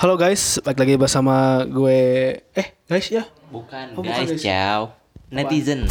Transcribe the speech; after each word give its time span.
Halo 0.00 0.16
guys, 0.16 0.56
balik 0.64 0.80
lagi 0.80 0.94
bersama 0.96 1.60
gue 1.68 2.00
Eh 2.56 2.66
guys 2.88 3.06
ya 3.12 3.28
Bukan, 3.52 3.92
Oh, 3.92 4.00
bukan, 4.00 4.16
guys, 4.16 4.32
guys. 4.32 4.40
ciao. 4.40 4.96
Netizen. 5.28 5.84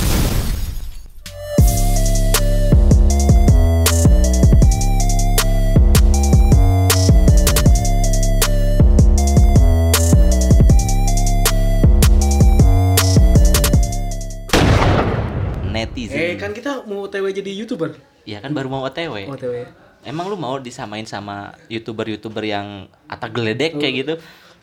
Netizen. 15.69 16.17
Eh 16.17 16.34
kan 16.39 16.52
kita 16.55 16.84
mau 16.89 17.05
TW 17.05 17.30
jadi 17.30 17.52
youtuber 17.53 17.94
Ya 18.26 18.41
kan 18.41 18.53
baru 18.53 18.70
mau 18.70 18.81
OTW. 18.85 19.30
Oh 19.30 19.38
TW 19.38 19.88
Emang 20.08 20.31
lu 20.31 20.40
mau 20.40 20.55
disamain 20.58 21.04
sama 21.04 21.52
youtuber-youtuber 21.68 22.44
yang 22.48 22.88
atak 23.12 23.36
geledek 23.36 23.76
kayak 23.76 23.94
gitu? 24.05 24.13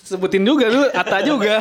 Sebutin 0.07 0.47
juga 0.47 0.71
lu, 0.71 0.87
Ata 0.95 1.19
juga 1.19 1.59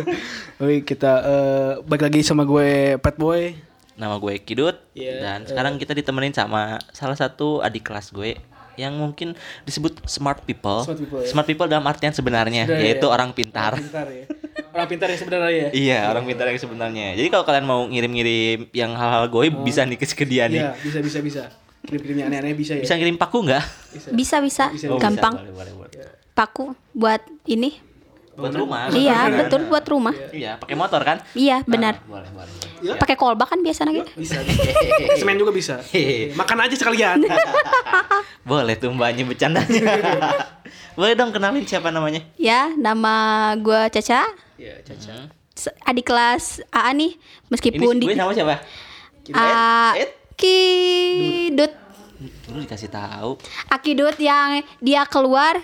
Oke 0.62 0.80
kita 0.80 1.12
eh, 1.20 1.72
balik 1.84 2.08
lagi 2.08 2.24
sama 2.24 2.48
gue 2.48 2.96
Pet 2.96 3.20
Boy 3.20 3.52
Nama 4.00 4.16
gue 4.16 4.40
Kidut 4.40 4.80
Iya, 4.96 5.20
dan 5.20 5.38
sekarang 5.44 5.76
kita 5.76 5.92
ditemenin 5.92 6.32
sama 6.32 6.80
salah 6.96 7.20
satu 7.20 7.60
adik 7.60 7.84
kelas 7.84 8.08
gue 8.16 8.40
yang 8.80 8.96
mungkin 8.96 9.36
disebut 9.68 10.00
smart 10.08 10.48
people. 10.48 10.80
Smart 11.28 11.44
people, 11.44 11.68
ya. 11.68 11.76
dalam 11.76 11.84
artian 11.84 12.16
sebenarnya 12.16 12.64
Sebenarnya, 12.64 12.88
yaitu 12.88 13.04
ya. 13.04 13.12
orang 13.12 13.36
pintar. 13.36 13.76
Pintar 13.76 14.08
ya 14.08 14.24
Orang 14.72 14.88
pintar 14.88 15.12
yang 15.12 15.20
sebenarnya 15.20 15.50
ya 15.52 15.68
Iya, 15.84 15.98
orang 16.08 16.24
pintar 16.24 16.48
yang 16.48 16.56
sebenarnya. 16.56 17.06
Jadi 17.20 17.28
kalau 17.28 17.44
kalian 17.44 17.68
mau 17.68 17.84
ngirim-ngirim 17.84 18.72
yang 18.72 18.96
hal-hal 18.96 19.28
gue 19.28 19.52
bisa 19.60 19.84
nih 19.84 20.00
ke 20.00 20.24
dia 20.24 20.48
nih. 20.48 20.64
Oh. 20.64 20.72
Iya 20.72 20.80
bisa 20.80 20.98
bisa 21.04 21.18
bisa 21.20 21.42
Kirim-kirimnya 21.82 22.30
aneh-aneh 22.30 22.54
bisa 22.54 22.78
ya 22.78 22.82
Bisa 22.86 22.94
ngirim 22.94 23.18
paku 23.18 23.42
nggak? 23.42 23.64
Bisa 24.14 24.38
bisa, 24.38 24.64
Bisa, 24.70 24.86
Oh, 24.88 24.96
bisa. 24.96 25.02
gampang. 25.02 25.34
Boleh, 25.34 25.52
boleh, 25.52 25.72
boleh. 25.74 25.92
Paku 26.32 26.64
buat 26.94 27.22
ini. 27.44 27.74
Buat 28.32 28.54
rumah. 28.56 28.88
Iya, 28.88 29.28
betul 29.28 29.68
buat 29.68 29.84
rumah. 29.84 30.14
Iya, 30.32 30.56
pakai 30.56 30.72
motor 30.72 31.04
kan? 31.04 31.20
Iya, 31.36 31.60
benar. 31.68 32.00
Ah, 32.00 32.08
boleh, 32.08 32.30
boleh. 32.32 32.48
boleh. 32.48 32.70
Ya. 32.82 32.98
Pakai 32.98 33.14
kolbak 33.14 33.46
kan 33.46 33.60
biasa 33.62 33.86
gitu. 33.92 34.08
Bisa 34.18 34.42
Semen 35.14 35.38
juga 35.38 35.54
bisa 35.54 35.78
Makan 36.40 36.66
aja 36.66 36.74
sekalian 36.74 37.22
Boleh 38.48 38.74
tuh 38.74 38.90
mbaknya 38.90 39.22
bercandanya. 39.22 39.82
boleh 40.98 41.14
dong 41.14 41.30
kenalin 41.30 41.62
siapa 41.62 41.94
namanya? 41.94 42.26
Ya, 42.34 42.74
nama 42.74 43.54
gua 43.62 43.86
Caca. 43.86 44.26
Iya 44.58 44.82
Caca 44.82 45.30
Adik 45.86 46.08
kelas 46.08 46.64
AA 46.72 46.90
nih, 46.96 47.12
Ini 47.14 47.50
meskipun 47.52 47.94
gue 48.00 48.12
di 48.12 48.18
sama 48.18 48.32
siapa? 48.32 48.56
Ed? 49.94 50.21
Kidut. 50.34 51.72
Dulu 52.44 52.58
dikasih 52.62 52.88
tahu. 52.88 53.38
Akidut 53.66 54.14
yang 54.16 54.62
dia 54.78 55.02
keluar, 55.04 55.58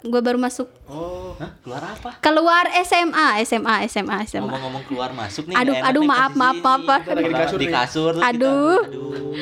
gue 0.00 0.20
baru 0.20 0.36
masuk. 0.36 0.68
Oh 0.86 1.36
Hah? 1.36 1.50
Keluar 1.60 1.82
apa? 1.86 2.10
Keluar 2.20 2.64
SMA, 2.82 3.40
SMA, 3.42 3.74
SMA, 3.86 4.16
SMA. 4.24 4.44
Ngomong-ngomong 4.44 4.84
keluar 4.84 5.10
masuk 5.12 5.48
nih. 5.48 5.56
Aduh, 5.56 5.74
aduh, 5.74 6.02
nih 6.02 6.08
maaf, 6.08 6.32
maaf, 6.34 6.56
maaf, 6.58 6.80
maaf. 6.82 7.02
Lagi 7.06 7.24
di 7.24 7.34
kasur 7.34 7.58
di 7.58 7.68
kasur. 7.68 8.12
Aduh. 8.16 8.80
Kita, 8.80 8.90
aduh. 8.90 9.34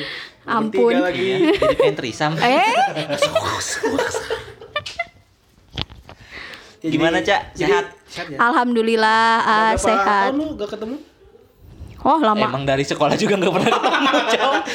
Ampun. 0.49 0.93
Lagi 0.95 1.21
Iya, 1.21 1.35
jadi 1.53 1.75
pengen 1.75 1.95
trisam. 1.95 2.31
Eh, 2.35 2.73
Ya, 6.79 6.87
Gimana, 6.89 7.19
Cak? 7.19 7.41
jadi- 7.53 7.75
Sehat? 7.75 7.85
Sehat 8.07 8.27
ya 8.31 8.37
alhamdulillah 8.39 9.23
ah, 9.37 9.75
berapa 9.75 9.83
sehat. 9.83 10.31
tahun 10.31 10.35
lu 10.39 10.45
gak 10.55 10.69
ketemu? 10.71 10.95
Oh, 11.99 12.15
lama. 12.15 12.39
Emang 12.41 12.63
dari 12.63 12.81
sekolah 12.81 13.13
juga 13.13 13.35
nggak 13.35 13.51
pernah 13.51 13.71
ketemu. 13.71 13.99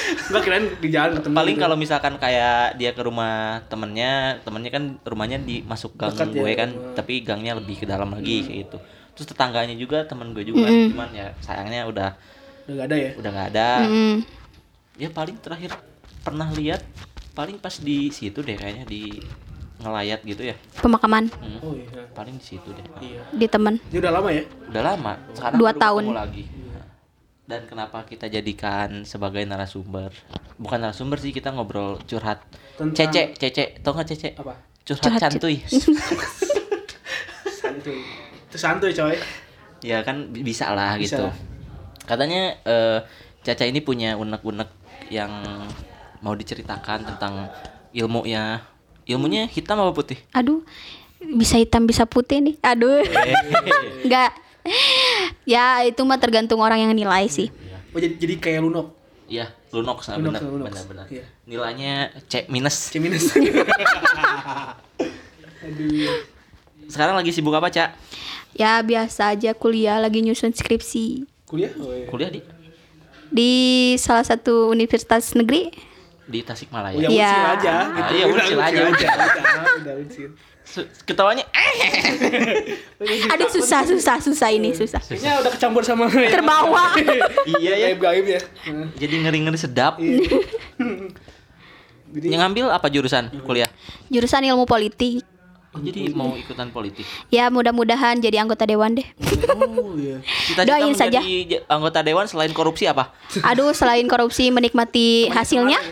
Enggak 0.29 0.43
kirain 0.43 0.65
di 0.77 0.89
jalan 0.89 1.13
ketemu 1.15 1.35
Paling 1.35 1.57
gitu. 1.57 1.65
kalau 1.65 1.77
misalkan 1.77 2.15
kayak 2.17 2.77
dia 2.77 2.91
ke 2.91 3.01
rumah 3.01 3.35
temennya, 3.67 4.13
temennya 4.41 4.71
kan 4.71 4.85
rumahnya 5.01 5.39
di 5.39 5.61
masuk 5.61 5.95
gang 5.95 6.13
Dekat 6.13 6.29
ya, 6.29 6.37
gue 6.37 6.53
kan, 6.55 6.71
rumah. 6.71 6.93
tapi 6.93 7.15
gangnya 7.21 7.53
lebih 7.55 7.77
ke 7.77 7.87
dalam 7.87 8.11
lagi 8.11 8.45
kayak 8.45 8.59
gitu. 8.65 8.79
Terus 9.15 9.27
tetangganya 9.27 9.73
juga 9.73 10.05
temen 10.05 10.31
gue 10.31 10.43
juga, 10.43 10.67
cuman 10.67 11.09
ya 11.11 11.33
sayangnya 11.39 11.87
udah 11.87 12.11
Udah 12.65 12.75
gak 12.75 12.87
ada 12.87 12.97
ya? 12.99 13.11
udah 13.15 13.31
nggak 13.31 13.49
ada. 13.51 13.69
Mm. 13.85 14.17
Ya 14.95 15.09
paling 15.11 15.37
terakhir 15.39 15.71
pernah 16.21 16.49
lihat 16.51 16.81
paling 17.33 17.57
pas 17.57 17.77
di 17.77 18.09
situ 18.09 18.41
deh 18.41 18.55
kayaknya 18.55 18.85
di 18.85 19.21
ngelayat 19.77 20.21
gitu 20.23 20.43
ya. 20.45 20.57
Pemakaman 20.79 21.29
Hmm, 21.35 21.61
Oh 21.61 21.73
iya 21.73 22.09
paling 22.11 22.37
di 22.37 22.45
situ 22.47 22.69
deh. 22.69 22.85
Iya 23.01 23.21
di 23.31 23.47
temen. 23.47 23.81
Ini 23.87 23.99
udah 23.99 24.13
lama 24.13 24.29
ya? 24.29 24.45
Udah 24.69 24.83
lama. 24.83 25.13
Sekarang 25.33 25.57
Dua 25.57 25.73
tahun. 25.73 26.05
lagi. 26.11 26.45
Dan 27.45 27.69
kenapa 27.69 28.09
kita 28.09 28.25
jadikan 28.27 29.05
sebagai 29.05 29.45
narasumber? 29.45 30.09
Bukan 30.57 30.81
narasumber 30.81 31.21
sih 31.21 31.29
kita 31.29 31.53
ngobrol 31.53 32.01
curhat. 32.03 32.41
Tentang- 32.75 32.97
Cece, 32.97 33.37
Cece, 33.37 33.65
tau 33.85 33.93
nggak 33.93 34.09
Cece? 34.09 34.33
Apa? 34.35 34.57
Curhat, 34.81 35.05
Curhat, 35.05 35.21
santuy. 35.23 35.57
Santuy 37.55 38.01
Itu 38.45 38.57
santuy 38.57 38.93
coy 38.93 39.17
ya 39.81 40.01
kan 40.01 40.33
bi- 40.33 40.41
bisa 40.41 40.73
lah 40.73 40.97
Bisa. 40.97 41.17
gitu. 41.17 41.27
Katanya 42.05 42.57
eh, 42.65 42.99
Caca 43.41 43.65
ini 43.65 43.85
punya 43.85 44.17
unek-unek 44.17 44.69
yang 45.09 45.29
mau 46.21 46.33
diceritakan 46.33 47.05
tentang 47.05 47.53
ilmunya. 47.93 48.65
Ilmunya 49.05 49.45
hitam 49.45 49.77
apa 49.77 49.93
putih? 49.93 50.17
Aduh, 50.33 50.65
bisa 51.21 51.61
hitam 51.61 51.85
bisa 51.85 52.09
putih 52.09 52.41
nih. 52.41 52.57
Aduh. 52.65 53.05
Enggak. 54.05 54.33
Ya, 55.45 55.83
itu 55.83 55.99
mah 56.01 56.17
tergantung 56.17 56.59
orang 56.59 56.81
yang 56.81 56.91
nilai 56.91 57.27
sih. 57.27 57.51
Oh 57.91 57.99
jadi, 57.99 58.15
jadi 58.17 58.35
kayak 58.39 58.61
lunok 58.61 58.87
Iya, 59.25 59.49
lunox, 59.71 60.07
nah, 60.07 60.17
Lunox, 60.17 60.37
benar, 60.37 60.41
lunox. 60.47 60.65
benar-benar. 60.69 61.05
Iya. 61.09 61.25
Nilainya 61.45 61.93
C 62.25 62.33
minus. 62.47 62.77
C 62.89 62.95
minus 62.99 63.25
Aduh 65.65 66.09
Sekarang 66.87 67.15
lagi 67.17 67.31
sibuk 67.31 67.51
apa, 67.51 67.69
Cak? 67.69 67.89
Ya, 68.53 68.79
biasa 68.81 69.33
aja 69.33 69.51
kuliah 69.53 69.97
lagi 69.97 70.21
nyusun 70.21 70.53
skripsi 70.53 71.25
Kuliah? 71.45 71.73
Oh 71.77 71.91
iya 71.91 72.05
Kuliah 72.07 72.29
di 72.29 72.41
di 73.27 73.51
salah 73.97 74.23
satu 74.23 74.69
universitas 74.69 75.33
negeri. 75.35 75.73
di 76.25 76.41
Tasikmalaya. 76.41 76.95
Oh 76.95 77.01
ya 77.03 77.09
Iya. 77.11 77.29
uncil 77.29 77.45
aja 77.51 77.75
gitu. 77.91 78.01
Ah, 78.01 78.13
iya, 78.13 78.25
Udah, 78.25 78.45
aja, 79.99 80.25
Ketawanya 81.05 81.45
eh. 81.51 81.73
Aduh, 83.33 83.49
susah, 83.49 83.87
susah, 83.87 84.19
susah 84.19 84.49
ini, 84.51 84.73
susah. 84.73 84.99
Kayaknya 84.99 85.33
udah 85.41 85.51
kecampur 85.55 85.83
sama 85.83 86.11
Terbawa. 86.35 86.99
iya 87.55 87.75
ya. 87.77 87.87
Gaib-gaib 87.93 88.27
ya 88.27 88.41
Jadi 88.97 89.15
ngeri-ngeri 89.23 89.59
sedap. 89.59 89.99
Jadi 92.15 92.27
Yang 92.27 92.41
ngambil 92.41 92.65
apa 92.71 92.87
jurusan 92.89 93.31
kuliah? 93.43 93.71
Jurusan 94.07 94.43
ilmu 94.45 94.65
politik. 94.65 95.23
Oh, 95.75 95.83
jadi 95.83 96.07
mau 96.15 96.39
ikutan 96.39 96.71
politik. 96.71 97.03
Ya, 97.35 97.51
mudah-mudahan 97.51 98.23
jadi 98.23 98.39
anggota 98.39 98.63
dewan 98.63 98.95
deh. 98.95 99.03
Oh 99.51 99.99
iya 99.99 100.23
Cita-cita 100.47 100.71
Doain 100.71 100.95
saja. 100.95 101.19
anggota 101.67 101.99
dewan 101.99 102.31
selain 102.31 102.55
korupsi 102.55 102.87
apa? 102.87 103.11
Aduh, 103.43 103.75
selain 103.75 104.07
korupsi 104.07 104.55
menikmati 104.55 105.27
hasilnya. 105.35 105.83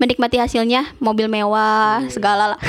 Menikmati 0.00 0.40
hasilnya, 0.40 0.96
mobil 0.96 1.28
mewah, 1.28 2.08
segala 2.08 2.56
lah. 2.56 2.60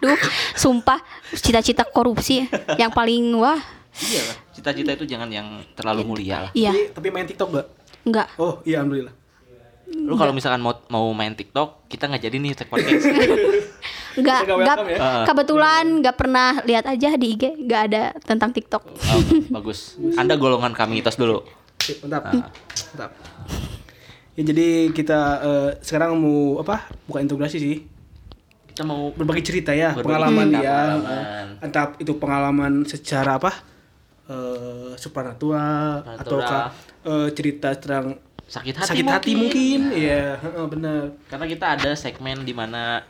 Aduh, 0.00 0.16
sumpah 0.56 1.00
cita-cita 1.36 1.84
korupsi 1.84 2.48
yang 2.80 2.88
paling 2.88 3.36
wah. 3.36 3.60
Iya 4.00 4.22
lah. 4.24 4.36
Cita-cita 4.56 4.90
itu 4.96 5.04
jangan 5.04 5.28
yang 5.28 5.60
terlalu 5.76 6.08
mulia 6.08 6.48
lah. 6.48 6.50
Iya, 6.56 6.72
Tapi, 6.72 6.82
tapi 6.96 7.08
main 7.12 7.26
TikTok 7.28 7.48
gak? 7.52 7.66
enggak. 8.00 8.26
Oh 8.40 8.64
iya 8.64 8.80
alhamdulillah 8.80 9.12
Lu 9.90 10.14
kalau 10.14 10.30
misalkan 10.30 10.62
mau 10.62 10.72
mau 10.86 11.10
main 11.10 11.34
TikTok, 11.34 11.90
kita 11.90 12.06
nggak 12.06 12.22
jadi 12.30 12.36
nih 12.38 12.52
tag 12.54 12.70
podcast. 12.70 13.10
Enggak, 14.14 14.46
nggak 14.46 14.56
enggak. 14.62 14.76
ya? 14.86 14.98
Kebetulan 15.26 15.84
enggak 15.98 16.16
pernah 16.18 16.62
lihat 16.62 16.86
aja 16.86 17.18
di 17.18 17.26
IG, 17.34 17.66
enggak 17.66 17.82
ada 17.90 18.02
tentang 18.22 18.54
TikTok. 18.54 18.86
Oh, 18.86 19.20
bagus. 19.50 19.98
Anda 20.14 20.38
golongan 20.38 20.78
kami 20.78 21.02
tos 21.02 21.18
dulu. 21.18 21.42
Sip, 21.82 22.06
Mantap. 22.06 22.30
Mantap 22.30 23.10
Ya 24.38 24.42
jadi 24.46 24.94
kita 24.94 25.20
eh, 25.42 25.70
sekarang 25.82 26.14
mau 26.16 26.62
apa? 26.62 26.86
Bukan 27.10 27.26
integrasi 27.26 27.58
sih 27.58 27.76
Kita 28.80 28.88
mau 28.88 29.12
berbagi 29.12 29.44
cerita 29.44 29.76
ya 29.76 29.92
Berbagi 29.92 30.08
pengalaman 30.08 30.46
cerita, 30.48 30.56
dia 30.64 30.72
pengalaman. 30.72 31.44
Eh, 31.60 31.64
entah 31.68 31.86
itu 32.00 32.12
pengalaman 32.16 32.72
secara 32.88 33.36
apa 33.36 33.52
eh 34.24 34.96
supranatural 34.96 36.00
ataukah 36.16 36.72
eh, 37.04 37.28
cerita 37.36 37.76
tentang 37.76 38.16
sakit 38.48 38.80
hati 38.80 38.88
sakit 38.88 39.04
hati 39.04 39.32
mungkin 39.36 39.92
iya 39.92 40.40
heeh, 40.40 40.64
benar 40.64 41.12
Karena 41.28 41.44
kita 41.44 41.66
ada 41.76 41.92
segmen 41.92 42.40
di 42.40 42.56
mana 42.56 43.04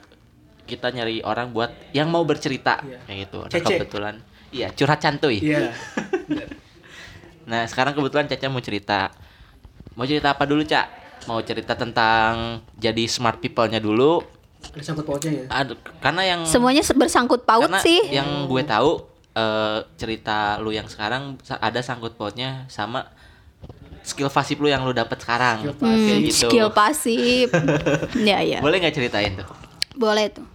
kita 0.67 0.91
nyari 0.91 1.23
orang 1.23 1.55
buat 1.55 1.71
yang 1.95 2.11
mau 2.11 2.27
bercerita 2.27 2.83
Iya. 2.83 2.99
kayak 3.07 3.19
gitu. 3.31 3.39
Nah, 3.47 3.51
Cece. 3.55 3.71
kebetulan 3.79 4.15
iya 4.51 4.75
curhat 4.75 4.99
santuy. 4.99 5.39
iya 5.39 5.71
Nah, 7.47 7.63
sekarang 7.71 7.95
kebetulan 7.95 8.27
Caca 8.27 8.51
mau 8.51 8.59
cerita. 8.59 9.15
Mau 9.95 10.03
cerita 10.03 10.35
apa 10.35 10.47
dulu, 10.51 10.67
Cak? 10.67 10.87
Mau 11.31 11.39
cerita 11.47 11.79
tentang 11.79 12.59
jadi 12.75 13.07
smart 13.07 13.39
people-nya 13.39 13.79
dulu. 13.79 14.40
Ada 14.63 14.83
sangkut 14.83 15.05
pautnya 15.05 15.33
ya 15.33 15.45
Aduh, 15.51 15.79
karena 15.99 16.23
yang 16.27 16.41
Semuanya 16.45 16.81
se- 16.81 16.93
bersangkut 16.93 17.43
paut 17.43 17.65
karena 17.65 17.81
sih. 17.81 18.01
yang 18.09 18.45
gue 18.45 18.63
tahu 18.63 19.03
eh, 19.33 19.79
cerita 19.95 20.59
lu 20.59 20.71
yang 20.71 20.85
sekarang 20.85 21.35
ada 21.51 21.81
sangkut 21.81 22.15
pautnya 22.15 22.65
sama 22.67 23.09
skill 24.03 24.29
pasif 24.29 24.57
lu 24.57 24.67
yang 24.67 24.81
lu 24.81 24.91
dapat 24.91 25.17
sekarang. 25.17 25.61
Skill 25.61 25.77
Kayak 25.77 25.93
Hmm, 25.93 26.25
gitu. 26.25 26.49
skill 26.49 26.69
pasif. 26.71 27.47
ya 28.29 28.41
ya. 28.41 28.59
Boleh 28.59 28.81
nggak 28.81 28.95
ceritain 28.95 29.33
tuh? 29.35 29.45
Boleh 29.93 30.31
tuh. 30.31 30.47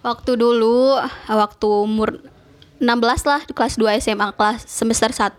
Waktu 0.00 0.32
dulu, 0.34 0.96
waktu 1.26 1.66
umur 1.68 2.24
16 2.78 2.88
lah 3.22 3.40
di 3.42 3.52
kelas 3.52 3.76
2 3.76 4.00
SMA 4.00 4.32
kelas 4.32 4.64
semester 4.64 5.12
1 5.12 5.36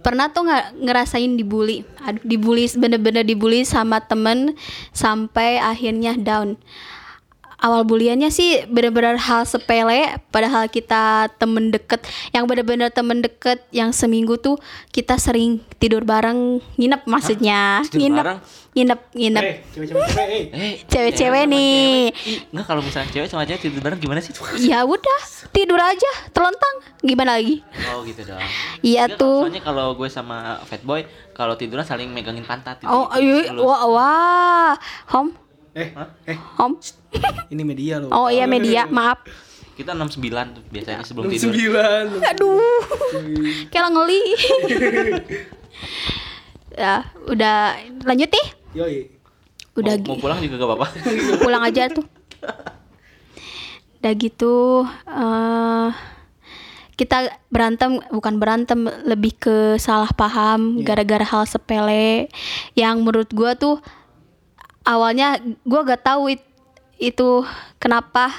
pernah 0.00 0.28
tuh 0.28 0.44
nggak 0.44 0.80
ngerasain 0.80 1.28
dibully 1.30 1.84
Aduh, 2.02 2.20
dibully 2.22 2.64
bener-bener 2.70 3.20
dibully 3.20 3.60
sama 3.62 4.00
temen 4.00 4.56
sampai 4.90 5.56
akhirnya 5.58 6.12
down 6.14 6.56
awal 7.64 7.80
buliannya 7.82 8.28
sih 8.28 8.68
bener-bener 8.68 9.16
hal 9.16 9.42
sepele 9.42 10.20
padahal 10.28 10.68
kita 10.68 11.32
temen 11.34 11.72
deket 11.72 12.04
yang 12.30 12.44
bener-bener 12.44 12.92
temen 12.92 13.18
deket 13.18 13.64
yang 13.70 13.88
seminggu 13.88 14.36
tuh 14.36 14.60
kita 14.90 15.16
sering 15.16 15.58
tidur 15.74 16.04
bareng 16.04 16.60
nginep 16.76 17.08
maksudnya 17.08 17.80
Tidur 17.82 18.04
nginep 18.04 18.20
bareng? 18.20 18.38
nginep 18.74 19.00
nginep 19.12 19.44
Eh, 19.44 19.56
cewek-cewek 19.70 20.04
eh. 20.04 20.44
Eh, 20.52 20.74
Cewek-cewek 20.84 21.14
cewek 21.14 21.40
sama 21.40 21.52
nih. 21.52 21.94
cewek. 22.12 22.50
Enggak 22.50 22.66
kalau 22.66 22.82
misalnya 22.82 23.08
cewek 23.08 23.28
sama 23.28 23.42
cewek 23.44 23.60
tidur 23.62 23.80
bareng 23.80 23.98
gimana 23.98 24.20
sih? 24.20 24.32
ya 24.60 24.82
udah 24.84 25.20
tidur 25.48 25.78
aja 25.78 26.10
telentang 26.30 26.74
gimana 27.00 27.38
lagi 27.38 27.62
Oh 27.88 28.02
gitu 28.02 28.20
dong. 28.24 28.42
Iya 28.82 29.08
tuh. 29.10 29.46
Soalnya 29.46 29.62
kalau 29.62 29.94
gue 29.94 30.08
sama 30.08 30.36
Fatboy 30.64 31.06
kalau 31.32 31.54
tiduran 31.54 31.82
saling 31.82 32.10
megangin 32.10 32.42
pantat 32.42 32.78
gitu. 32.78 32.86
oh 32.86 33.08
iya 33.16 33.54
wah, 33.54 33.82
wah 33.86 34.72
home 35.08 35.32
Eh, 35.74 35.90
eh, 36.30 36.38
home 36.54 36.78
ini 37.50 37.62
media 37.66 37.98
loh. 37.98 38.14
oh 38.14 38.28
iya 38.30 38.46
media. 38.46 38.86
Maaf. 38.86 39.26
Kita 39.74 39.90
69 39.90 40.22
tuh 40.54 40.62
biasanya 40.70 41.02
sebelum 41.02 41.26
tidur. 41.26 41.50
Sembilan. 41.50 42.04
aduh. 42.30 42.80
Kayak 43.74 43.90
ngeli. 43.90 44.22
Ya 46.74 47.06
udah 47.26 47.74
lanjut 48.06 48.30
nih. 48.30 48.46
Yoi. 48.74 48.98
udah 49.74 49.98
mau, 50.06 50.14
mau 50.14 50.18
pulang 50.22 50.38
juga 50.38 50.54
gak 50.62 50.68
apa-apa. 50.70 50.86
pulang 51.42 51.62
aja 51.66 51.90
tuh. 51.90 52.06
Udah 53.98 54.12
gitu 54.14 54.86
eh 55.10 55.90
kita 56.94 57.26
berantem 57.50 57.98
bukan 58.14 58.38
berantem 58.38 58.86
lebih 59.02 59.34
ke 59.34 59.56
salah 59.82 60.14
paham 60.14 60.86
gara-gara 60.86 61.26
hal 61.26 61.42
sepele 61.42 62.30
yang 62.78 63.02
menurut 63.02 63.34
gua 63.34 63.58
tuh 63.58 63.82
awalnya 64.84 65.36
gua 65.64 65.82
gak 65.84 66.04
tahu 66.04 66.30
it- 66.30 66.52
itu 66.96 67.42
kenapa 67.76 68.30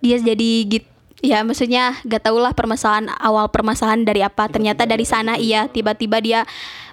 dia 0.00 0.18
jadi 0.18 0.50
gitu 0.66 0.88
ya 1.24 1.40
maksudnya 1.40 1.96
gak 2.04 2.28
tau 2.28 2.36
lah 2.36 2.52
permasalahan 2.52 3.08
awal 3.16 3.48
permasalahan 3.48 4.04
dari 4.04 4.20
apa. 4.20 4.46
Ternyata 4.46 4.84
dari 4.84 5.04
sana 5.04 5.36
iya 5.36 5.64
tiba-tiba 5.66 6.20
dia 6.20 6.40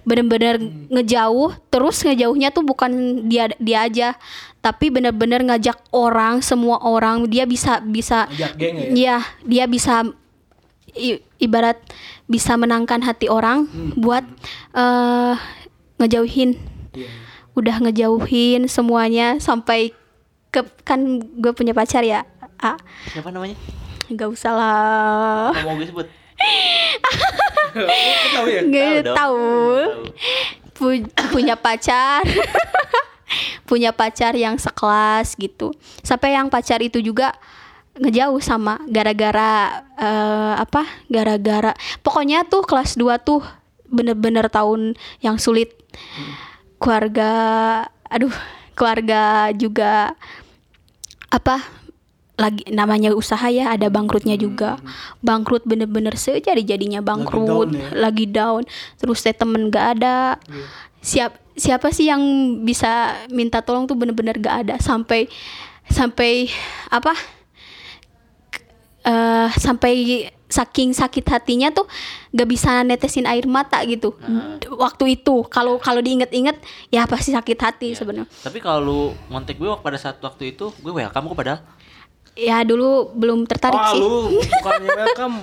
bener-bener 0.04 0.60
ngejauh. 0.90 1.52
Terus 1.68 2.04
ngejauhnya 2.04 2.50
tuh 2.50 2.64
bukan 2.64 2.92
dia 3.28 3.52
dia 3.58 3.84
aja 3.84 4.10
tapi 4.64 4.88
bener-bener 4.88 5.44
ngajak 5.44 5.76
orang 5.92 6.40
semua 6.40 6.80
orang. 6.82 7.28
Dia 7.28 7.44
bisa 7.44 7.84
bisa 7.84 8.32
Ngajak 8.32 8.52
geng 8.56 8.76
ya? 8.76 8.88
Iya, 8.90 9.18
dia 9.44 9.66
bisa 9.68 10.08
i- 10.96 11.20
ibarat 11.38 11.78
bisa 12.26 12.56
menangkan 12.56 13.04
hati 13.04 13.28
orang 13.28 13.68
buat 13.98 14.24
eh 14.72 15.36
ngejauhin. 16.00 16.56
Iya. 16.96 17.10
Udah 17.54 17.76
ngejauhin 17.80 18.66
semuanya 18.66 19.38
sampai 19.38 19.94
ke 20.50 20.62
kan 20.84 21.00
gue 21.20 21.52
punya 21.52 21.72
pacar 21.72 22.02
ya 22.02 22.26
ah 22.58 22.78
Siapa 23.10 23.30
namanya? 23.30 23.58
nggak 24.06 24.30
usah 24.30 24.54
lah. 24.54 25.50
Nggak 25.52 25.64
mau 25.64 25.76
gue 25.76 25.88
sebut. 25.88 26.08
Lu 27.74 27.88
tahu 28.32 28.46
ya? 28.48 28.62
nggak 28.62 29.02
tahu 29.10 29.42
Pu- 30.74 31.10
punya 31.30 31.56
pacar. 31.56 32.22
Punya 33.64 33.90
pacar 33.90 34.38
yang 34.38 34.60
sekelas 34.60 35.34
gitu. 35.34 35.74
Sampai 36.06 36.38
yang 36.38 36.54
pacar 36.54 36.78
itu 36.80 37.02
juga 37.02 37.34
ngejauh 37.96 38.38
sama 38.38 38.78
gara-gara 38.86 39.82
eh, 39.98 40.54
apa? 40.60 40.86
Gara-gara 41.08 41.74
pokoknya 42.00 42.46
tuh 42.46 42.62
kelas 42.62 42.94
2 42.94 43.10
tuh 43.20 43.42
bener-bener 43.88 44.46
tahun 44.48 44.94
yang 45.20 45.38
sulit 45.38 45.74
keluarga 46.84 47.32
aduh 48.12 48.36
keluarga 48.76 49.56
juga 49.56 50.12
apa 51.32 51.64
lagi 52.34 52.66
namanya 52.74 53.14
usaha 53.14 53.46
ya 53.48 53.70
ada 53.72 53.88
bangkrutnya 53.94 54.34
juga. 54.36 54.82
Bangkrut 55.22 55.64
bener-bener 55.70 56.18
sejadi 56.18 56.66
jadinya 56.66 57.00
bangkrut 57.00 57.70
down 57.70 57.78
ya? 57.78 57.88
lagi 57.94 58.26
down. 58.26 58.66
Terus 58.98 59.22
teh 59.22 59.38
temen 59.38 59.70
gak 59.70 60.02
ada. 60.02 60.42
Siap 61.06 61.38
siapa 61.54 61.94
sih 61.94 62.10
yang 62.10 62.22
bisa 62.66 63.14
minta 63.30 63.62
tolong 63.62 63.86
tuh 63.86 63.94
bener-bener 63.94 64.42
gak 64.42 64.66
ada. 64.68 64.76
Sampai 64.82 65.30
sampai 65.88 66.50
apa 66.90 67.14
eh 69.06 69.50
sampai 69.54 69.94
saking 70.54 70.94
sakit 70.94 71.26
hatinya 71.26 71.74
tuh 71.74 71.90
gak 72.30 72.46
bisa 72.46 72.86
netesin 72.86 73.26
air 73.26 73.50
mata 73.50 73.82
gitu. 73.90 74.14
Waktu 74.70 75.18
itu 75.18 75.42
kalau 75.50 75.82
kalau 75.82 75.98
diinget-inget 76.00 76.62
ya 76.94 77.10
pasti 77.10 77.34
sakit 77.34 77.58
hati 77.58 77.88
sebenarnya. 77.98 78.30
Tapi 78.46 78.62
kalau 78.62 78.80
lu 78.86 79.00
ngontek 79.34 79.58
gue 79.58 79.70
pada 79.82 79.98
saat 79.98 80.22
waktu 80.22 80.54
itu, 80.54 80.70
gue 80.70 80.92
welcome 80.94 81.26
kok 81.26 81.38
padahal. 81.38 81.62
ya 82.34 82.66
dulu 82.66 83.14
belum 83.14 83.46
tertarik 83.46 83.78
Wah, 83.78 83.94
sih. 83.94 84.02
lu 84.02 84.38
bukannya 84.62 84.90
welcome. 84.90 85.36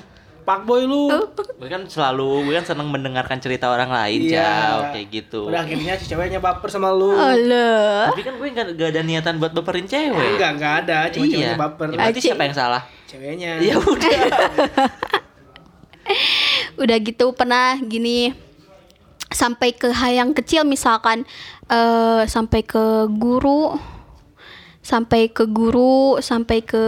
Pak 0.45 0.67
boy 0.67 0.83
lu. 0.89 1.13
Gue 1.61 1.69
kan 1.69 1.85
selalu, 1.87 2.49
gue 2.49 2.55
kan 2.57 2.65
seneng 2.65 2.89
mendengarkan 2.89 3.39
cerita 3.39 3.69
orang 3.69 3.93
lain, 3.93 4.27
Iya. 4.27 4.41
Jauh, 4.41 4.83
kayak 4.97 5.07
gitu. 5.13 5.41
Udah 5.53 5.61
akhirnya 5.63 5.93
si 6.01 6.05
ceweknya 6.09 6.41
baper 6.41 6.69
sama 6.73 6.91
lu. 6.91 7.13
Alah. 7.15 8.11
Tapi 8.13 8.23
kan 8.25 8.35
gue 8.41 8.49
gak, 8.51 8.67
gak 8.75 8.89
ada 8.97 9.03
niatan 9.05 9.35
buat 9.39 9.53
baperin 9.53 9.87
cewek. 9.87 10.37
Enggak, 10.37 10.51
enggak 10.57 10.75
ada, 10.87 10.99
cuma 11.13 11.25
iya. 11.29 11.33
ceweknya 11.33 11.59
baper. 11.61 11.87
Ya, 11.93 11.97
berarti 12.01 12.21
siapa 12.21 12.43
yang 12.49 12.57
salah? 12.57 12.83
Ceweknya. 13.07 13.53
Ya 13.61 13.77
udah. 13.79 14.21
udah 16.83 16.97
gitu 17.05 17.31
pernah 17.37 17.79
gini 17.79 18.35
sampai 19.31 19.71
ke 19.71 19.95
hal 19.95 20.11
yang 20.11 20.31
kecil 20.35 20.67
misalkan 20.67 21.23
eh 21.71 22.23
sampai 22.27 22.67
ke 22.67 23.07
guru 23.15 23.79
sampai 24.83 25.31
ke 25.31 25.47
guru 25.47 26.19
sampai 26.19 26.67
ke 26.67 26.85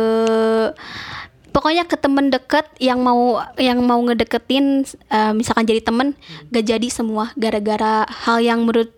pokoknya 1.53 1.85
ke 1.85 1.95
temen 1.95 2.27
deket 2.27 2.65
yang 2.79 2.99
mau 2.99 3.39
yang 3.55 3.79
mau 3.81 4.01
ngedeketin 4.01 4.83
eh, 5.07 5.33
misalkan 5.33 5.63
jadi 5.63 5.81
temen 5.81 6.17
gak 6.49 6.65
jadi 6.67 6.89
semua. 6.89 7.31
Gara-gara 7.35 8.03
hal 8.09 8.41
yang 8.41 8.61
menurut 8.63 8.91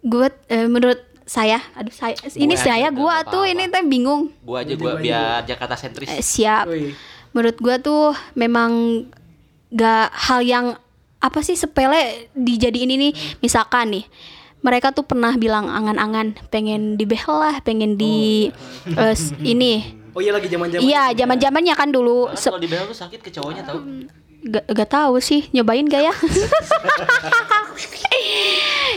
gue 0.00 0.28
eh, 0.46 0.66
menurut 0.66 1.00
saya. 1.24 1.58
Aduh 1.74 1.90
saya 1.90 2.12
ini 2.34 2.52
Gue 2.52 2.60
saya 2.60 2.92
gua 2.92 3.18
nggak 3.18 3.32
tuh 3.32 3.44
ini 3.44 3.64
teh 3.66 3.82
bingung. 3.82 4.28
Gue 4.40 4.58
aja 4.58 4.72
Gue 4.72 4.92
gue 4.92 5.02
biar 5.02 5.42
Jakarta 5.42 5.74
sentris. 5.74 6.08
Eh, 6.08 6.20
siap. 6.20 6.68
Woi. 6.68 6.92
menurut 7.32 7.58
gua 7.58 7.76
tuh 7.78 8.14
memang 8.34 9.02
gak 9.68 10.06
hal 10.12 10.38
yang 10.40 10.66
apa 11.18 11.40
sih 11.40 11.54
sepele 11.54 12.28
dijadiin 12.32 12.92
ini. 12.92 13.10
Misalkan 13.40 13.90
nih 13.90 14.04
mereka 14.60 14.92
tuh 14.92 15.02
pernah 15.02 15.34
bilang 15.34 15.66
angan-angan 15.66 16.36
pengen 16.48 16.94
dibehel 16.94 17.34
lah 17.34 17.60
pengen 17.60 17.96
di 17.96 18.48
eh, 18.86 19.12
s- 19.12 19.34
ini 19.38 20.03
Oh 20.14 20.20
iya 20.20 20.30
lagi 20.30 20.46
zaman-zaman. 20.46 20.80
iya 20.80 21.10
zaman 21.12 21.36
zamannya 21.36 21.74
kan 21.74 21.88
dulu 21.88 22.30
Se- 22.32 22.46
kalau 22.46 22.56
di 22.56 22.66
BL 22.66 22.86
tuh 22.86 22.94
sakit 22.96 23.18
ke 23.18 23.30
cowoknya 23.30 23.62
tau. 23.62 23.82
gak, 24.44 24.64
gak 24.68 24.90
tahu 24.90 25.18
sih 25.18 25.50
nyobain 25.50 25.82
gak 25.84 26.02
ya 26.02 26.14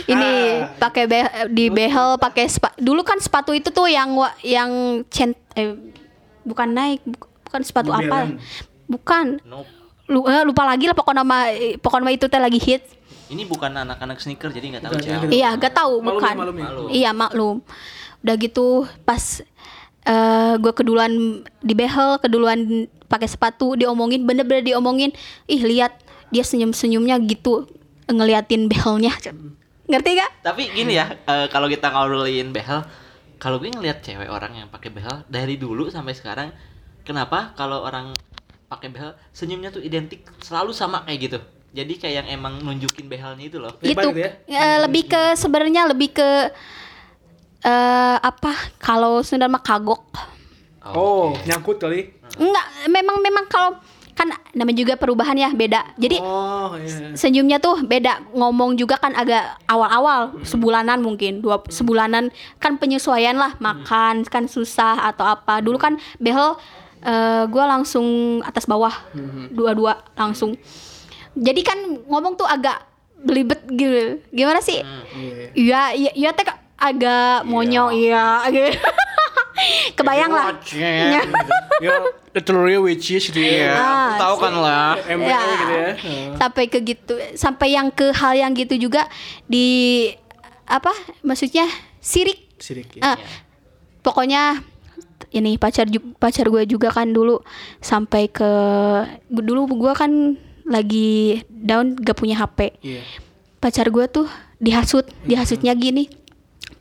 ini 0.06 0.32
pakai 0.76 1.04
be- 1.04 1.32
di 1.50 1.68
behel 1.68 2.16
pakai 2.16 2.46
spa 2.46 2.72
dulu 2.76 3.02
kan 3.02 3.18
sepatu 3.18 3.52
itu 3.52 3.68
tuh 3.68 3.86
yang 3.86 4.14
wa- 4.14 4.36
yang 4.42 4.70
cent 5.06 5.36
eh, 5.52 5.74
bukan 6.42 6.68
naik 6.68 7.00
bu- 7.02 7.28
bukan 7.42 7.60
sepatu 7.62 7.90
apa 7.90 8.28
Balance. 8.28 8.64
bukan 8.86 9.26
Nope. 9.42 9.68
Lu, 10.06 10.24
eh, 10.24 10.40
lupa 10.42 10.64
lagi 10.64 10.84
lah 10.84 10.94
pokoknya 10.94 11.20
nama 11.20 11.50
eh, 11.50 11.76
pokoknya 11.76 12.08
itu 12.10 12.24
teh 12.26 12.38
lagi 12.38 12.56
hit 12.56 12.80
Ini 13.28 13.44
bukan 13.44 13.68
anak-anak 13.74 14.16
sneaker 14.18 14.48
jadi 14.48 14.66
nggak 14.70 14.82
tahu 14.82 14.92
iya 15.28 15.52
gak 15.54 15.74
tahu 15.74 15.92
ya, 15.94 16.04
bukan 16.06 16.32
ya. 16.32 16.68
Iya 16.88 17.10
maklum 17.12 17.60
udah 18.18 18.34
gitu 18.36 18.66
pas 19.02 19.44
eh 20.08 20.54
gue 20.56 20.72
keduluan 20.72 21.44
di 21.60 21.74
behel 21.76 22.16
keduluan 22.16 22.88
pakai 23.12 23.28
sepatu 23.28 23.76
diomongin 23.76 24.24
bener-bener 24.24 24.64
diomongin 24.64 25.12
ih 25.44 25.60
lihat 25.60 25.92
dia 26.32 26.44
senyum-senyumnya 26.44 27.20
gitu 27.28 27.68
ngeliatin 28.08 28.72
behelnya 28.72 29.12
ngerti 29.88 30.20
gak 30.20 30.30
Tapi 30.44 30.68
gini 30.76 31.00
ya, 31.00 31.16
eh, 31.24 31.48
kalau 31.48 31.64
kita 31.64 31.88
ngobrolin 31.88 32.52
behel, 32.52 32.84
kalau 33.40 33.56
gue 33.56 33.72
ngeliat 33.72 34.04
cewek 34.04 34.28
orang 34.28 34.52
yang 34.52 34.68
pakai 34.68 34.92
behel 34.92 35.24
dari 35.32 35.56
dulu 35.56 35.88
sampai 35.88 36.12
sekarang, 36.12 36.52
kenapa 37.08 37.56
kalau 37.56 37.88
orang 37.88 38.12
pakai 38.68 38.92
behel 38.92 39.16
senyumnya 39.32 39.72
tuh 39.72 39.80
identik 39.80 40.28
selalu 40.44 40.76
sama 40.76 41.08
kayak 41.08 41.18
gitu. 41.24 41.38
Jadi 41.72 42.00
kayak 42.00 42.14
yang 42.24 42.28
emang 42.40 42.60
nunjukin 42.60 43.08
behelnya 43.08 43.48
itu 43.48 43.56
loh. 43.56 43.72
Itu 43.80 43.96
gitu 43.96 44.12
ya? 44.12 44.36
eh, 44.44 44.78
lebih 44.84 45.08
ke 45.08 45.36
sebenarnya 45.36 45.88
lebih 45.88 46.12
ke 46.16 46.52
eh 47.60 48.16
apa? 48.18 48.52
Kalau 48.78 49.20
Sunda 49.20 49.46
mah 49.46 49.60
kagok. 49.60 50.02
Oh, 50.88 51.36
nyangkut 51.44 51.76
kali. 51.76 52.16
enggak 52.38 52.66
memang 52.86 53.18
memang 53.18 53.44
kalau 53.48 53.80
kan 54.12 54.26
namanya 54.50 54.78
juga 54.78 54.94
perubahan 54.98 55.34
ya 55.34 55.50
beda. 55.50 55.94
Jadi 55.94 56.18
Oh, 56.18 56.74
iya. 56.74 57.14
senyumnya 57.14 57.58
tuh 57.58 57.82
beda. 57.82 58.26
Ngomong 58.34 58.74
juga 58.74 58.98
kan 58.98 59.14
agak 59.14 59.58
awal-awal 59.64 60.34
sebulanan 60.42 60.98
mungkin. 60.98 61.38
Dua 61.38 61.62
sebulanan 61.66 62.34
kan 62.58 62.76
penyesuaian 62.76 63.38
lah. 63.38 63.54
Makan 63.58 64.26
kan 64.26 64.50
susah 64.50 65.06
atau 65.06 65.22
apa. 65.22 65.62
Dulu 65.62 65.78
kan 65.78 65.96
behel 66.18 66.58
eh, 66.98 67.46
gue 67.46 67.64
langsung 67.64 68.06
atas 68.42 68.66
bawah. 68.66 68.90
Dua-dua 69.50 70.02
langsung. 70.14 70.58
Jadi 71.38 71.62
kan 71.62 71.78
ngomong 72.10 72.34
tuh 72.34 72.46
agak 72.46 72.82
belibet 73.22 73.62
gitu. 73.70 74.18
Gimana 74.34 74.58
sih? 74.58 74.82
Iya. 75.54 75.94
Iya 75.94 76.10
iya 76.14 76.30
teh 76.34 76.42
agak 76.78 77.42
monyo 77.42 77.90
iya 77.90 78.46
gitu. 78.46 78.78
kebayang 79.98 80.30
lah 80.30 80.54
Ya. 80.70 81.22
Ya, 81.78 81.94
telurnya 82.40 82.78
which 82.78 83.06
is 83.08 83.26
gitu 83.26 83.38
ya. 83.38 83.74
Ah, 83.74 84.10
tahu 84.16 84.34
kan 84.40 84.54
lah. 84.54 84.98
MBA 85.00 85.26
Ya. 85.28 85.40
gitu 85.42 85.64
ya. 85.72 85.90
sampai 86.36 86.64
ke 86.66 86.78
gitu 86.80 87.14
sampai 87.34 87.68
yang 87.70 87.86
ke 87.88 88.10
hal 88.10 88.34
yang 88.34 88.50
gitu 88.52 88.78
juga 88.80 89.06
di 89.44 90.10
apa 90.64 90.90
maksudnya 91.20 91.66
sirik 91.98 92.50
Sirik 92.58 92.98
ya. 92.98 93.14
Ah, 93.14 93.16
pokoknya 94.00 94.62
ini 95.30 95.54
pacar 95.54 95.86
pacar 96.16 96.46
gue 96.46 96.62
juga 96.64 96.90
kan 96.90 97.06
dulu 97.06 97.42
sampai 97.78 98.26
ke 98.26 98.50
dulu 99.28 99.66
gue 99.68 99.92
kan 99.92 100.10
lagi 100.64 101.42
down 101.48 101.94
gak 101.96 102.14
punya 102.14 102.34
HP 102.36 102.74
Iya. 102.80 103.02
pacar 103.56 103.86
gue 103.88 104.04
tuh 104.06 104.26
dihasut 104.58 105.06
dihasutnya 105.24 105.72
gini 105.72 106.10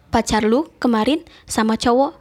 pacar 0.09 0.41
lu 0.41 0.67
kemarin 0.77 1.19
sama 1.43 1.75
cowok 1.75 2.13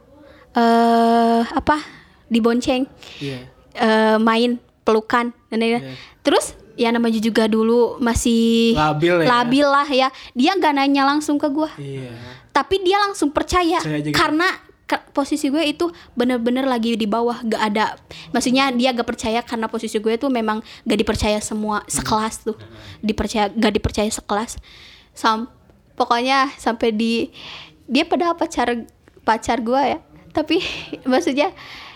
eh 0.53 1.41
apa 1.45 1.77
dibonceng 2.25 2.85
Iya. 3.17 3.47
eh, 3.73 4.17
main 4.17 4.57
pelukan 4.81 5.31
dan. 5.47 5.59
Iya. 5.59 5.79
terus 6.21 6.55
ya 6.73 6.89
namanya 6.89 7.17
juga 7.17 7.45
dulu 7.45 7.97
masih 7.97 8.73
Labil 8.73 9.15
ya. 9.17 9.27
labil 9.27 9.65
lah 9.65 9.87
ya 9.87 10.07
dia 10.31 10.51
nggak 10.53 10.73
nanya 10.73 11.03
langsung 11.05 11.35
ke 11.35 11.47
gue 11.47 11.69
Iya. 11.77 12.11
tapi 12.51 12.81
dia 12.81 12.97
langsung 12.97 13.29
percaya 13.29 13.79
gitu. 13.81 14.11
karena 14.11 14.45
ke- 14.83 15.03
posisi 15.11 15.47
gue 15.47 15.61
itu 15.61 15.83
bener-bener 16.13 16.63
lagi 16.63 16.95
di 16.95 17.03
bawah 17.03 17.41
gak 17.41 17.61
ada 17.65 17.85
maksudnya 18.29 18.71
dia 18.71 18.91
gak 18.91 19.03
percaya 19.05 19.41
karena 19.41 19.67
posisi 19.67 19.97
gue 19.97 20.15
tuh 20.15 20.29
memang 20.29 20.59
gak 20.81 20.97
dipercaya 20.97 21.39
semua 21.39 21.83
sekelas 21.85 22.45
tuh 22.45 22.55
dipercaya 22.99 23.49
gak 23.49 23.73
dipercaya 23.73 24.07
sekelas 24.07 24.55
sam 25.11 25.51
pokoknya 25.93 26.55
sampai 26.55 26.93
di 26.93 27.27
dia 27.87 28.03
padahal 28.03 28.35
pacar 28.35 28.85
pacar 29.23 29.59
gue 29.59 29.81
ya. 29.87 29.99
Tapi 30.29 30.61
maksudnya 31.11 31.51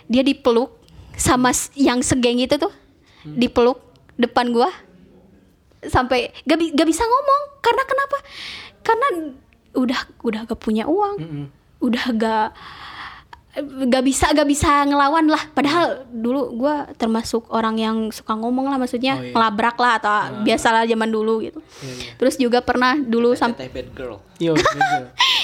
dia 0.07 0.23
dipeluk 0.23 0.71
sama 1.13 1.51
yang 1.75 1.99
segeng 2.01 2.39
itu 2.39 2.55
tuh. 2.55 2.71
Dipeluk 3.21 3.77
depan 4.15 4.49
gue 4.49 4.69
sampai 5.83 6.33
gak, 6.43 6.57
bi- 6.57 6.73
gak 6.73 6.87
bisa 6.87 7.03
ngomong. 7.03 7.41
Karena 7.59 7.83
kenapa? 7.85 8.17
Karena 8.81 9.07
udah 9.73 9.99
udah 10.21 10.41
gak 10.45 10.57
punya 10.57 10.85
uang. 10.85 11.15
Mm-mm. 11.17 11.45
udah 11.81 12.05
gak 12.13 12.47
gak 13.91 14.03
bisa 14.07 14.31
gak 14.31 14.47
bisa 14.47 14.87
ngelawan 14.87 15.27
lah 15.27 15.43
padahal 15.51 16.07
dulu 16.07 16.55
gua 16.55 16.87
termasuk 16.95 17.51
orang 17.51 17.75
yang 17.75 17.97
suka 18.15 18.31
ngomong 18.31 18.71
lah 18.71 18.79
maksudnya 18.79 19.19
Oh, 19.19 19.23
iya. 19.27 19.35
ngelabrak 19.35 19.75
lah 19.75 19.99
atau 19.99 20.11
biasalah 20.47 20.87
zaman 20.87 21.11
dulu 21.11 21.43
gitu 21.43 21.59
Iya, 21.83 21.91
iya. 21.91 22.11
terus 22.15 22.35
juga 22.39 22.63
pernah 22.63 22.95
dulu 22.95 23.35
sampai 23.35 23.67
bad 23.67 23.91
girl. 23.91 24.23
Iya. 24.39 24.55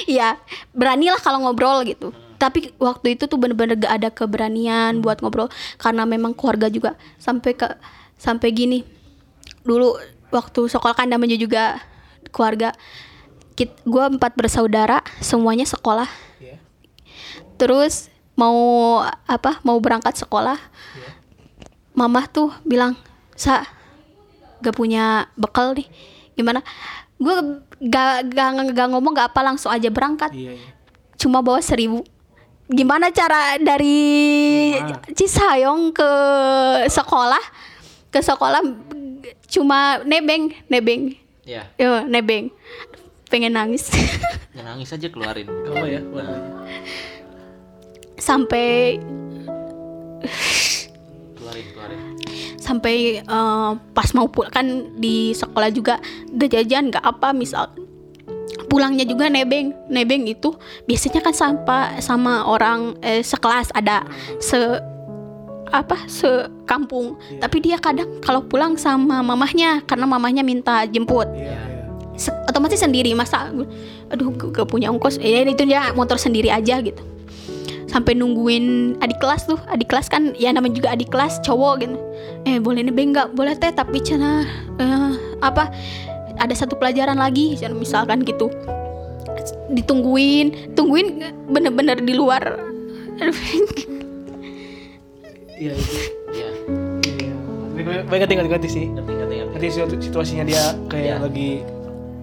Iya, 0.07 0.39
beranilah 0.71 1.19
kalau 1.19 1.43
ngobrol 1.43 1.83
gitu. 1.83 2.15
Tapi 2.39 2.71
waktu 2.79 3.19
itu 3.19 3.27
tuh 3.27 3.35
bener-bener 3.35 3.75
gak 3.75 3.91
ada 3.91 4.07
keberanian 4.07 5.03
buat 5.03 5.19
ngobrol 5.19 5.51
karena 5.75 6.07
memang 6.07 6.31
keluarga 6.31 6.71
juga 6.71 6.95
sampai 7.19 7.51
ke 7.51 7.67
sampai 8.15 8.55
gini. 8.55 8.87
Dulu 9.67 9.99
waktu 10.31 10.71
sekolah 10.71 10.95
kan 10.95 11.11
namanya 11.11 11.35
juga 11.35 11.83
keluarga. 12.31 12.71
Kit, 13.57 13.73
gue 13.83 13.99
empat 13.99 14.37
bersaudara, 14.37 15.03
semuanya 15.19 15.67
sekolah. 15.67 16.07
Terus 17.57 18.07
mau 18.37 18.57
apa? 19.25 19.59
Mau 19.65 19.77
berangkat 19.81 20.13
sekolah. 20.15 20.57
Mama 21.97 22.29
tuh 22.29 22.53
bilang, 22.61 22.93
"Sa, 23.33 23.65
gak 24.61 24.77
punya 24.77 25.27
bekal 25.33 25.73
nih. 25.73 25.89
Gimana?" 26.37 26.61
Gue 27.17 27.33
gak, 27.81 28.29
gak, 28.29 28.49
gak 28.77 28.87
ngomong 28.93 29.17
gak 29.17 29.33
apa 29.33 29.41
langsung 29.41 29.73
aja 29.73 29.89
berangkat 29.89 30.29
Iya, 30.37 30.53
iya. 30.53 30.69
cuma 31.17 31.41
bawa 31.41 31.57
seribu 31.65 32.05
gimana 32.69 33.09
cara 33.09 33.57
dari 33.57 33.97
Rumah. 34.77 35.01
Cisayong 35.17 35.97
ke 35.97 36.11
sekolah 36.85 37.41
ke 38.13 38.19
sekolah 38.21 38.61
cuma 39.49 39.97
nebeng 40.05 40.53
nebeng 40.69 41.15
Ya, 41.47 41.71
Yo, 41.79 42.03
nebeng 42.05 42.51
pengen 43.31 43.55
nangis 43.55 43.87
ya 44.51 44.61
nangis 44.61 44.91
aja 44.91 45.07
keluarin. 45.07 45.47
Apa 45.47 45.85
ya? 45.87 46.01
Sampai 48.17 48.97
Keluarin, 51.37 51.65
keluarin. 51.71 51.99
sampai 52.57 53.21
eh, 53.21 53.71
pas 53.93 54.09
mau 54.17 54.27
pulang 54.27 54.51
kan 54.51 54.65
di 54.97 55.31
sekolah 55.31 55.69
juga 55.71 56.01
gak 56.33 56.49
jajan 56.51 56.89
gak 56.91 57.05
apa 57.05 57.31
misal 57.31 57.71
pulangnya 58.67 59.07
juga 59.07 59.31
nebeng. 59.31 59.71
Nebeng 59.87 60.27
itu 60.27 60.51
biasanya 60.85 61.23
kan 61.23 61.33
sama 61.33 61.77
sama 62.03 62.33
orang 62.45 62.99
eh, 62.99 63.23
sekelas 63.23 63.71
ada 63.71 64.03
se 64.43 64.57
apa 65.71 66.03
sekampung. 66.07 67.15
Tapi 67.39 67.57
dia 67.63 67.79
kadang 67.79 68.19
kalau 68.19 68.43
pulang 68.43 68.75
sama 68.75 69.23
mamahnya 69.23 69.83
karena 69.87 70.03
mamahnya 70.07 70.43
minta 70.43 70.83
jemput. 70.87 71.27
Iya, 71.31 71.55
iya. 71.55 71.83
Se- 72.17 72.37
otomatis 72.49 72.81
sendiri 72.81 73.13
masa 73.13 73.53
aduh 74.11 74.31
gak, 74.35 74.67
punya 74.67 74.91
ongkos. 74.91 75.21
Eh 75.23 75.47
itu 75.47 75.63
dia 75.63 75.93
motor 75.95 76.19
sendiri 76.19 76.51
aja 76.51 76.81
gitu 76.83 77.16
sampai 77.87 78.13
nungguin 78.13 78.95
adik 78.99 79.17
kelas 79.17 79.47
tuh 79.47 79.59
adik 79.67 79.87
kelas 79.87 80.07
kan 80.07 80.35
ya 80.35 80.51
namanya 80.51 80.75
juga 80.75 80.89
adik 80.91 81.07
kelas 81.07 81.39
cowok 81.39 81.73
gitu 81.81 81.97
eh 82.43 82.59
boleh 82.59 82.83
nggak 83.07 83.27
boleh 83.31 83.55
teh 83.55 83.71
tapi 83.71 84.03
cina 84.03 84.43
eh, 84.77 85.11
apa 85.39 85.71
ada 86.37 86.53
satu 86.53 86.75
pelajaran 86.75 87.15
lagi 87.15 87.55
cina 87.55 87.71
misalkan 87.73 88.21
gitu 88.21 88.51
ditungguin 89.71 90.75
tungguin 90.75 91.23
bener-bener 91.47 91.99
di 91.99 92.13
luar 92.13 92.43
Iya, 95.57 95.73
itu. 95.81 95.89
Iya. 96.29 96.49
Iya. 97.01 97.33
Baik- 97.73 98.05
sih. 98.69 98.85
Ngerti, 98.93 99.09
ngerti, 99.09 99.33
ngerti. 99.41 99.53
Nanti 99.57 99.67
situ- 99.73 100.01
situasinya 100.05 100.45
dia 100.45 100.61
kayak 100.85 101.17
Iya. 101.17 101.25
lagi 101.25 101.49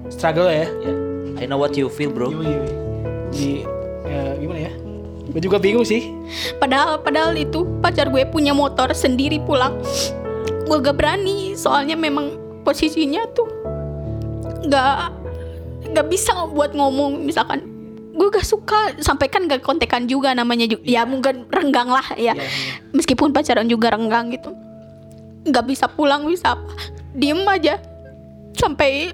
struggle 0.07 0.47
ya. 0.47 0.71
Ya. 0.71 0.95
I 1.43 1.51
know 1.51 1.59
what 1.59 1.75
you 1.75 1.91
feel, 1.91 2.15
bro. 2.15 2.31
Gimana, 2.31 2.47
gimana? 2.47 2.71
Di 3.35 3.67
ya, 4.07 4.21
gimana 4.39 4.61
ya? 4.71 4.73
Gue 5.25 5.41
juga 5.41 5.57
bingung 5.57 5.87
sih. 5.87 6.13
padahal 6.61 7.01
padahal 7.01 7.33
itu 7.33 7.65
pacar 7.81 8.13
gue 8.13 8.25
punya 8.29 8.53
motor 8.53 8.93
sendiri 8.93 9.41
pulang. 9.41 9.77
Gue 10.69 10.79
gak 10.81 10.97
berani 10.97 11.57
soalnya 11.57 11.97
memang 11.97 12.37
posisinya 12.65 13.25
tuh 13.33 13.49
gak 14.69 15.13
gak 15.97 16.07
bisa 16.13 16.33
buat 16.53 16.77
ngomong. 16.77 17.25
Misalkan 17.25 17.65
gue 18.15 18.29
gak 18.29 18.45
suka 18.45 18.95
sampai 19.01 19.33
kan 19.33 19.49
gak 19.49 19.65
kontekan 19.65 20.05
juga 20.05 20.37
namanya 20.37 20.69
juga 20.69 20.85
ya 20.85 21.09
mungkin 21.09 21.49
renggang 21.49 21.89
lah 21.89 22.05
ya. 22.21 22.37
Meskipun 22.93 23.33
pacaran 23.33 23.69
juga 23.69 23.97
renggang 23.97 24.29
gitu. 24.29 24.53
Gak 25.49 25.65
bisa 25.65 25.89
pulang 25.89 26.29
bisa 26.29 26.53
apa. 26.57 26.73
Diem 27.17 27.41
aja. 27.49 27.81
Sampai 28.55 29.13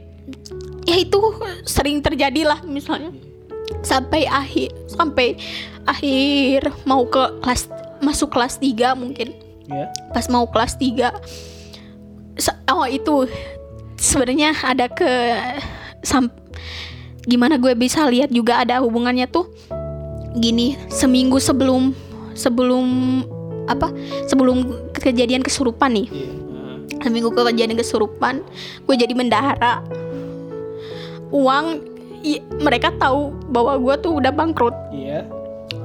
ya 0.84 0.96
itu 0.98 1.18
sering 1.64 2.02
terjadi 2.02 2.44
lah 2.44 2.60
misalnya 2.66 3.29
sampai 3.80 4.26
akhir 4.26 4.70
sampai 4.86 5.38
akhir 5.84 6.68
mau 6.84 7.06
ke 7.06 7.40
kelas 7.40 7.66
masuk 8.00 8.32
kelas 8.32 8.58
3 8.58 8.94
mungkin 8.94 9.30
Ya. 9.70 9.86
pas 10.10 10.26
mau 10.26 10.50
kelas 10.50 10.74
3 10.74 11.14
se- 12.34 12.58
oh 12.66 12.82
itu 12.84 13.30
sebenarnya 13.94 14.50
ada 14.66 14.90
ke 14.90 15.06
sam 16.02 16.26
gimana 17.22 17.54
gue 17.54 17.78
bisa 17.78 18.02
lihat 18.10 18.34
juga 18.34 18.58
ada 18.58 18.82
hubungannya 18.82 19.30
tuh 19.30 19.46
gini 20.34 20.74
seminggu 20.90 21.38
sebelum 21.38 21.94
sebelum 22.34 22.86
apa 23.70 23.94
sebelum 24.26 24.90
kejadian 24.90 25.46
kesurupan 25.46 25.94
nih 25.94 26.08
Iya. 26.10 26.30
seminggu 27.06 27.30
kejadian 27.30 27.78
kesurupan 27.78 28.42
gue 28.90 28.94
jadi 28.98 29.14
bendahara 29.14 29.86
uang 31.30 31.66
i- 32.22 32.42
mereka 32.60 32.92
tahu 32.96 33.32
bahwa 33.48 33.76
gue 33.78 33.94
tuh 34.00 34.12
udah 34.20 34.32
bangkrut. 34.32 34.76
Iya. 34.92 35.26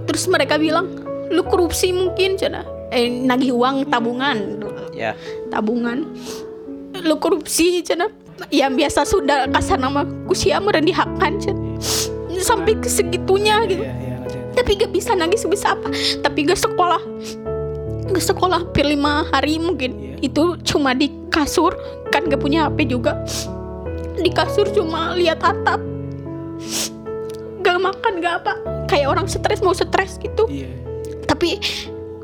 terus 0.06 0.30
mereka 0.30 0.62
bilang 0.62 0.86
lu 1.34 1.42
korupsi 1.44 1.89
mungkin 1.89 2.38
cina. 2.38 2.62
Eh 2.94 3.10
nagih 3.10 3.58
uang 3.58 3.89
tabungan. 3.89 4.62
Ya. 4.94 5.18
tabungan. 5.50 6.06
Lu 7.01 7.18
korupsi 7.18 7.82
cina. 7.82 8.08
Yang 8.51 8.72
biasa 8.86 9.01
sudah 9.08 9.48
kasar 9.50 9.80
nama 9.80 10.06
kusia 10.30 10.62
merendahkan 10.62 11.34
cina. 11.42 11.60
Sampai 12.38 12.77
ke 12.77 12.86
segitunya 12.86 13.63
gitu. 13.65 13.82
Iya, 13.82 13.96
iya, 13.96 14.15
ngerti, 14.22 14.38
ngerti. 14.38 14.56
tapi 14.60 14.72
gak 14.77 14.92
bisa 14.94 15.12
nangis 15.15 15.42
bisa 15.48 15.74
apa. 15.74 15.89
Tapi 16.22 16.38
gak 16.46 16.60
sekolah. 16.62 17.01
Ke 18.06 18.22
sekolah 18.22 18.62
hampir 18.62 18.86
lima 18.86 19.25
hari 19.34 19.58
mungkin. 19.58 19.92
Iya. 19.98 20.15
itu 20.22 20.44
cuma 20.63 20.94
di 20.94 21.10
kasur. 21.34 21.74
Kan 22.13 22.30
gak 22.30 22.39
punya 22.39 22.70
HP 22.70 22.94
juga. 22.94 23.18
Di 24.15 24.30
kasur 24.30 24.70
cuma 24.70 25.18
lihat 25.18 25.42
atap 25.42 25.82
gak 27.62 27.77
makan 27.77 28.13
gak 28.19 28.35
apa. 28.41 28.53
Kayak 28.85 29.07
orang 29.12 29.27
stres 29.27 29.59
mau 29.59 29.74
stres 29.74 30.17
gitu. 30.17 30.45
Iya. 30.47 30.69
tapi 31.25 31.57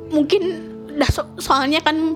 mungkin 0.07 0.61
dah 0.93 1.09
so- 1.09 1.33
soalnya 1.35 1.81
kan 1.81 2.13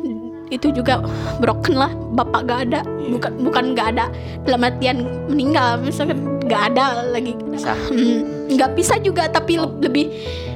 itu 0.47 0.69
juga 0.69 1.01
broken 1.41 1.73
lah 1.73 1.89
bapak 2.13 2.41
gak 2.45 2.59
ada. 2.69 2.81
Iya. 2.85 3.09
bukan 3.11 3.31
bukan 3.41 3.63
gak 3.73 3.87
ada. 3.97 4.05
Dalam 4.43 4.61
artian 4.61 4.97
meninggal 5.25 5.81
misalkan 5.81 6.21
gak 6.45 6.71
ada 6.71 7.09
lagi. 7.09 7.33
Hmm, 7.33 8.45
nggak 8.47 8.77
bisa 8.77 9.01
juga 9.01 9.25
tapi 9.25 9.57
le- 9.57 9.79
lebih 9.81 10.05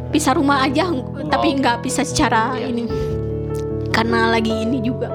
pisah 0.10 0.38
rumah 0.38 0.62
aja. 0.62 0.86
Tapi 1.28 1.58
nggak 1.58 1.82
bisa 1.82 2.06
secara 2.06 2.54
Iya. 2.54 2.70
ini. 2.70 2.84
Karena 3.90 4.30
lagi 4.30 4.54
ini 4.54 4.80
juga 4.80 5.10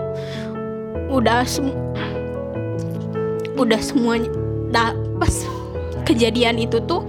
udah 1.06 1.46
sem- 1.46 1.78
udah 3.54 3.78
semuanya 3.78 4.26
dah 4.68 4.90
pas 5.14 5.46
kejadian 6.04 6.60
itu 6.60 6.78
tuh 6.84 7.02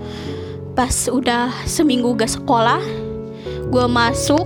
pas 0.75 0.91
udah 1.07 1.51
seminggu 1.63 2.11
gak 2.15 2.31
sekolah 2.35 2.79
gue 3.69 3.85
masuk 3.87 4.45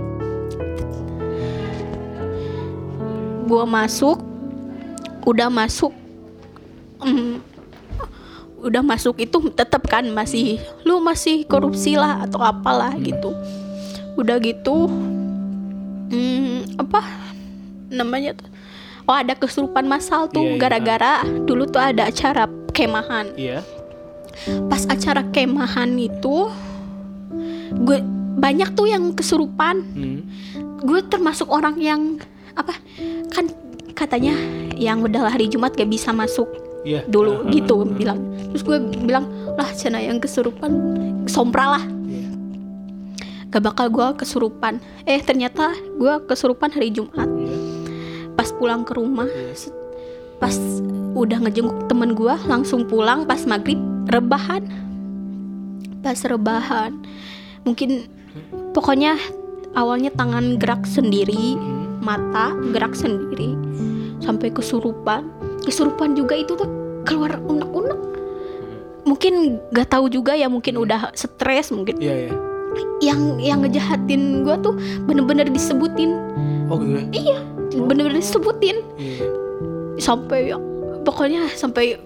gue 3.50 3.64
masuk 3.66 4.18
udah 5.26 5.50
masuk 5.50 5.94
mm, 7.02 7.42
udah 8.62 8.84
masuk 8.86 9.18
itu 9.18 9.38
tetap 9.56 9.88
kan 9.90 10.06
masih 10.14 10.62
lu 10.86 11.02
masih 11.02 11.48
korupsi 11.50 11.98
lah 11.98 12.26
atau 12.28 12.38
apalah 12.44 12.94
gitu 13.02 13.34
udah 14.20 14.38
gitu 14.38 14.86
mm, 16.14 16.78
apa 16.78 17.02
namanya 17.90 18.38
tuh 18.38 18.50
oh 19.10 19.16
ada 19.18 19.34
kesurupan 19.34 19.90
masal 19.90 20.30
tuh 20.30 20.46
Iya, 20.46 20.54
iya. 20.54 20.60
gara-gara 20.62 21.14
dulu 21.48 21.66
tuh 21.66 21.82
ada 21.82 22.06
acara 22.06 22.46
kemahan 22.70 23.34
Iya. 23.34 23.66
Pas 24.68 24.84
acara 24.86 25.22
kemahan 25.30 25.92
itu 25.96 26.50
gue 27.80 27.98
banyak 28.40 28.72
tuh 28.72 28.88
yang 28.88 29.12
kesurupan 29.12 29.84
Hmm. 29.94 30.20
gue 30.80 31.00
termasuk 31.06 31.48
orang 31.48 31.76
yang 31.78 32.02
apa 32.56 32.74
kan 33.30 33.46
katanya 33.94 34.32
yang 34.74 35.04
udah 35.04 35.28
hari 35.28 35.52
Jumat 35.52 35.76
gak 35.76 35.92
bisa 35.92 36.10
masuk 36.10 36.48
Iya. 36.80 37.04
dulu 37.06 37.44
gitu 37.52 37.84
bilang 37.86 38.24
terus 38.50 38.64
gue 38.64 38.80
bilang 39.04 39.28
lah 39.54 39.68
cina 39.76 40.00
yang 40.00 40.18
kesurupan 40.18 40.72
sompra 41.28 41.76
lah 41.76 41.84
Iya. 41.84 42.32
gak 43.52 43.64
bakal 43.64 43.92
gue 43.92 44.08
kesurupan 44.18 44.80
eh 45.04 45.20
ternyata 45.20 45.76
gue 45.76 46.14
kesurupan 46.24 46.72
hari 46.72 46.90
Jumat 46.90 47.28
Iya. 47.28 47.58
pas 48.34 48.50
pulang 48.56 48.88
ke 48.88 48.96
rumah 48.96 49.28
Iya. 49.28 49.76
Pas 50.40 50.56
udah 51.14 51.38
ngejenguk 51.44 51.92
temen 51.92 52.16
gue 52.16 52.36
langsung 52.48 52.88
pulang 52.88 53.28
pas 53.28 53.44
maghrib 53.44 53.78
rebahan 54.08 54.64
pas 56.00 56.16
rebahan 56.24 56.96
mungkin 57.68 58.08
pokoknya 58.72 59.20
awalnya 59.76 60.10
tangan 60.16 60.56
gerak 60.56 60.88
sendiri 60.88 61.60
mata 62.00 62.56
gerak 62.72 62.96
sendiri 62.96 63.54
sampai 64.24 64.48
kesurupan 64.50 65.28
kesurupan 65.68 66.16
juga 66.16 66.40
itu 66.40 66.56
tuh 66.56 66.70
keluar 67.04 67.36
unek-unek 67.44 68.00
mungkin 69.04 69.60
gak 69.76 69.92
tahu 69.92 70.08
juga 70.08 70.38
ya 70.38 70.48
mungkin 70.48 70.80
udah 70.80 71.12
stres 71.18 71.74
mungkin 71.74 72.00
Iya, 72.00 72.30
iya. 72.30 72.34
yang 73.04 73.22
yang 73.42 73.60
ngejahatin 73.66 74.46
gue 74.48 74.56
tuh 74.64 74.76
bener-bener 75.04 75.50
disebutin 75.50 76.16
Oh 76.70 76.78
gitu. 76.80 77.02
ya? 77.12 77.42
bener-bener 77.76 78.16
disebutin 78.16 78.80
Iya. 78.96 79.49
Sampai 80.00 80.56
pokoknya 81.04 81.52
sampai 81.54 82.00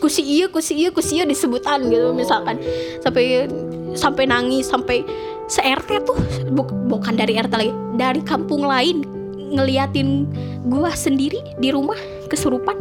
kusi 0.00 0.24
iya 0.24 0.50
kusi 0.50 0.74
iya 0.74 0.90
kusi 0.90 1.22
iya 1.22 1.24
disebutan 1.28 1.86
gitu 1.86 2.10
misalkan. 2.16 2.58
Sampai 3.04 3.46
sampai 3.94 4.24
nangis 4.26 4.66
sampai 4.66 5.06
se 5.46 5.62
RT 5.62 6.02
tuh 6.02 6.18
bu- 6.50 6.74
bukan 6.90 7.14
dari 7.14 7.38
RT 7.38 7.54
lagi 7.54 7.72
dari 7.94 8.20
kampung 8.26 8.66
lain 8.66 9.06
ngeliatin 9.54 10.26
gua 10.66 10.90
sendiri 10.90 11.38
di 11.62 11.70
rumah 11.70 11.96
kesurupan 12.26 12.74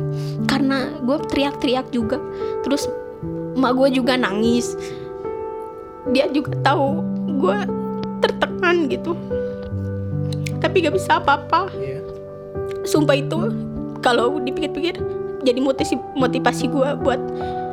karena 0.49 0.89
gua 1.05 1.21
teriak-teriak 1.29 1.93
juga. 1.93 2.17
Terus 2.65 2.89
emak 3.53 3.71
gua 3.77 3.87
juga 3.93 4.17
nangis. 4.17 4.73
Dia 6.09 6.25
juga 6.33 6.57
tahu 6.65 7.05
gua 7.37 7.69
tertekan 8.23 8.89
gitu. 8.89 9.13
Tapi 10.57 10.81
gak 10.81 10.95
bisa 10.97 11.21
apa-apa. 11.21 11.69
Iya. 11.77 12.01
sumpah 12.85 13.17
itu 13.17 13.49
kalau 13.97 14.37
dipikir-pikir 14.37 14.97
jadi 15.41 15.59
motivasi 15.59 15.95
motivasi 16.15 16.65
gue 16.67 16.89
buat 16.97 17.21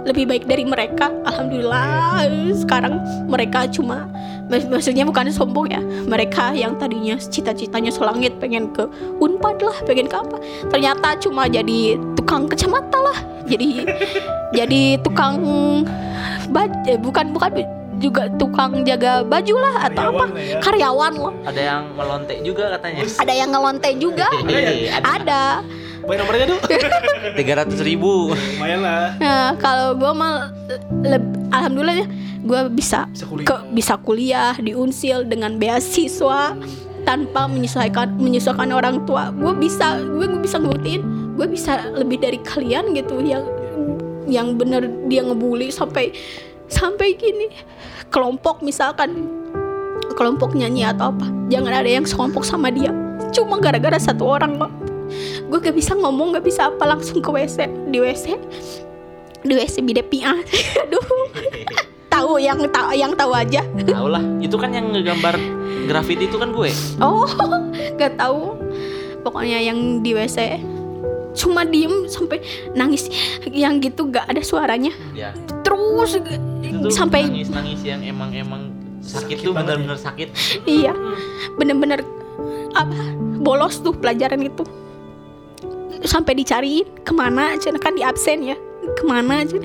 lebih 0.03 0.27
baik 0.27 0.45
dari 0.45 0.67
mereka. 0.67 1.15
Alhamdulillah 1.23 2.27
sekarang 2.53 2.99
mereka 3.25 3.65
cuma 3.67 4.11
mak- 4.47 4.67
maksudnya 4.69 5.03
bukan 5.03 5.31
sombong 5.31 5.71
ya. 5.71 5.79
Mereka 6.05 6.53
yang 6.53 6.75
tadinya 6.75 7.15
cita-citanya 7.17 7.89
selangit 7.89 8.35
pengen 8.37 8.71
ke 8.71 8.83
unpad 9.17 9.63
lah 9.63 9.77
pengen 9.83 10.05
ke 10.05 10.17
apa 10.17 10.37
ternyata 10.69 11.15
cuma 11.17 11.47
jadi 11.47 11.97
tukang 12.13 12.45
kacamata 12.45 12.99
lah. 12.99 13.19
Jadi 13.47 13.87
jadi 14.59 14.83
tukang 15.01 15.39
baj 16.51 16.69
eh, 16.85 16.99
bukan 16.99 17.31
bukan 17.31 17.63
juga 17.97 18.27
tukang 18.35 18.83
jaga 18.83 19.23
baju 19.23 19.55
lah 19.57 19.87
atau 19.87 20.11
apa. 20.11 20.27
Karyawan 20.27 20.35
lah 20.35 20.43
ya. 20.43 20.59
karyawan 20.59 21.13
loh 21.15 21.35
Ada 21.47 21.61
yang 21.63 21.83
melontek 21.95 22.39
juga 22.43 22.65
katanya. 22.75 23.01
ada 23.07 23.33
yang 23.33 23.49
ngelonte 23.49 23.91
juga. 23.97 24.27
Ada 25.15 25.63
Bayar 26.03 26.19
nomornya 26.23 26.47
tuh. 26.51 26.61
tiga 27.39 27.53
ratus 27.63 27.79
ribu. 27.81 28.35
Lumayan 28.35 28.81
lah. 28.83 29.15
Nah, 29.17 29.49
kalau 29.57 29.95
gue 29.95 30.13
mal 30.13 30.51
alhamdulillah 31.55 32.03
ya 32.03 32.07
gue 32.43 32.61
bisa 32.75 33.07
Bisa 33.15 33.27
kuliah. 33.31 33.47
ke 33.47 33.55
bisa 33.71 33.95
kuliah 33.97 34.55
di 34.59 34.75
Unsil 34.75 35.23
dengan 35.23 35.63
beasiswa 35.63 36.59
tanpa 37.03 37.47
menyesuaikan 37.47 38.19
menyesuaikan 38.19 38.75
orang 38.75 39.07
tua. 39.07 39.31
Gue 39.31 39.55
bisa 39.55 40.03
gue 40.03 40.27
gue 40.27 40.43
bisa 40.43 40.59
ngebuktiin 40.59 41.03
gue 41.33 41.47
bisa 41.49 41.89
lebih 41.97 42.21
dari 42.21 42.39
kalian 42.45 42.93
gitu 42.93 43.23
yang 43.25 43.47
yang 44.29 44.55
bener 44.55 44.85
dia 45.09 45.25
ngebully 45.25 45.73
sampai 45.73 46.13
sampai 46.69 47.17
gini 47.17 47.49
kelompok 48.13 48.61
misalkan 48.61 49.29
kelompok 50.15 50.53
nyanyi 50.53 50.85
atau 50.85 51.09
apa 51.11 51.27
jangan 51.49 51.73
ada 51.73 51.89
yang 51.89 52.05
sekelompok 52.05 52.45
sama 52.45 52.69
dia 52.69 52.93
cuma 53.33 53.57
gara-gara 53.59 53.97
satu 53.97 54.29
orang 54.29 54.61
kok 54.61 54.73
gue 55.43 55.59
gak 55.59 55.73
bisa 55.73 55.93
ngomong 55.93 56.33
gak 56.33 56.45
bisa 56.45 56.69
apa 56.69 56.85
langsung 56.87 57.19
ke 57.19 57.29
WC 57.29 57.67
di 57.89 57.99
WC 57.99 58.27
di 59.43 59.53
WC 59.53 59.83
bide 59.83 60.03
pia 60.03 60.33
aduh. 60.83 61.05
Tahu 62.07 62.37
yang 62.37 62.61
tahu 62.69 62.93
yang 62.93 63.17
tahu 63.17 63.33
aja. 63.33 63.65
Tahu 63.65 64.07
lah, 64.07 64.21
itu 64.37 64.53
kan 64.55 64.69
yang 64.69 64.93
ngegambar 64.93 65.33
graffiti 65.89 66.29
itu 66.29 66.37
kan 66.37 66.53
gue. 66.53 66.69
oh 67.01 67.25
gak 67.99 68.21
tahu. 68.21 68.53
Pokoknya 69.23 69.59
yang 69.59 70.05
di 70.05 70.13
WC 70.13 70.61
cuma 71.33 71.65
diem 71.65 72.05
sampai 72.07 72.45
nangis. 72.77 73.09
Yang 73.49 73.89
gitu 73.89 74.13
gak 74.13 74.29
ada 74.29 74.45
suaranya. 74.45 74.93
Ya. 75.17 75.33
terus 75.65 76.21
Itu 76.61 76.85
tuh 76.85 76.93
sampai 76.93 77.25
nangis-nangis 77.27 77.81
yang 77.81 78.05
emang 78.05 78.29
emang 78.37 78.63
sakit, 79.01 79.41
Sakit 79.41 79.49
tuh 79.49 79.53
bener-bener 79.57 79.97
sakit. 79.97 80.29
iya 80.63 80.93
bener-bener 81.57 82.05
apa 82.77 82.95
bolos 83.41 83.81
tuh 83.81 83.97
pelajaran 83.97 84.45
itu 84.45 84.63
sampai 86.05 86.39
dicariin. 86.39 86.87
Ke 87.03 87.13
mana 87.15 87.57
aja 87.57 87.73
kan 87.79 87.95
di 87.95 88.03
absen 88.03 88.45
ya. 88.45 88.57
Ke 88.99 89.03
mana 89.07 89.47
aja. 89.47 89.59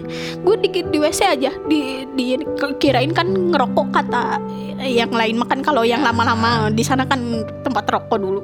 Gue 0.45 0.55
di, 0.61 0.69
di 0.69 0.97
WC 0.97 1.21
aja. 1.25 1.51
Di, 1.65 2.05
di 2.13 2.37
kirain 2.77 3.11
kan 3.11 3.27
ngerokok 3.27 3.87
kata 3.93 4.41
yang 4.85 5.09
lain 5.09 5.41
makan 5.41 5.65
kalau 5.65 5.81
yang 5.81 6.05
lama-lama 6.05 6.69
di 6.69 6.85
sana 6.85 7.03
kan 7.09 7.19
tempat 7.65 7.89
rokok 7.89 8.17
dulu. 8.21 8.41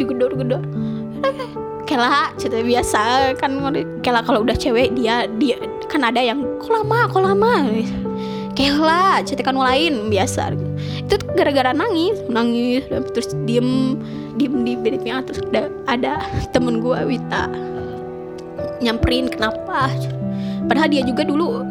Digedor-gedor. 0.00 0.62
Eh, 1.24 1.50
kela 1.84 2.32
cerita 2.40 2.60
biasa 2.64 3.32
kan. 3.36 3.52
Kela 4.00 4.24
kalau 4.24 4.42
udah 4.42 4.56
cewek 4.56 4.96
dia 4.96 5.28
dia 5.36 5.60
kan 5.86 6.02
ada 6.02 6.18
yang 6.18 6.42
kok 6.58 6.72
lama 6.72 7.06
kok 7.06 7.22
lama? 7.22 7.52
Kela 8.56 9.20
cerita 9.20 9.52
kan 9.52 9.56
lain 9.60 10.08
biasa. 10.08 10.56
Itu 11.04 11.20
gara-gara 11.36 11.76
nangis. 11.76 12.16
Nangis 12.32 12.88
terus 13.12 13.36
diem 13.44 14.00
diem 14.36 14.64
di 14.64 14.72
bednya 14.76 15.24
terus 15.24 15.40
ada, 15.50 15.72
ada 15.88 16.12
temen 16.52 16.80
gue 16.80 16.96
Wita 17.08 17.48
nyamperin 18.80 19.32
kenapa. 19.32 19.90
Padahal 20.66 20.90
dia 20.90 21.02
juga 21.06 21.22
dulu 21.24 21.62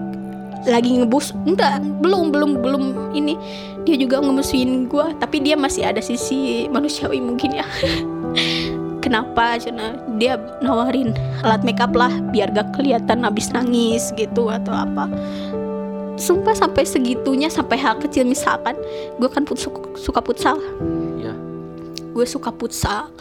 lagi 0.65 0.97
ngebus 0.97 1.29
enggak 1.45 1.81
belum 2.01 2.33
belum 2.33 2.51
belum 2.61 2.83
ini. 3.13 3.37
Dia 3.85 3.95
juga 4.01 4.17
ngemusuhin 4.17 4.89
gue 4.89 5.05
tapi 5.21 5.45
dia 5.45 5.53
masih 5.53 5.85
ada 5.85 6.01
sisi 6.01 6.65
manusiawi 6.69 7.21
mungkin 7.21 7.61
ya. 7.61 7.67
Kenapa? 9.05 9.61
Cina 9.61 9.93
dia 10.17 10.41
nawarin 10.65 11.13
alat 11.45 11.61
makeup 11.61 11.93
lah 11.93 12.09
biar 12.33 12.49
gak 12.49 12.73
kelihatan 12.73 13.21
habis 13.21 13.53
nangis 13.53 14.09
gitu 14.17 14.49
atau 14.49 14.73
apa. 14.73 15.05
Sumpah 16.17 16.57
sampai 16.57 16.87
segitunya 16.87 17.51
sampai 17.51 17.77
hal 17.77 18.01
kecil 18.01 18.25
misalkan 18.25 18.73
gue 19.21 19.29
kan 19.29 19.45
put- 19.45 19.61
suka, 19.61 20.25
futsal. 20.25 20.57
Gue 22.15 22.23
suka 22.23 22.55
futsal 22.55 23.11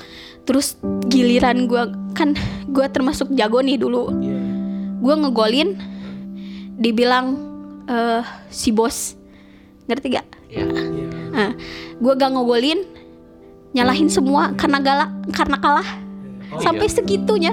terus 0.46 0.78
giliran 1.11 1.66
gue 1.66 1.83
kan 2.14 2.38
gue 2.70 2.87
termasuk 2.94 3.33
jago 3.35 3.59
nih 3.59 3.80
dulu. 3.80 4.14
Iya. 4.22 4.38
gue 5.04 5.14
ngegolin 5.20 5.76
dibilang 6.78 7.37
eh 7.90 8.22
si 8.48 8.70
bos. 8.70 9.18
Ngerti 9.85 10.16
gak? 10.16 10.26
Iya. 10.48 10.64
Iya. 10.64 11.07
Nah, 11.28 11.50
gue 12.00 12.12
gak 12.16 12.30
ngegolin 12.33 12.80
nyalahin 13.74 14.09
semua 14.09 14.54
karena 14.57 14.78
galak 14.80 15.11
karena 15.35 15.57
kalah. 15.61 15.88
Oh, 16.54 16.62
sampai 16.62 16.87
iya. 16.88 16.94
segitunya. 16.94 17.52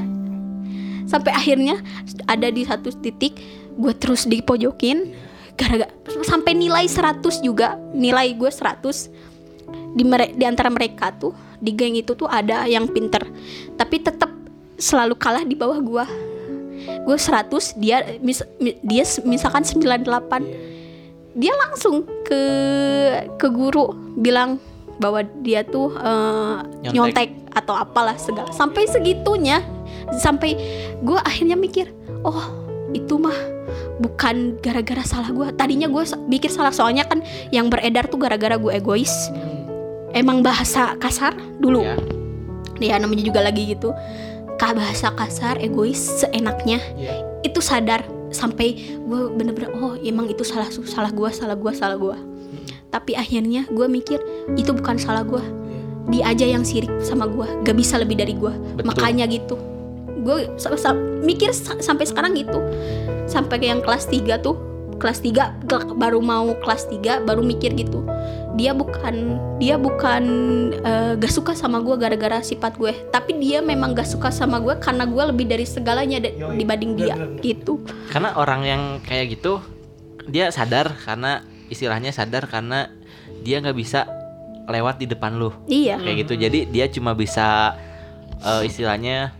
Sampai 1.10 1.36
akhirnya 1.36 1.82
ada 2.30 2.47
di 2.47 2.63
satu 2.63 2.93
titik 3.01 3.36
gue 3.75 3.93
terus 3.97 4.30
dipojokin. 4.30 5.12
Gara-gara 5.60 5.91
sampai 6.23 6.56
nilai 6.56 6.88
100 6.88 7.19
juga. 7.43 7.75
Nilai 7.91 8.32
gue 8.32 8.47
100 8.47 9.31
di 9.91 10.04
mere- 10.04 10.34
di 10.34 10.45
antara 10.47 10.71
mereka 10.71 11.12
tuh 11.12 11.32
di 11.58 11.71
geng 11.71 11.93
itu 11.93 12.15
tuh 12.15 12.25
ada 12.25 12.65
yang 12.65 12.88
pinter. 12.88 13.21
Tapi 13.75 14.01
tetap 14.01 14.32
selalu 14.75 15.13
kalah 15.15 15.45
di 15.45 15.54
bawah 15.54 15.77
gue 15.77 16.06
gue 16.82 17.13
100 17.13 17.77
dia 17.77 18.01
mis- 18.25 18.41
mi- 18.58 18.77
dia 18.82 19.06
misalkan 19.21 19.62
98 19.62 20.01
dia 21.38 21.54
langsung 21.54 22.01
ke 22.25 22.41
ke 23.38 23.47
guru 23.54 23.93
bilang 24.17 24.58
bahwa 24.97 25.21
dia 25.45 25.62
tuh 25.62 25.93
eh, 25.93 26.58
Nyontek. 26.89 26.93
nyontek 26.93 27.30
atau 27.54 27.77
apalah 27.77 28.17
segala. 28.17 28.49
Sampai 28.49 28.89
segitunya 28.89 29.62
sampai 30.17 30.58
gue 30.99 31.19
akhirnya 31.21 31.56
mikir 31.56 31.93
oh 32.25 32.41
itu 32.91 33.15
mah 33.15 33.36
bukan 34.01 34.58
gara-gara 34.60 35.06
salah 35.06 35.30
gue 35.30 35.47
tadinya 35.56 35.88
gue 35.88 36.04
mikir 36.27 36.49
salah 36.51 36.73
soalnya 36.73 37.06
kan 37.06 37.21
yang 37.54 37.69
beredar 37.69 38.10
tuh 38.10 38.19
gara-gara 38.19 38.58
gue 38.58 38.71
egois 38.73 39.30
emang 40.12 40.41
bahasa 40.41 40.95
kasar 40.97 41.34
dulu. 41.58 41.82
Ya. 41.82 41.95
ya 42.82 42.95
namanya 42.97 43.24
juga 43.24 43.39
lagi 43.41 43.71
gitu. 43.71 43.93
Kah 44.58 44.74
bahasa 44.74 45.10
kasar 45.12 45.58
egois 45.58 45.97
seenaknya. 46.21 46.80
Iya. 46.95 47.15
itu 47.41 47.58
sadar 47.58 48.06
sampai 48.30 48.78
gue 49.02 49.21
bener-bener 49.34 49.74
oh 49.74 49.97
emang 49.97 50.30
itu 50.30 50.45
salah 50.45 50.69
salah 50.69 51.10
gue 51.10 51.26
salah 51.34 51.58
gue 51.58 51.71
salah 51.74 51.97
gue 51.97 52.13
tapi 52.88 53.17
akhirnya 53.17 53.65
gue 53.65 53.89
mikir 53.89 54.21
itu 54.54 54.69
bukan 54.71 55.02
salah 55.02 55.26
gue 55.26 55.41
dia 56.08 56.30
aja 56.30 56.45
yang 56.45 56.62
sirik 56.62 56.93
sama 57.02 57.26
gue 57.26 57.43
gak 57.65 57.74
bisa 57.74 57.97
lebih 57.97 58.21
dari 58.21 58.38
gue 58.38 58.54
makanya 58.86 59.26
gitu. 59.26 59.58
Gue 60.21 60.54
sa- 60.56 60.78
sa- 60.78 60.93
mikir 61.26 61.50
sa- 61.50 61.82
sampai 61.82 62.06
sekarang 62.06 62.38
gitu. 62.38 62.62
Sampai 63.26 63.58
ke 63.58 63.65
yang 63.65 63.82
kelas 63.82 64.06
3 64.06 64.38
tuh 64.38 64.54
kelas 65.02 65.17
3 65.17 65.58
ke- 65.65 65.97
baru 65.97 66.21
mau 66.21 66.54
kelas 66.62 66.93
3 66.93 67.26
baru 67.26 67.41
mikir 67.41 67.74
gitu 67.74 68.06
dia 68.51 68.71
bukan 68.71 69.15
dia 69.57 69.75
bukan 69.75 70.23
eh, 70.75 71.11
gak 71.15 71.31
suka 71.31 71.53
sama 71.53 71.79
gue 71.79 71.95
gara-gara 71.95 72.39
sifat 72.39 72.75
gue 72.75 72.91
tapi 73.07 73.37
dia 73.37 73.59
memang 73.59 73.91
gak 73.91 74.05
suka 74.05 74.27
sama 74.27 74.59
gue 74.59 74.75
karena 74.77 75.03
gue 75.03 75.23
lebih 75.25 75.45
dari 75.45 75.63
segalanya 75.63 76.19
de- 76.19 76.35
Yoi. 76.35 76.57
dibanding 76.57 76.93
dia 76.93 77.15
Bener, 77.15 77.27
bener. 77.31 77.41
gitu 77.41 77.73
Karena 78.07 78.35
orang 78.35 78.61
yang 78.61 78.81
kayak 79.01 79.31
gitu 79.31 79.63
dia 80.27 80.49
sadar 80.49 80.91
karena 80.97 81.41
istilahnya 81.67 82.11
sadar 82.11 82.45
karena 82.45 82.91
dia 83.41 83.57
nggak 83.57 83.73
bisa 83.73 84.05
lewat 84.67 84.99
di 84.99 85.07
depan 85.07 85.33
lu 85.33 85.49
iya 85.65 85.97
kayak 85.97 86.27
gitu. 86.27 86.33
Jadi 86.35 86.67
dia 86.67 86.85
cuma 86.87 87.11
bisa 87.11 87.73
eh, 88.37 88.61
istilahnya 88.63 89.31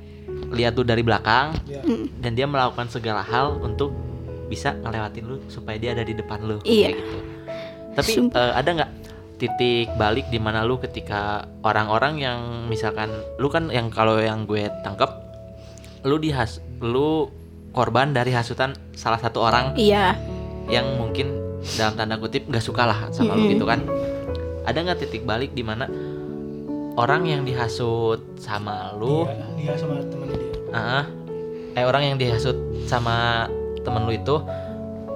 lihat 0.50 0.74
tuh 0.74 0.84
dari 0.84 1.00
belakang 1.02 1.52
Iya. 1.64 1.84
Mm. 1.84 2.06
dan 2.18 2.32
dia 2.34 2.46
melakukan 2.46 2.88
segala 2.88 3.22
hal 3.22 3.60
untuk 3.60 3.92
bisa 4.48 4.74
ngelewatin 4.74 5.24
lu 5.24 5.38
supaya 5.48 5.76
dia 5.76 5.92
ada 5.92 6.02
di 6.02 6.12
depan 6.12 6.40
lu 6.42 6.58
Iya. 6.62 6.88
kayak 6.88 6.98
gitu. 6.98 7.18
Tapi 7.92 8.12
Sumpah. 8.12 8.38
eh, 8.38 8.54
ada 8.56 8.70
nggak 8.72 8.92
titik 9.36 9.90
balik 9.96 10.30
di 10.30 10.38
mana 10.38 10.62
lu 10.62 10.78
ketika 10.78 11.44
orang-orang 11.62 12.18
yang 12.18 12.40
misalkan 12.66 13.10
lu 13.36 13.50
kan 13.50 13.68
yang 13.68 13.90
kalau 13.90 14.16
yang 14.16 14.46
gue 14.46 14.70
tangkap 14.82 15.18
lu 16.02 16.16
dihas 16.16 16.62
lu 16.78 17.26
korban 17.72 18.14
dari 18.14 18.30
hasutan 18.30 18.78
salah 18.94 19.18
satu 19.18 19.42
orang 19.42 19.74
iya 19.74 20.14
yang 20.70 20.86
mungkin 20.94 21.34
dalam 21.74 21.94
tanda 21.96 22.16
kutip 22.16 22.46
nggak 22.46 22.62
suka 22.62 22.86
lah 22.86 23.00
sama 23.10 23.34
lu 23.34 23.44
Mm-mm. 23.44 23.54
gitu 23.54 23.66
kan 23.66 23.82
ada 24.62 24.78
nggak 24.78 25.00
titik 25.02 25.26
balik 25.26 25.58
di 25.58 25.66
mana 25.66 25.90
orang 26.94 27.26
yang 27.26 27.42
dihasut 27.42 28.22
sama 28.38 28.94
lu 28.94 29.26
Dia, 29.26 29.46
dia 29.58 29.74
sama 29.74 29.98
temannya 30.04 30.38
dia. 30.38 30.52
Ah, 30.70 31.06
eh 31.74 31.82
orang 31.82 32.04
yang 32.04 32.18
dihasut 32.18 32.56
sama 32.86 33.48
temen 33.82 34.06
lu 34.06 34.14
itu 34.14 34.36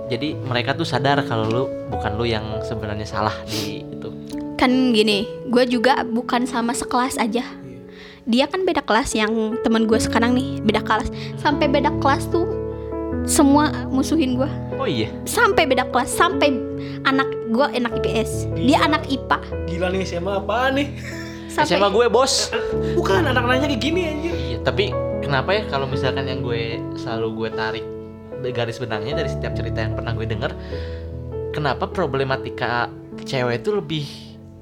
jadi 0.06 0.38
mereka 0.38 0.74
tuh 0.74 0.86
sadar 0.86 1.22
kalau 1.26 1.46
lu 1.48 1.64
bukan 1.90 2.14
lu 2.16 2.26
yang 2.26 2.44
sebenarnya 2.62 3.06
salah 3.06 3.34
di 3.46 3.82
itu. 3.82 4.10
Kan 4.56 4.94
gini 4.94 5.26
gue 5.50 5.64
juga 5.66 6.06
bukan 6.06 6.46
sama 6.46 6.72
sekelas 6.72 7.18
aja. 7.18 7.44
Dia 8.26 8.46
kan 8.50 8.66
beda 8.66 8.82
kelas 8.82 9.14
yang 9.14 9.58
teman 9.62 9.86
gue 9.86 9.98
sekarang 9.98 10.34
nih 10.34 10.62
beda 10.62 10.82
kelas. 10.82 11.10
Sampai 11.38 11.70
beda 11.70 11.94
kelas 12.02 12.26
tuh 12.30 12.46
semua 13.26 13.74
musuhin 13.90 14.38
gue 14.38 14.50
oh 14.78 14.86
iya? 14.86 15.10
Sampai 15.26 15.66
beda 15.66 15.90
kelas 15.90 16.14
sampai 16.14 16.54
anak 17.06 17.26
gue 17.50 17.66
anak 17.74 17.98
IPS 18.02 18.50
dia 18.54 18.78
Gila. 18.78 18.86
anak 18.86 19.04
IPA 19.10 19.38
Gila 19.66 19.88
nih 19.90 20.02
SMA 20.06 20.34
apaan 20.38 20.78
nih? 20.78 20.88
sampai 21.50 21.78
SMA 21.80 21.88
gue 21.90 22.06
bos. 22.12 22.54
Bukan 22.94 23.26
anak 23.26 23.48
nanya 23.48 23.66
kayak 23.66 23.82
gini 23.82 24.02
anjir. 24.06 24.34
iya 24.36 24.58
tapi 24.62 24.94
kenapa 25.26 25.58
ya 25.58 25.66
kalau 25.66 25.90
misalkan 25.90 26.30
yang 26.30 26.46
gue 26.46 26.78
selalu 27.02 27.28
gue 27.34 27.50
tarik 27.58 27.86
garis 28.46 28.78
benangnya 28.78 29.16
dari 29.16 29.30
setiap 29.30 29.54
cerita 29.54 29.80
yang 29.80 29.94
pernah 29.94 30.12
gue 30.12 30.26
denger 30.26 30.52
kenapa 31.52 31.88
problematika 31.88 32.92
cewek 33.22 33.62
itu 33.62 33.70
lebih 33.72 34.06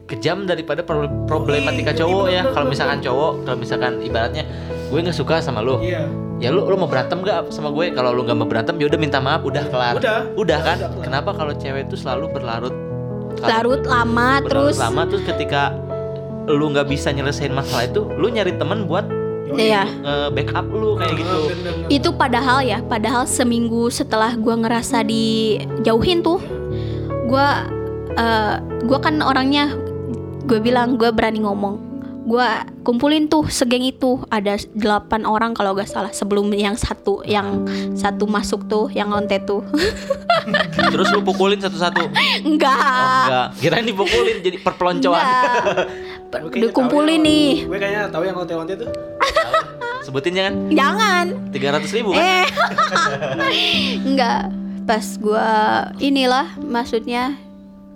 kejam 0.04 0.44
daripada 0.44 0.84
pro- 0.84 1.10
problematika 1.26 1.90
Iya, 1.92 2.00
cowok 2.00 2.26
iya, 2.28 2.36
ya 2.38 2.52
kalau 2.52 2.68
misalkan 2.68 3.00
cowok 3.00 3.32
kalau 3.44 3.58
misalkan 3.58 3.94
ibaratnya 4.00 4.44
gue 4.88 5.00
nggak 5.00 5.16
suka 5.16 5.40
sama 5.40 5.64
lu 5.64 5.80
Iya. 5.80 6.06
ya 6.38 6.50
lu 6.50 6.64
lu 6.64 6.76
mau 6.76 6.86
berantem 6.86 7.24
gak 7.24 7.50
sama 7.50 7.72
gue 7.72 7.90
kalau 7.92 8.12
lu 8.12 8.22
nggak 8.22 8.36
mau 8.36 8.46
berantem 8.46 8.76
ya 8.78 8.86
udah 8.86 9.00
minta 9.00 9.18
maaf 9.18 9.42
udah 9.42 9.64
kelar 9.66 9.96
Udah. 9.96 10.04
kan 10.04 10.24
Udah 10.36 10.60
kelar. 10.60 10.78
kenapa 11.02 11.30
kalau 11.32 11.54
cewek 11.56 11.88
itu 11.88 11.96
selalu 11.96 12.30
berlarut 12.30 12.76
larut 13.42 13.82
lama 13.82 14.40
berlarut 14.40 14.46
terus 14.46 14.76
lama 14.78 15.02
terus 15.08 15.24
ketika 15.26 15.74
lu 16.46 16.70
nggak 16.70 16.86
bisa 16.86 17.10
nyelesain 17.10 17.50
masalah 17.50 17.88
itu 17.88 18.04
lu 18.14 18.28
nyari 18.28 18.54
temen 18.54 18.86
buat 18.86 19.08
Yoi. 19.44 19.70
Iya. 19.70 19.84
nge-backup 19.88 20.68
lu 20.72 20.96
kayak 20.96 21.14
gitu. 21.20 21.36
Ah, 21.36 21.48
bener, 21.52 21.74
bener. 21.76 21.90
itu 21.92 22.10
padahal 22.16 22.58
ya 22.64 22.80
padahal 22.80 23.28
seminggu 23.28 23.92
setelah 23.92 24.40
gue 24.40 24.56
ngerasa 24.56 25.04
dijauhin 25.04 26.24
tuh 26.24 26.40
gue 27.28 27.48
eh 28.14 28.56
gue 28.86 29.00
kan 29.04 29.20
orangnya 29.20 29.74
gue 30.48 30.60
bilang 30.64 30.96
gue 30.96 31.12
berani 31.12 31.44
ngomong. 31.44 31.92
Gue 32.24 32.48
kumpulin 32.88 33.28
tuh 33.28 33.52
segeng 33.52 33.84
itu 33.84 34.24
ada 34.32 34.56
delapan 34.72 35.28
orang 35.28 35.52
kalau 35.52 35.76
gak 35.76 35.92
salah 35.92 36.08
sebelum 36.16 36.56
yang 36.56 36.80
satu 36.80 37.20
yang 37.28 37.68
satu 38.00 38.24
masuk 38.24 38.64
tuh 38.72 38.88
yang 38.96 39.12
onte 39.12 39.44
tuh. 39.44 39.60
Terus 40.94 41.12
lu 41.12 41.20
pukulin 41.20 41.60
satu-satu? 41.60 42.16
Enggak 42.48 42.80
oh, 42.80 43.24
enggak 43.28 43.48
kirain 43.60 43.84
dipukulin 43.84 44.40
jadi 44.40 44.56
perpeloncoan 44.60 45.24
Gue 46.34 46.66
dikumpulin 46.66 47.20
nih. 47.20 47.50
Gue 47.64 47.78
kayaknya 47.78 48.10
tahu 48.10 48.24
yang 48.24 48.36
onte-onte 48.36 48.74
tuh. 48.76 48.90
sebutin 50.06 50.34
jangan. 50.34 50.54
Jangan. 50.70 51.26
300 51.52 51.96
ribu 51.96 52.10
kan? 52.12 52.20
Eh. 52.20 52.46
Enggak. 54.06 54.42
Pas 54.84 55.16
gua 55.16 55.48
inilah 55.98 56.60
maksudnya 56.60 57.40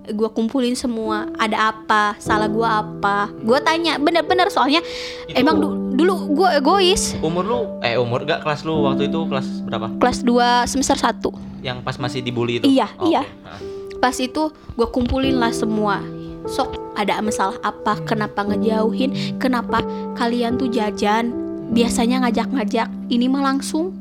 gua 0.07 0.31
kumpulin 0.31 0.71
semua 0.71 1.27
ada 1.35 1.75
apa 1.75 2.15
salah 2.17 2.47
gua 2.47 2.79
apa. 2.79 3.27
Gua 3.37 3.59
tanya 3.59 3.99
bener-bener 3.99 4.47
soalnya 4.47 4.79
Itu- 5.27 5.35
emang 5.35 5.59
du- 5.59 5.75
dulu 5.93 6.13
gua 6.33 6.55
egois. 6.55 7.11
Umur 7.19 7.43
lu 7.43 7.59
eh 7.81 7.99
umur 7.99 8.23
gak 8.23 8.39
kelas 8.39 8.63
lu 8.63 8.87
waktu 8.87 9.11
itu 9.11 9.19
kelas 9.27 9.67
berapa? 9.67 9.91
Kelas 9.99 10.23
2 10.23 10.31
semester 10.65 10.95
1 10.95 11.27
yang 11.59 11.83
pas 11.83 11.97
masih 11.97 12.23
dibully 12.23 12.61
itu? 12.61 12.69
Iya, 12.69 12.87
Oh, 12.95 13.03
iya. 13.05 13.19
oke. 13.19 13.35
Nah. 13.43 13.59
pas 13.97 14.15
itu 14.15 14.47
gua 14.71 14.87
kumpulin 14.87 15.35
lah 15.35 15.51
semua 15.51 15.99
sok 16.47 16.71
ada 16.95 17.19
masalah 17.19 17.59
apa? 17.61 17.99
Kenapa 18.03 18.41
ngejauhin? 18.41 19.37
Kenapa 19.37 19.83
kalian 20.15 20.55
tuh 20.55 20.67
jajan? 20.67 21.31
Biasanya 21.69 22.23
ngajak-ngajak. 22.23 22.87
Ini 23.07 23.27
mah 23.27 23.43
langsung. 23.45 23.93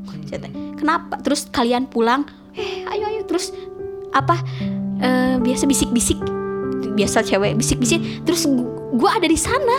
Kenapa? 0.77 1.19
Terus 1.21 1.51
kalian 1.51 1.87
pulang 1.87 2.25
eh 2.55 2.87
ayo 2.87 3.05
ayo. 3.07 3.23
Terus 3.27 3.51
apa? 4.11 4.39
Eh, 4.97 5.37
biasa 5.37 5.67
bisik-bisik. 5.67 6.17
Biasa 6.95 7.21
cewek 7.21 7.55
bisik-bisik. 7.55 8.01
Terus 8.23 8.47
gu- 8.47 8.71
gua 8.95 9.19
ada 9.19 9.27
di 9.27 9.37
sana. 9.37 9.77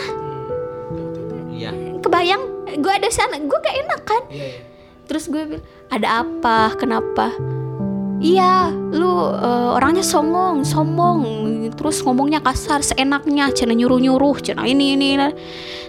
Iya. 1.50 1.72
Kebayang? 1.98 2.42
Gua 2.78 2.92
ada 2.94 3.08
di 3.08 3.16
sana. 3.16 3.34
Gua 3.40 3.58
gak 3.58 3.76
enak 3.78 4.00
kan? 4.04 4.22
Iya, 4.30 4.46
iya. 4.46 4.60
terus 5.08 5.24
gue 5.24 5.40
bilang 5.40 5.64
ada 5.88 6.20
apa? 6.20 6.76
Kenapa 6.76 7.32
iya 8.18 8.68
lu 8.90 9.06
eh, 9.30 9.68
orangnya 9.72 10.02
songong 10.02 10.62
sombong 10.62 11.18
terus 11.74 12.02
ngomongnya 12.02 12.40
kasar 12.40 12.82
seenaknya 12.82 13.52
cina 13.52 13.70
nyuruh 13.70 13.98
nyuruh 13.98 14.36
cina 14.38 14.66
ini 14.66 14.94
ini 14.94 15.14
ini. 15.14 15.28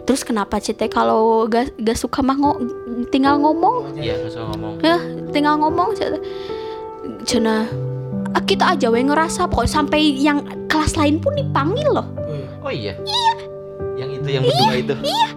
terus 0.03 0.21
kenapa 0.21 0.57
cete 0.57 0.85
kalau 0.85 1.45
gak, 1.45 1.73
gak 1.75 1.97
suka 1.97 2.21
mah 2.21 2.37
ngo- 2.37 2.61
tinggal 3.09 3.37
ngomong 3.37 3.95
iya 3.95 4.17
usah 4.21 4.45
ngomong 4.47 4.77
ya 4.81 4.97
tinggal 5.29 5.57
ngomong 5.57 5.93
cina 5.93 6.17
cina 7.23 7.55
"Ah, 8.29 8.43
kita 8.43 8.77
aja 8.77 8.93
we 8.93 9.01
ngerasa 9.01 9.49
pokoknya 9.49 9.71
sampai 9.73 10.01
yang 10.13 10.39
kelas 10.69 10.93
lain 10.93 11.17
pun 11.17 11.33
dipanggil 11.33 11.89
loh 11.89 12.07
Oh, 12.59 12.69
iya. 12.69 12.93
oh 12.93 13.01
iya 13.01 13.31
Yang 13.97 14.09
itu 14.15 14.29
yang 14.31 14.43
berdua 14.45 14.75
itu. 14.75 14.95
Iya, 15.01 15.29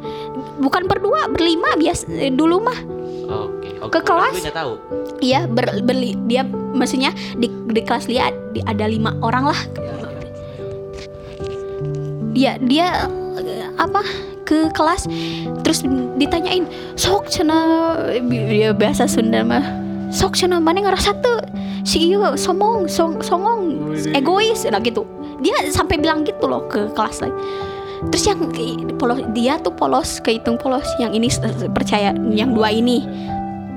bukan 0.59 0.83
berdua, 0.87 1.27
berlima 1.27 1.75
bias 1.75 2.07
eh, 2.07 2.31
dulu 2.31 2.63
mah. 2.63 2.79
Oke. 3.27 3.62
Ke 3.91 4.01
kelas? 4.05 4.35
Gue 4.39 4.53
tahu. 4.55 4.73
Iya, 5.19 5.47
ber, 5.51 5.83
berli- 5.83 6.19
dia 6.31 6.47
maksudnya 6.75 7.11
di, 7.35 7.51
di 7.51 7.81
kelas 7.83 8.07
dia 8.07 8.31
di- 8.55 8.63
ada 8.67 8.87
lima 8.87 9.15
orang 9.23 9.51
lah. 9.51 9.61
Dia 12.33 12.57
dia 12.63 13.07
eh, 13.39 13.67
apa 13.77 14.03
ke 14.43 14.69
kelas 14.75 15.07
terus 15.63 15.87
ditanyain 16.19 16.67
sok 16.99 17.31
cina 17.31 17.57
dia 18.29 18.75
bahasa 18.75 19.07
Sunda 19.07 19.47
mah 19.47 19.63
sok 20.11 20.35
cina 20.35 20.59
mana 20.59 20.83
ngerasa 20.83 21.15
tuh 21.23 21.39
si 21.87 22.11
iya 22.13 22.35
somong 22.35 22.91
song, 22.91 23.23
songong 23.23 23.95
egois 24.13 24.67
nah 24.69 24.83
gitu 24.83 25.07
dia 25.41 25.55
sampai 25.71 25.99
bilang 25.99 26.27
gitu 26.27 26.47
loh 26.47 26.67
ke 26.67 26.91
kelas 26.93 27.23
lain 27.23 27.35
terus 28.11 28.27
yang 28.27 28.39
polos 28.99 29.23
dia 29.31 29.63
tuh 29.63 29.73
polos 29.73 30.19
kehitung 30.21 30.59
polos 30.59 30.87
yang 30.99 31.15
ini 31.15 31.31
percaya 31.71 32.11
yang 32.35 32.51
dua 32.53 32.75
ini 32.75 33.07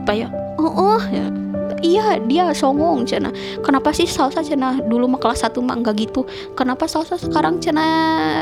apa 0.05 0.13
ya? 0.13 0.29
Oh, 0.61 0.69
oh. 0.69 1.01
Ya. 1.09 1.33
iya 1.81 2.21
dia 2.21 2.53
songong 2.53 3.09
cina. 3.09 3.33
Kenapa 3.65 3.89
sih 3.89 4.05
salsa 4.05 4.45
cina? 4.45 4.77
Dulu 4.77 5.09
mah 5.09 5.17
kelas 5.17 5.41
satu 5.41 5.65
mah 5.65 5.81
enggak 5.81 5.97
gitu. 5.97 6.29
Kenapa 6.53 6.85
salsa 6.85 7.17
sekarang 7.17 7.57
cina 7.57 7.81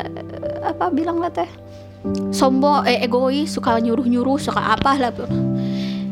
eh, 0.03 0.59
apa 0.59 0.91
bilang 0.91 1.23
lah 1.23 1.31
teh? 1.31 1.47
Sombong 2.35 2.83
eh 2.83 2.99
egois 2.99 3.47
suka 3.47 3.79
nyuruh 3.79 4.03
nyuruh 4.03 4.35
suka 4.35 4.75
apa 4.75 4.99
lah. 4.99 5.15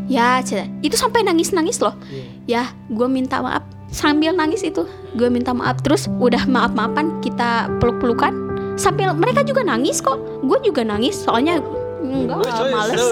Ya 0.07 0.39
cina. 0.39 0.71
Itu 0.79 0.95
sampai 0.95 1.27
nangis 1.27 1.51
nangis 1.51 1.83
loh 1.83 1.99
ya 2.47 2.71
gue 2.87 3.07
minta 3.11 3.43
maaf. 3.43 3.67
Sambil 3.91 4.31
nangis 4.31 4.63
itu 4.63 4.87
gue 5.19 5.27
minta 5.27 5.51
maaf. 5.51 5.83
Terus 5.83 6.07
udah 6.07 6.47
maaf 6.47 6.71
maafan 6.71 7.19
kita 7.19 7.67
peluk 7.83 7.99
pelukan 7.99 8.31
sambil 8.79 9.11
mereka 9.11 9.43
juga 9.43 9.67
nangis 9.67 9.99
kok. 9.99 10.15
Gue 10.47 10.63
juga 10.63 10.87
nangis 10.87 11.19
soalnya 11.19 11.59
enggak 12.01 12.37
wes, 12.37 12.55
males. 12.67 13.03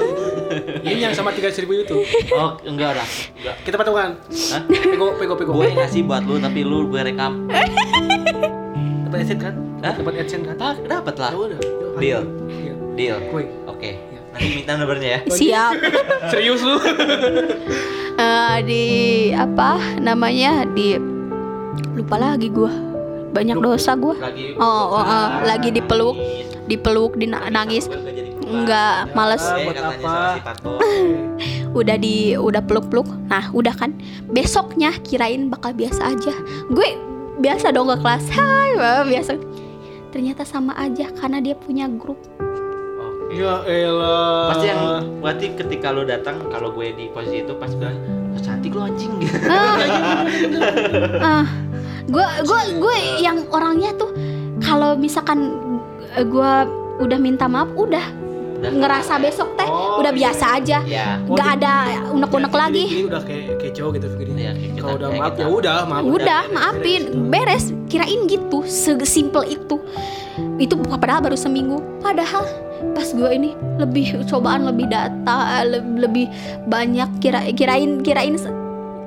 Ini 0.89 0.99
yang 1.01 1.13
sama 1.13 1.29
3000 1.29 1.63
ribu 1.63 1.73
itu. 1.77 1.97
Oh, 2.33 2.57
enggak 2.61 2.97
dah. 2.97 3.07
Enggak. 3.37 3.55
Kita 3.61 3.75
patungan. 3.77 4.09
Hah? 4.25 4.61
Pego, 4.65 5.07
pego, 5.15 5.33
pego. 5.35 5.51
Gue 5.53 5.69
ngasih 5.71 6.01
buat 6.03 6.25
lu 6.25 6.37
tapi 6.37 6.61
lu 6.61 6.89
gue 6.89 7.01
rekam. 7.03 7.45
Dapat 9.05 9.17
adsense 9.19 9.41
kan? 9.41 9.55
Hah? 9.81 9.93
Dapat 9.95 10.13
adsense 10.17 10.45
kan? 10.45 10.55
Tak, 10.55 10.75
dapat 10.85 11.15
lah. 11.17 11.31
Ya 11.31 11.37
udah. 11.37 11.59
Deal. 11.97 12.21
Iya. 12.47 12.73
Deal. 12.95 13.17
Oke. 13.65 13.91
Nanti 14.29 14.45
minta 14.55 14.77
nomornya 14.77 15.09
ya. 15.09 15.19
siap 15.27 15.73
Serius 16.31 16.61
lu? 16.61 16.77
Eh, 18.15 18.57
di 18.61 18.83
apa 19.33 19.97
namanya 19.97 20.69
di 20.69 20.93
lupa 21.97 22.15
lagi 22.15 22.47
gua 22.47 22.69
banyak 23.29 23.57
dosa 23.57 23.97
gua 23.97 24.13
Lagi 24.15 24.53
Oh, 24.55 24.95
oh, 24.95 25.01
oh, 25.01 25.27
lagi 25.43 25.73
dipeluk. 25.73 26.13
dipeluk 26.69 27.17
di 27.17 27.25
nangis 27.25 27.89
Enggak, 28.49 29.13
males. 29.13 29.45
Ah, 29.45 30.35
Eh, 30.81 31.13
udah 31.79 31.95
di 32.01 32.33
udah 32.33 32.65
peluk 32.65 32.89
peluk 32.89 33.05
nah 33.29 33.47
udah 33.53 33.73
kan. 33.77 33.93
Besoknya 34.25 34.91
kirain 35.05 35.47
bakal 35.47 35.77
biasa 35.77 36.17
aja. 36.17 36.33
Gue 36.67 36.97
biasa 37.39 37.69
dong 37.69 37.87
ke 37.93 37.97
kelas. 38.01 38.25
Hai 38.33 38.73
biasa. 39.05 39.37
Ternyata 40.09 40.41
sama 40.41 40.73
aja 40.75 41.13
karena 41.13 41.37
dia 41.39 41.53
punya 41.53 41.85
grup. 41.85 42.17
Oke. 42.97 43.37
Ya 43.37 43.61
elah. 43.63 44.49
Pasti 44.49 44.65
yang 44.67 44.81
berarti 45.21 45.45
ketika 45.53 45.93
lu 45.93 46.01
datang 46.03 46.49
kalau 46.49 46.73
gue 46.73 46.89
di 46.97 47.05
posisi 47.13 47.45
itu 47.45 47.53
pas 47.61 47.69
bilang 47.77 48.01
"Oh, 48.33 48.41
cantik 48.41 48.73
lu 48.73 48.81
anjing. 48.81 49.13
Ah 51.21 51.45
gue 52.09 52.25
gue 52.41 52.61
gue 52.81 52.95
yang 53.21 53.45
orangnya 53.53 53.93
tuh 53.93 54.09
kalau 54.65 54.97
misalkan 54.97 55.53
eh, 56.17 56.25
gue 56.25 56.51
udah 56.99 57.19
minta 57.21 57.45
maaf 57.45 57.69
udah 57.77 58.01
Udah. 58.59 58.71
ngerasa 58.75 59.13
besok 59.17 59.55
teh 59.55 59.63
Oh, 59.65 59.97
udah 59.97 60.11
iya. 60.11 60.19
biasa 60.19 60.45
aja 60.53 60.77
ya 60.83 61.07
nggak 61.21 61.49
ada 61.55 61.73
unek-unek 62.11 62.49
Ya, 62.49 62.59
lagi 62.59 62.83
Ini 62.85 63.03
udah 63.05 63.21
kayak 63.21 63.45
keco 63.57 63.85
gitu 63.91 64.07
figurnya. 64.09 64.51
Kita- 64.51 64.75
Kalau 64.77 64.95
udah 64.95 65.09
maaf 65.09 65.31
kita. 65.31 65.39
ya 65.39 65.47
udah 65.49 65.77
maaf. 65.85 66.03
udah 66.03 66.41
beres, 66.43 66.53
maafin 66.53 67.01
beres 67.29 67.65
kirain 67.87 68.19
gitu 68.25 68.57
sesimpel 68.63 69.43
itu 69.47 69.75
itu 70.57 70.73
padahal 70.75 71.21
baru 71.21 71.35
seminggu 71.35 71.79
padahal 71.99 72.43
pas 72.91 73.07
gue 73.07 73.29
ini 73.29 73.49
lebih 73.77 74.23
cobaan 74.25 74.63
lebih 74.65 74.87
data 74.87 75.37
le- 75.63 75.83
lebih 75.97 76.27
banyak 76.65 77.07
kira 77.19 77.47
kirain 77.51 77.99
kirain 77.99 78.35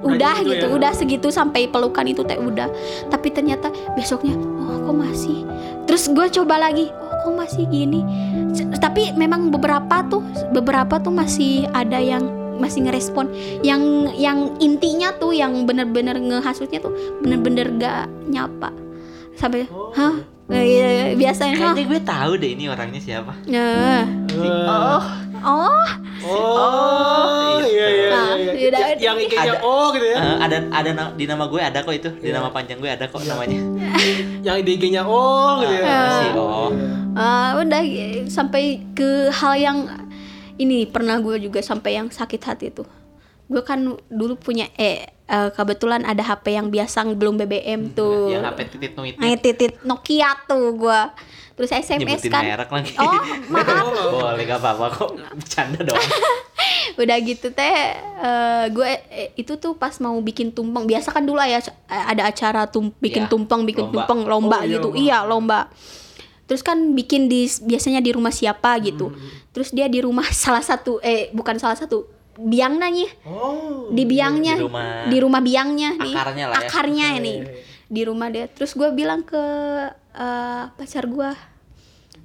udah 0.02 0.34
gitu 0.38 0.50
gitu 0.50 0.66
ya. 0.66 0.72
udah 0.72 0.90
segitu 0.92 1.28
sampai 1.28 1.66
pelukan 1.66 2.04
itu 2.04 2.20
teh 2.22 2.36
udah 2.36 2.68
tapi 3.08 3.30
ternyata 3.30 3.68
besoknya 3.92 4.34
oh 4.34 4.82
kok 4.82 4.96
masih 4.98 5.44
terus 5.84 6.06
gue 6.06 6.26
coba 6.32 6.58
lagi 6.58 6.90
oh 6.90 7.01
kok 7.22 7.32
masih 7.32 7.64
gini 7.66 8.00
tapi 8.76 9.14
memang 9.14 9.48
beberapa 9.48 10.02
tuh 10.04 10.20
beberapa 10.50 10.98
tuh 10.98 11.10
masih 11.10 11.52
ada 11.70 11.96
yang 11.96 12.26
masih 12.54 12.84
ngerespon 12.84 13.30
yang 13.60 13.80
yang 14.12 14.38
intinya 14.58 15.10
tuh 15.12 15.32
yang 15.32 15.64
bener-bener 15.64 16.14
ngehasutnya 16.14 16.78
tuh 16.78 16.92
bener-bener 17.18 17.70
gak 17.74 18.00
nyapa 18.24 18.70
sampai 19.34 19.66
Oh. 19.68 19.90
hah 19.92 20.14
Eh, 20.44 20.58
iya, 20.68 20.86
iya, 20.90 21.04
biasanya 21.14 21.54
hah 21.56 21.72
kayaknya 21.72 21.84
gue 21.88 22.00
tahu 22.04 22.32
deh 22.36 22.50
ini 22.50 22.64
orangnya 22.68 23.00
siapa 23.00 23.32
Nah. 23.46 24.04
Oh. 24.68 25.02
oh 25.40 25.86
Oh, 26.22 27.56
iya 27.64 27.86
iya 27.88 28.10
Ah, 28.12 28.34
iya. 28.36 28.52
Ya- 28.68 28.98
Yang 29.00 29.16
kayaknya 29.26 29.58
oh 29.60 29.90
gitu 29.90 30.06
ya. 30.06 30.18
Eh, 30.18 30.36
ada 30.40 30.56
ada 30.70 30.90
di 31.10 31.24
nama 31.24 31.44
gue 31.46 31.58
ada 31.58 31.78
kok 31.80 31.90
itu 31.90 32.10
di 32.14 32.28
Iya. 32.28 32.36
nama 32.36 32.50
panjang 32.50 32.78
gue 32.78 32.86
ada 32.86 33.06
kok 33.06 33.18
Iya. 33.18 33.30
namanya 33.32 33.58
Yang 34.42 34.56
di 34.66 34.70
IG-nya 34.78 35.02
oh 35.06 35.62
gitu 35.62 35.74
ya. 35.78 35.84
Ah, 35.86 36.02
masih 36.02 36.28
oh. 36.36 36.70
Ah, 37.14 37.48
udah 37.62 37.82
sampai 38.26 38.82
ke 38.92 39.30
hal 39.30 39.54
yang 39.56 39.78
ini 40.58 40.84
pernah 40.84 41.18
gue 41.22 41.38
juga 41.40 41.62
sampai 41.64 41.96
yang 41.96 42.10
sakit 42.10 42.42
hati 42.42 42.68
tuh. 42.74 42.86
Gue 43.46 43.62
kan 43.62 43.96
dulu 44.10 44.34
punya 44.36 44.68
eh 44.76 45.06
eh, 45.08 45.50
kebetulan 45.54 46.04
ada 46.04 46.20
HP 46.20 46.58
yang 46.58 46.68
biasa 46.68 47.08
belum 47.16 47.40
BBM 47.40 47.96
tuh. 47.96 48.32
yang 48.34 48.44
HP 48.44 48.76
titit 48.76 48.92
Nah, 48.96 49.32
titit 49.38 49.72
Nokia 49.86 50.36
tuh 50.44 50.76
gue 50.76 51.00
terus 51.62 51.78
SMS 51.78 52.02
nyebutin 52.18 52.28
kan. 52.28 52.42
merek 52.42 52.68
lagi. 52.68 52.92
Oh 52.96 53.22
maaf. 53.54 53.86
Boleh 54.10 54.42
gak 54.44 54.58
apa-apa 54.58 54.86
kok. 54.90 55.10
Bercanda 55.32 55.78
dong. 55.80 55.94
Udah 56.98 57.16
gitu 57.18 57.48
teh 57.48 57.74
eh, 57.94 58.64
gue 58.68 58.84
eh, 59.08 59.30
itu 59.34 59.54
tuh 59.54 59.72
pas 59.72 59.94
mau 59.96 60.18
bikin 60.18 60.50
tumpeng. 60.50 60.84
Biasa 60.84 61.08
kan 61.08 61.22
dulu 61.22 61.38
ya 61.38 61.62
ada 61.86 62.26
acara 62.26 62.66
tum 62.66 62.90
bikin 62.96 63.24
Iya, 63.24 63.30
tumpeng 63.30 63.62
bikin 63.62 63.86
lomba. 63.86 64.02
tumpeng 64.02 64.20
lomba 64.24 64.56
Oh, 64.56 64.62
iya, 64.62 64.70
gitu. 64.72 64.88
lomba. 64.88 64.98
iya 64.98 65.18
lomba. 65.22 65.60
Terus 66.42 66.60
kan 66.60 66.92
bikin 66.92 67.26
di 67.26 67.46
biasanya 67.62 67.98
di 67.98 68.10
rumah 68.10 68.30
siapa 68.30 68.74
gitu. 68.78 69.08
Hmm. 69.08 69.40
terus 69.52 69.68
dia 69.70 69.86
di 69.86 70.00
rumah 70.00 70.24
salah 70.34 70.60
satu 70.60 70.98
eh 71.00 71.30
bukan 71.30 71.56
salah 71.56 71.76
satu 71.76 72.04
biangnya 72.34 72.88
nih. 72.88 73.10
Oh. 73.24 73.86
di 73.88 74.02
biangnya. 74.02 74.56
Di 74.56 74.62
rumah- 74.62 75.06
di 75.06 75.16
rumah 75.18 75.40
biangnya 75.40 75.90
nih. 75.94 76.14
Akarnya 76.14 76.44
lah 76.46 76.54
ya. 76.54 76.66
akarnya 76.66 77.08
Iya, 77.10 77.20
nih. 77.20 77.38
Iya, 77.38 77.46
iya. 77.46 77.62
di 77.86 78.02
rumah 78.02 78.28
dia. 78.28 78.44
Terus 78.48 78.72
gue 78.72 78.88
bilang 78.90 79.22
ke 79.22 79.42
eh, 80.12 80.64
pacar 80.68 81.04
gue 81.06 81.30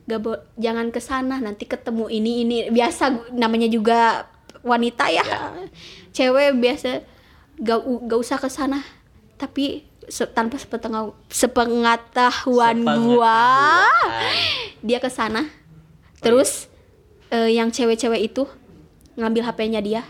gak 0.07 0.19
bo- 0.19 0.43
jangan 0.55 0.87
ke 0.87 0.97
sana 0.97 1.37
nanti 1.37 1.63
ketemu 1.63 2.07
ini 2.09 2.31
ini. 2.41 2.57
Biasa 2.69 3.03
namanya 3.31 3.67
juga 3.67 4.25
wanita 4.61 5.07
ya, 5.07 5.21
Ya. 5.21 5.39
cewek 6.11 6.55
biasa 6.55 7.03
gak 7.57 7.79
gak 8.01 8.19
usah 8.19 8.37
ke 8.37 8.47
sana. 8.47 8.81
Tapi 9.35 9.83
se- 10.03 10.27
tanpa 10.27 10.55
sepengetahuan 10.55 11.11
sepengetahuan 11.27 12.77
gua 12.81 13.37
dia 14.79 14.97
ke 14.97 15.07
sana. 15.07 15.45
Terus 16.17 16.71
eh, 17.27 17.51
yang 17.51 17.67
cewek-cewek 17.67 18.23
itu 18.25 18.47
ngambil 19.13 19.43
HP-nya 19.45 19.79
dia. 19.79 20.01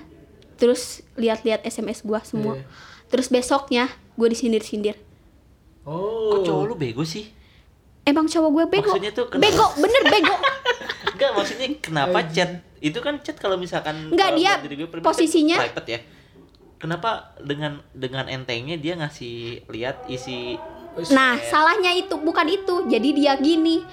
Terus 0.55 1.01
lihat-lihat 1.13 1.61
SMS 1.63 2.01
gua 2.01 2.21
semua. 2.21 2.55
Iya. 2.55 2.65
terus 3.07 3.27
besoknya 3.27 3.87
gue 4.13 4.27
disindir-sindir. 4.27 4.99
Oh. 5.81 6.27
kok 6.29 6.43
cowok 6.43 6.63
lu 6.65 6.75
bego 6.75 7.01
sih 7.01 7.31
emang 8.07 8.25
cowok 8.25 8.49
gue 8.49 8.65
bego 8.71 8.89
Maksudnya 8.89 9.11
tuh 9.11 9.25
kenapa? 9.27 9.43
bego 9.43 9.67
bener 9.77 10.01
bego 10.07 10.35
Enggak 11.17 11.31
maksudnya 11.33 11.67
kenapa 11.77 12.19
chat 12.29 12.51
itu 12.77 12.99
kan 13.01 13.19
chat 13.19 13.35
kalau 13.35 13.57
misalkan 13.57 14.09
Enggak, 14.09 14.33
dia 14.33 14.55
gue 14.61 14.87
kan 14.87 15.01
posisinya- 15.03 15.59
private 15.59 15.89
ya 15.89 15.99
kenapa 16.77 17.33
dengan 17.41 17.81
dengan 17.91 18.29
entengnya 18.29 18.77
dia 18.77 18.93
ngasih 18.95 19.65
lihat 19.67 20.07
isi 20.07 20.55
Nah, 20.97 21.37
salahnya 21.37 21.93
itu 21.93 22.17
bukan 22.17 22.49
itu. 22.49 22.89
Jadi 22.89 23.13
dia 23.13 23.37
gini. 23.37 23.85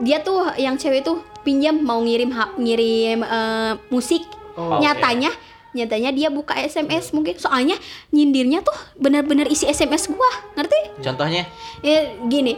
Dia 0.00 0.24
tuh 0.24 0.48
yang 0.56 0.80
cewek 0.80 1.04
tuh 1.04 1.20
pinjam 1.44 1.76
mau 1.76 2.00
ngirim 2.00 2.32
ha- 2.32 2.56
ngirim 2.56 3.20
eh, 3.20 3.72
musik. 3.92 4.24
Oh, 4.56 4.80
nyatanya 4.80 5.28
nyatanya 5.76 6.10
dia 6.14 6.28
buka 6.32 6.56
SMS 6.56 7.12
mungkin 7.12 7.36
soalnya 7.36 7.76
nyindirnya 8.08 8.64
tuh 8.64 8.74
benar-benar 8.96 9.48
isi 9.52 9.68
SMS 9.68 10.08
gua. 10.08 10.30
Ngerti? 10.56 11.04
contohnya 11.04 11.44
Ya 11.84 12.14
gini. 12.26 12.56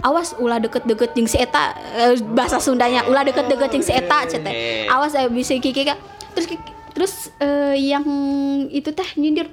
Awas 0.00 0.38
ulah 0.38 0.62
deket-deket 0.62 1.12
jeung 1.18 1.26
si 1.26 1.36
eta 1.42 1.74
eh, 1.98 2.14
bahasa 2.22 2.62
Sundanya 2.62 3.02
ulah 3.10 3.26
deket-deket 3.26 3.68
jeung 3.74 3.86
si 3.86 3.92
eta 3.92 4.24
cet 4.30 4.46
teh. 4.46 4.54
Oke. 4.54 4.90
Awas 4.90 5.12
eh, 5.18 5.26
bisa 5.26 5.58
kiki 5.58 5.82
Kak. 5.82 5.98
Terus 6.32 6.46
Kiki- 6.46 6.74
terus 6.96 7.14
eh, 7.42 7.74
yang 7.76 8.06
itu 8.72 8.88
teh 8.94 9.08
nyindir 9.20 9.50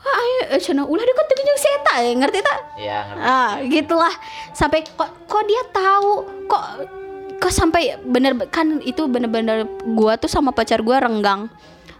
Wah, 0.00 0.16
ayo, 0.16 0.56
eh, 0.56 0.60
cenah 0.64 0.88
ulah 0.88 1.04
deket-deket 1.04 1.44
jeung 1.44 1.60
si 1.60 1.68
eta, 1.68 1.94
eh, 2.00 2.16
ngerti 2.16 2.40
tak? 2.40 2.58
ya 2.80 2.98
ngerti. 3.04 3.20
Ah, 3.20 3.52
gitulah. 3.68 4.14
Sampai 4.56 4.80
kok 4.80 5.28
kok 5.28 5.42
dia 5.44 5.60
tahu 5.68 6.24
kok 6.48 6.64
kok 7.36 7.52
sampai 7.52 8.00
bener 8.04 8.36
kan 8.48 8.80
itu 8.84 9.04
bener-bener 9.08 9.68
gua 9.96 10.16
tuh 10.16 10.28
sama 10.28 10.52
pacar 10.52 10.80
gua 10.80 11.04
renggang 11.04 11.48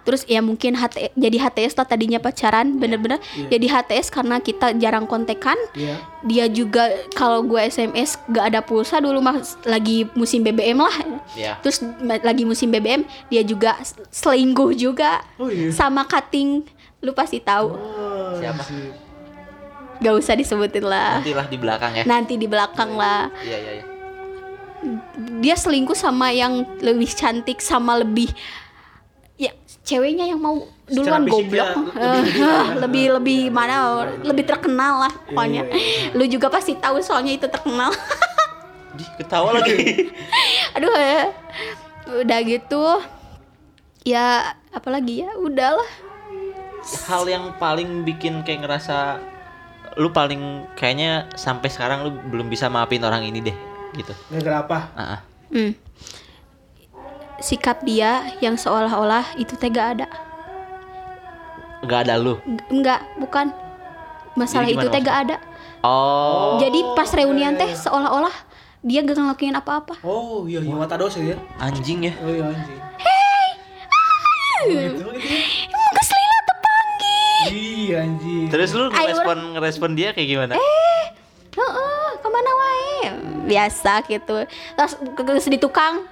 terus 0.01 0.25
ya 0.25 0.41
mungkin 0.41 0.73
HT, 0.73 1.13
jadi 1.13 1.37
HTS 1.41 1.75
lah 1.75 1.85
tadinya 1.85 2.17
pacaran 2.17 2.75
bener-bener 2.75 3.21
jadi 3.47 3.67
HTS 3.71 4.09
karena 4.09 4.39
kita 4.39 4.73
jarang 4.75 5.05
kontekan 5.05 5.57
Iya. 5.73 5.97
dia 6.23 6.45
juga 6.47 6.85
kalau 7.13 7.41
gue 7.43 7.61
SMS 7.61 8.17
gak 8.27 8.47
ada 8.49 8.61
pulsa 8.61 8.97
dulu 8.97 9.19
mah 9.19 9.37
lagi 9.63 10.09
musim 10.13 10.41
BBM 10.41 10.79
lah 10.79 10.97
Iya. 11.33 11.61
terus 11.61 11.85
lagi 12.21 12.43
musim 12.43 12.69
BBM 12.69 13.03
dia 13.27 13.43
juga 13.43 13.77
selingkuh 14.09 14.73
juga 14.73 15.21
Oh 15.37 15.47
iya. 15.47 15.69
sama 15.71 16.03
cutting 16.03 16.65
lu 17.01 17.13
pasti 17.13 17.39
tahu 17.39 17.73
Oh, 17.73 18.37
Siapa? 18.37 18.65
gak 19.99 20.15
usah 20.15 20.33
disebutin 20.33 20.83
lah 20.83 21.21
Nantilah 21.21 21.47
di 21.47 21.57
belakang 21.57 21.93
ya. 21.95 22.05
nanti 22.05 22.35
di 22.35 22.45
belakang 22.45 22.93
lah 22.95 23.29
Iya 23.41 23.57
iya 23.59 23.73
iya. 23.75 23.85
dia 25.37 25.53
selingkuh 25.55 25.93
sama 25.93 26.33
yang 26.33 26.65
lebih 26.81 27.09
cantik 27.11 27.61
sama 27.61 28.01
lebih 28.01 28.33
ceweknya 29.91 30.31
yang 30.31 30.39
mau 30.39 30.55
duluan 30.87 31.27
goblok 31.27 31.51
ya, 31.51 31.75
lebih- 31.75 32.75
lebih 32.87 33.05
lebih 33.19 33.41
mana 33.51 34.07
lebih 34.23 34.47
terkenal 34.47 35.03
lah 35.03 35.13
pokoknya 35.27 35.67
iya, 35.67 36.15
lu 36.15 36.25
juga 36.25 36.47
pasti 36.47 36.79
tahu 36.79 37.03
soalnya 37.03 37.35
itu 37.35 37.47
terkenal 37.47 37.91
Di 38.91 39.07
ketawa 39.17 39.55
lagi. 39.55 40.11
aduh 40.77 40.93
eh. 40.93 41.27
udah 42.21 42.39
gitu 42.43 42.83
ya 44.03 44.51
apalagi 44.71 45.25
ya 45.25 45.31
udahlah 45.37 45.91
Hal 47.07 47.29
yang 47.29 47.55
paling 47.57 48.03
bikin 48.03 48.41
kayak 48.43 48.67
ngerasa 48.67 49.21
lu 49.95 50.11
paling 50.11 50.65
kayaknya 50.75 51.29
sampai 51.35 51.69
sekarang 51.69 52.03
lu 52.03 52.11
belum 52.31 52.49
bisa 52.49 52.67
maafin 52.67 53.03
orang 53.03 53.21
ini 53.23 53.43
deh 53.43 53.57
gitu. 53.93 54.15
Gara-gara 54.31 54.59
apa? 54.65 54.79
Ah. 54.95 55.21
Hmm. 55.51 55.75
Sikap 57.41 57.83
dia 57.85 58.29
yang 58.45 58.55
seolah-olah 58.55 59.37
itu 59.41 59.57
tega 59.57 59.97
ada 59.97 60.09
Nggak 61.81 62.01
ada 62.05 62.15
lu. 62.21 62.37
Enggak 62.69 63.01
bukan 63.17 63.57
masalah 64.37 64.69
Jadi 64.69 64.77
itu 64.77 64.89
tega 64.93 65.13
ada 65.27 65.37
Oh. 65.81 66.61
jadi 66.61 66.93
pas 66.93 67.09
reunian 67.09 67.57
teh 67.57 67.73
seolah-olah 67.73 68.37
dia 68.85 69.01
gak 69.01 69.17
ngelakuin 69.17 69.57
apa-apa 69.57 69.97
Oh 70.05 70.45
iya, 70.45 70.61
iya 70.61 70.77
Watados 70.77 71.17
ya. 71.17 71.41
Anjing 71.57 72.05
ya. 72.05 72.13
Oh 72.21 72.29
iya 72.29 72.45
anjing. 72.53 72.81
Ah. 73.89 74.61
Oh, 74.61 74.69
gitu, 74.69 74.93
gitu. 74.93 75.33
Muka 75.73 76.03
selila 76.05 76.39
tepanggil 76.45 77.45
Iya 77.49 77.97
anjing. 78.05 78.47
Terus 78.53 78.69
lu 78.77 78.93
ngerespon 78.93 79.39
ngerespon 79.57 79.91
dia 79.97 80.13
kayak 80.13 80.29
gimana? 80.29 80.53
Heeh, 81.57 82.09
ke 82.21 82.29
mana 82.29 82.51
wae 82.53 83.03
biasa 83.49 84.05
gitu 84.07 84.47
terus 84.47 84.93
ke, 85.17 85.23
ke 85.25 85.51
di 85.51 85.59
tukang 85.59 86.07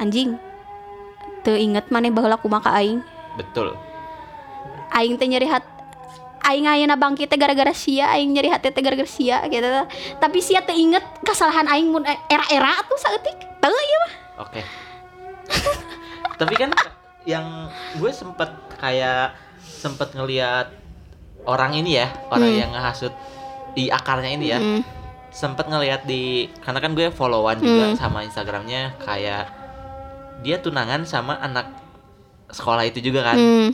anjing 0.00 0.38
inget 1.48 1.88
mana 1.88 2.10
bahwa 2.10 2.36
aku 2.36 2.46
maka 2.46 2.68
aing 2.74 3.00
Betul. 3.34 3.72
aing 4.90 5.16
teh 5.16 5.24
nyeri 5.24 5.46
hat 5.46 5.64
aing 6.42 6.66
ayeuna 6.66 6.96
bangkit 6.96 7.28
teh 7.28 7.38
gara-gara 7.38 7.70
sia 7.70 8.10
aing 8.10 8.32
nyeri 8.32 8.50
hati 8.50 8.68
teh 8.68 8.82
gara-gara 8.82 9.06
sia 9.06 9.40
gitu 9.46 9.64
tapi 10.18 10.38
sia 10.40 10.60
teh 10.60 10.74
inget 10.74 11.02
kesalahan 11.22 11.64
aing 11.68 11.88
mun 11.88 12.02
era-era 12.26 12.80
tuh 12.84 12.98
saeutik 12.98 13.36
teu 13.60 13.70
ieu 13.70 13.98
mah 14.00 14.12
Oke. 14.40 14.60
Tapi 16.40 16.54
kan 16.56 16.72
yang 17.28 17.68
gue 18.00 18.08
sempet 18.08 18.48
kayak 18.80 19.36
sempet 19.60 20.16
ngeliat 20.16 20.72
orang 21.44 21.76
ini 21.76 22.00
ya, 22.00 22.08
orang 22.32 22.48
Hmm. 22.48 22.60
yang 22.64 22.70
ngehasut 22.72 23.12
di 23.76 23.92
akarnya 23.92 24.30
ini 24.32 24.46
ya. 24.48 24.56
Mm. 24.56 24.80
Sempet 25.28 25.68
ngeliat 25.68 26.08
di 26.08 26.48
karena 26.64 26.80
kan 26.80 26.96
gue 26.96 27.12
followan 27.12 27.60
juga 27.60 27.92
Hmm. 27.92 27.96
sama 28.00 28.24
Instagramnya 28.24 28.96
kayak 29.04 29.44
dia 30.40 30.58
tunangan 30.58 31.04
sama 31.04 31.36
anak 31.38 31.68
sekolah 32.50 32.82
itu 32.82 32.98
juga 32.98 33.22
kan, 33.30 33.38
Hmm. 33.38 33.70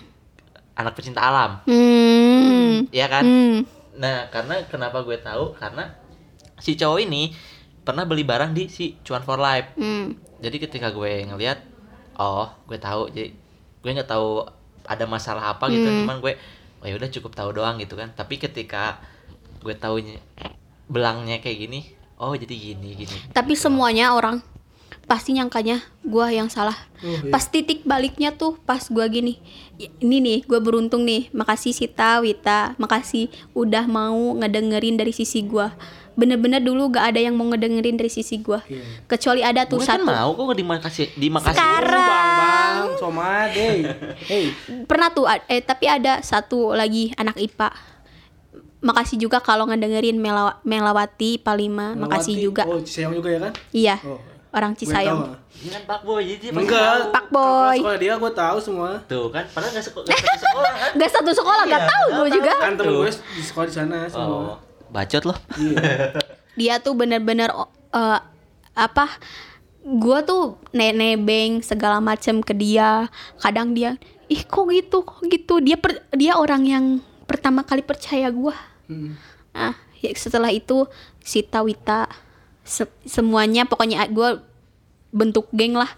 anak 0.76 0.92
pecinta 0.92 1.24
alam, 1.24 1.64
Hmm. 1.64 2.86
ya 2.92 3.08
kan? 3.08 3.24
Hmm. 3.24 3.58
Nah, 3.96 4.28
karena 4.28 4.60
kenapa 4.68 5.00
gue 5.00 5.16
tahu? 5.16 5.56
Karena 5.56 5.88
si 6.60 6.76
cowok 6.76 7.00
ini 7.00 7.32
pernah 7.80 8.04
beli 8.04 8.26
barang 8.26 8.52
di 8.52 8.68
si 8.68 8.98
Cuan 9.00 9.24
for 9.24 9.40
Life. 9.40 9.72
Hmm. 9.80 10.12
Jadi 10.42 10.56
ketika 10.60 10.92
gue 10.92 11.24
ngelihat, 11.24 11.64
oh, 12.20 12.52
gue 12.68 12.76
tahu. 12.76 13.08
Jadi 13.08 13.32
gue 13.80 13.90
nggak 13.96 14.10
tahu 14.10 14.44
ada 14.84 15.04
masalah 15.08 15.56
apa 15.56 15.72
gitu. 15.72 15.88
Hmm. 15.88 16.04
Cuman 16.04 16.20
gue, 16.20 16.36
oh 16.82 16.86
ya 16.86 16.94
udah 17.00 17.08
cukup 17.08 17.32
tahu 17.32 17.56
doang 17.56 17.80
gitu 17.80 17.96
kan. 17.96 18.12
Tapi 18.12 18.36
ketika 18.36 19.00
gue 19.64 19.72
tahunya 19.72 20.20
belangnya 20.92 21.40
kayak 21.40 21.56
gini, 21.56 21.80
oh 22.20 22.36
jadi 22.36 22.52
gini 22.52 23.00
gini. 23.00 23.16
Tapi 23.32 23.56
semuanya 23.56 24.12
orang 24.12 24.44
pasti 25.06 25.32
nyangkanya 25.32 25.80
gua 26.02 26.28
yang 26.28 26.46
salah. 26.46 26.74
Oh, 26.98 27.14
iya. 27.16 27.30
Pas 27.30 27.44
titik 27.44 27.82
baliknya 27.82 28.30
tuh 28.30 28.58
pas 28.60 28.82
gua 28.86 29.06
gini. 29.06 29.38
"Ya, 29.74 29.86
Ini 29.96 30.16
nih, 30.18 30.38
gua 30.44 30.58
beruntung 30.58 31.02
nih. 31.02 31.30
Makasih 31.30 31.70
Sita, 31.70 32.18
Wita. 32.18 32.74
Makasih 32.76 33.26
udah 33.52 33.86
mau 33.86 34.34
ngedengerin 34.34 34.94
dari 34.94 35.10
sisi 35.10 35.40
gua. 35.40 35.78
Bener-bener 36.12 36.58
dulu 36.58 36.88
gak 36.88 37.12
ada 37.12 37.20
yang 37.20 37.32
mau 37.32 37.44
ngedengerin 37.46 37.94
dari 37.94 38.08
sisi 38.08 38.40
gua. 38.40 38.64
Iya. 38.64 38.82
Kecuali 39.06 39.40
ada 39.40 39.62
tuh 39.64 39.78
Gue 39.78 39.86
kan 39.86 40.00
satu. 40.00 40.08
mau 40.08 40.30
kok 40.32 40.56
dimakasih 40.56 41.06
dimakasih. 41.12 41.54
Sekarang. 41.54 42.08
Bang, 42.08 42.36
bang, 42.36 42.84
somad, 42.96 43.48
hey. 43.52 43.78
Hey. 44.20 44.44
Pernah 44.84 45.12
tuh 45.12 45.24
eh 45.28 45.60
tapi 45.60 45.86
ada 45.86 46.18
satu 46.20 46.72
lagi 46.72 47.12
anak 47.14 47.36
IPA. 47.36 47.68
Makasih 48.78 49.16
juga 49.18 49.38
kalau 49.38 49.66
ngedengerin 49.66 50.16
Melawa- 50.16 50.58
Melawati 50.62 51.36
Palima. 51.36 51.92
Makasih 51.94 52.38
juga. 52.40 52.64
Oh, 52.64 52.78
Cisayong 52.78 53.14
juga 53.14 53.28
ya 53.28 53.40
kan? 53.40 53.52
Iya. 53.70 53.96
Oh. 54.02 54.20
Orang 54.56 54.72
Cisayong. 54.72 55.36
tahu. 55.36 55.36
Ini 55.58 55.68
kan 55.70 55.82
Pak 55.84 56.00
Boy 56.02 56.22
jadi 56.26 56.46
Enggak. 56.50 56.80
tahu. 56.80 57.12
Pak 57.12 57.26
Boy. 57.28 57.76
Sekolah 57.76 57.98
dia 57.98 58.12
gue 58.16 58.32
tahu 58.34 58.56
semua. 58.58 58.88
Tuh 59.04 59.28
kan, 59.28 59.44
padahal 59.46 59.70
nggak 59.70 59.84
seko- 59.84 60.00
nggak 60.02 60.16
satu 60.18 60.40
sekolah 60.42 60.72
kan? 60.74 60.90
Gak 60.96 61.10
satu 61.10 61.30
sekolah, 61.30 61.62
gak 61.62 61.76
Iya, 61.76 61.86
tahu 61.86 62.04
nggak 62.06 62.16
gue 62.16 62.24
tahu. 62.24 62.36
juga. 62.38 62.52
Kan 62.56 62.72
temen 62.74 62.94
gue 62.94 63.10
di 63.12 63.42
sekolah 63.42 63.66
di 63.66 63.74
sana 63.74 63.98
semua. 64.06 64.24
Oh, 64.24 64.54
bacot 64.88 65.22
loh. 65.24 65.38
Iya. 65.54 65.82
Dia 66.58 66.74
tuh 66.78 66.94
bener-bener 66.94 67.52
eh, 67.92 68.20
apa? 68.74 69.04
Gue 69.82 70.18
tuh 70.22 70.42
ne- 70.72 70.90
nebeng 70.90 71.60
segala 71.60 72.00
macem 72.00 72.40
ke 72.40 72.50
dia. 72.50 73.06
Kadang 73.36 73.70
dia, 73.70 73.94
ih 74.26 74.40
kok 74.40 74.66
gitu, 74.66 75.04
kok 75.04 75.20
gitu. 75.22 75.60
Dia 75.60 75.76
per- 75.76 76.02
dia 76.10 76.32
orang 76.34 76.64
yang 76.64 76.84
pertama 77.24 77.60
kali 77.60 77.80
percaya 77.80 78.26
gue. 78.26 78.56
Hmm. 78.88 79.14
Nah, 79.52 79.72
ya 79.96 80.10
setelah 80.12 80.48
itu 80.48 80.88
Sita 81.20 81.60
Wita 81.60 82.08
se- 82.66 82.90
semuanya 83.04 83.62
pokoknya 83.62 84.04
gue 84.06 84.42
bentuk 85.08 85.46
geng 85.50 85.72
lah. 85.72 85.88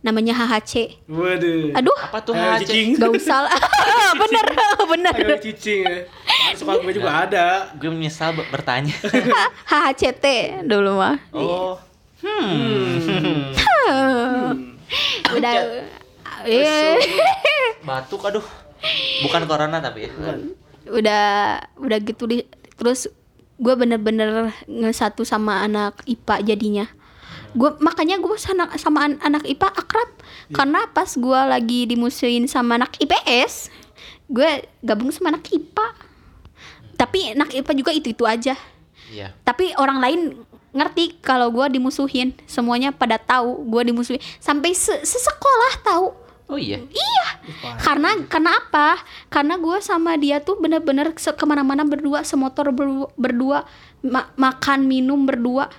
Namanya 0.00 0.34
HHC. 0.34 0.98
Waduh. 1.06 1.78
Aduh, 1.78 1.94
Apa 2.00 2.18
tuh 2.18 2.34
Ayo, 2.34 2.58
HC? 2.58 2.62
cicing. 2.64 2.88
gak 2.96 3.10
usah 3.12 3.46
lah. 3.46 3.54
bener, 4.22 4.46
bener. 4.92 5.14
Ayo 5.14 5.38
cicing 5.38 5.80
ya. 5.80 5.98
Ah, 6.24 6.50
Sekolah 6.54 6.78
gue 6.80 6.90
juga 6.92 7.10
ada. 7.22 7.46
Gue 7.76 7.86
menyesal 7.86 8.34
be- 8.34 8.46
bertanya. 8.48 8.90
HHCT 9.70 10.26
dulu 10.66 10.98
mah. 10.98 11.22
Oh. 11.30 11.78
Hmm. 12.18 12.98
Udah. 15.30 15.52
Eh. 16.42 16.98
Batuk 17.82 18.22
aduh. 18.24 18.42
Bukan 19.22 19.46
corona 19.46 19.78
tapi 19.78 20.06
ya. 20.06 20.12
udah 20.82 21.24
udah 21.78 21.98
gitu 22.00 22.26
di 22.26 22.42
terus 22.74 23.06
gue 23.62 23.74
bener-bener 23.78 24.50
ngesatu 24.66 25.22
sama 25.22 25.62
anak 25.62 26.02
IPA 26.04 26.42
jadinya. 26.44 26.86
Gue 27.54 27.70
makanya 27.78 28.18
gue 28.18 28.34
sama, 28.34 28.66
sama 28.74 29.06
an- 29.06 29.22
anak 29.22 29.46
IPA 29.46 29.68
akrab. 29.70 30.10
Karena 30.50 30.84
pas 30.90 31.06
gue 31.08 31.40
lagi 31.46 31.86
dimusuhin 31.86 32.50
sama 32.50 32.74
anak 32.76 32.98
IPS 32.98 33.70
gue 34.26 34.48
gabung 34.80 35.12
sama 35.12 35.28
anak 35.28 35.44
IPA 35.46 35.86
tapi 36.96 37.34
anak 37.34 37.52
IPA 37.52 37.72
juga 37.76 37.90
itu 37.92 38.08
itu 38.10 38.24
aja. 38.24 38.54
Iya. 39.12 39.28
tapi 39.44 39.76
orang 39.76 40.00
lain 40.00 40.20
ngerti 40.72 41.20
kalau 41.20 41.52
gue 41.52 41.76
dimusuhin. 41.76 42.32
Semuanya 42.48 42.88
pada 42.90 43.20
tahu 43.20 43.60
gue 43.68 43.92
dimusuhin. 43.92 44.22
Sampai 44.40 44.72
se- 44.72 45.04
sesekolah 45.04 45.84
tahu 45.84 46.16
Oh 46.52 46.60
iya. 46.60 46.76
Iya, 46.84 47.24
karena 47.80 48.12
karena 48.28 48.50
apa? 48.54 49.00
Karena 49.26 49.56
gue 49.56 49.76
sama 49.80 50.14
dia 50.14 50.38
tuh 50.38 50.60
bener-bener 50.60 51.10
ke 51.10 51.44
mana-mana 51.44 51.80
berdua, 51.82 52.20
semotor 52.22 52.68
berdua, 52.70 53.08
berdua 53.16 53.58
ma- 54.02 54.28
makan 54.36 54.84
minum 54.84 55.24
berdua. 55.24 55.72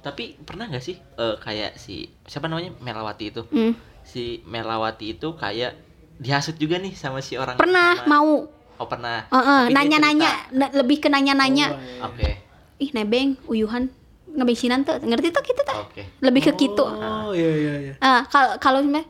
Tapi 0.00 0.36
pernah 0.38 0.68
nggak 0.68 0.80
sih 0.80 0.96
eh, 0.96 1.36
kayak 1.36 1.74
si 1.74 2.08
siapa 2.22 2.46
namanya 2.46 2.76
Melawati 2.78 3.24
itu? 3.26 3.42
Hmm. 3.48 3.72
Si 4.02 4.44
Melawati 4.44 5.16
itu 5.16 5.32
kayak 5.34 5.72
dihasut 6.16 6.54
juga 6.54 6.76
nih 6.76 6.92
sama 6.92 7.20
si 7.20 7.34
orang 7.34 7.56
Pernah 7.56 7.96
sama- 7.96 8.08
mau 8.10 8.32
Oh 8.76 8.84
pernah. 8.84 9.24
eh, 9.24 9.36
eh, 9.36 9.40
Tapi 9.40 9.68
dia 9.68 9.76
nanya-nanya, 9.76 10.30
na- 10.52 10.72
lebih 10.74 11.00
ke 11.00 11.08
nanya-nanya. 11.08 11.66
Oh, 11.68 11.76
iya. 11.76 11.84
cerita. 12.00 12.04
Oke. 12.06 12.30
Ih 12.78 12.90
nebeng, 12.92 13.28
uyuhan, 13.44 13.92
ngebesinan 14.26 14.84
tuh, 14.84 14.96
ngerti 14.98 15.28
tuh 15.30 15.44
kita 15.44 15.60
tuh. 15.62 15.84
Oke. 15.84 16.08
Lebih 16.18 16.40
ke 16.42 16.52
gitu. 16.54 16.84
Oh 16.84 17.32
iya 17.32 17.52
iya 17.52 17.74
iya. 17.78 17.94
Ah, 18.00 18.24
kalau 18.24 18.56
kalau 18.56 18.80
me 18.80 19.04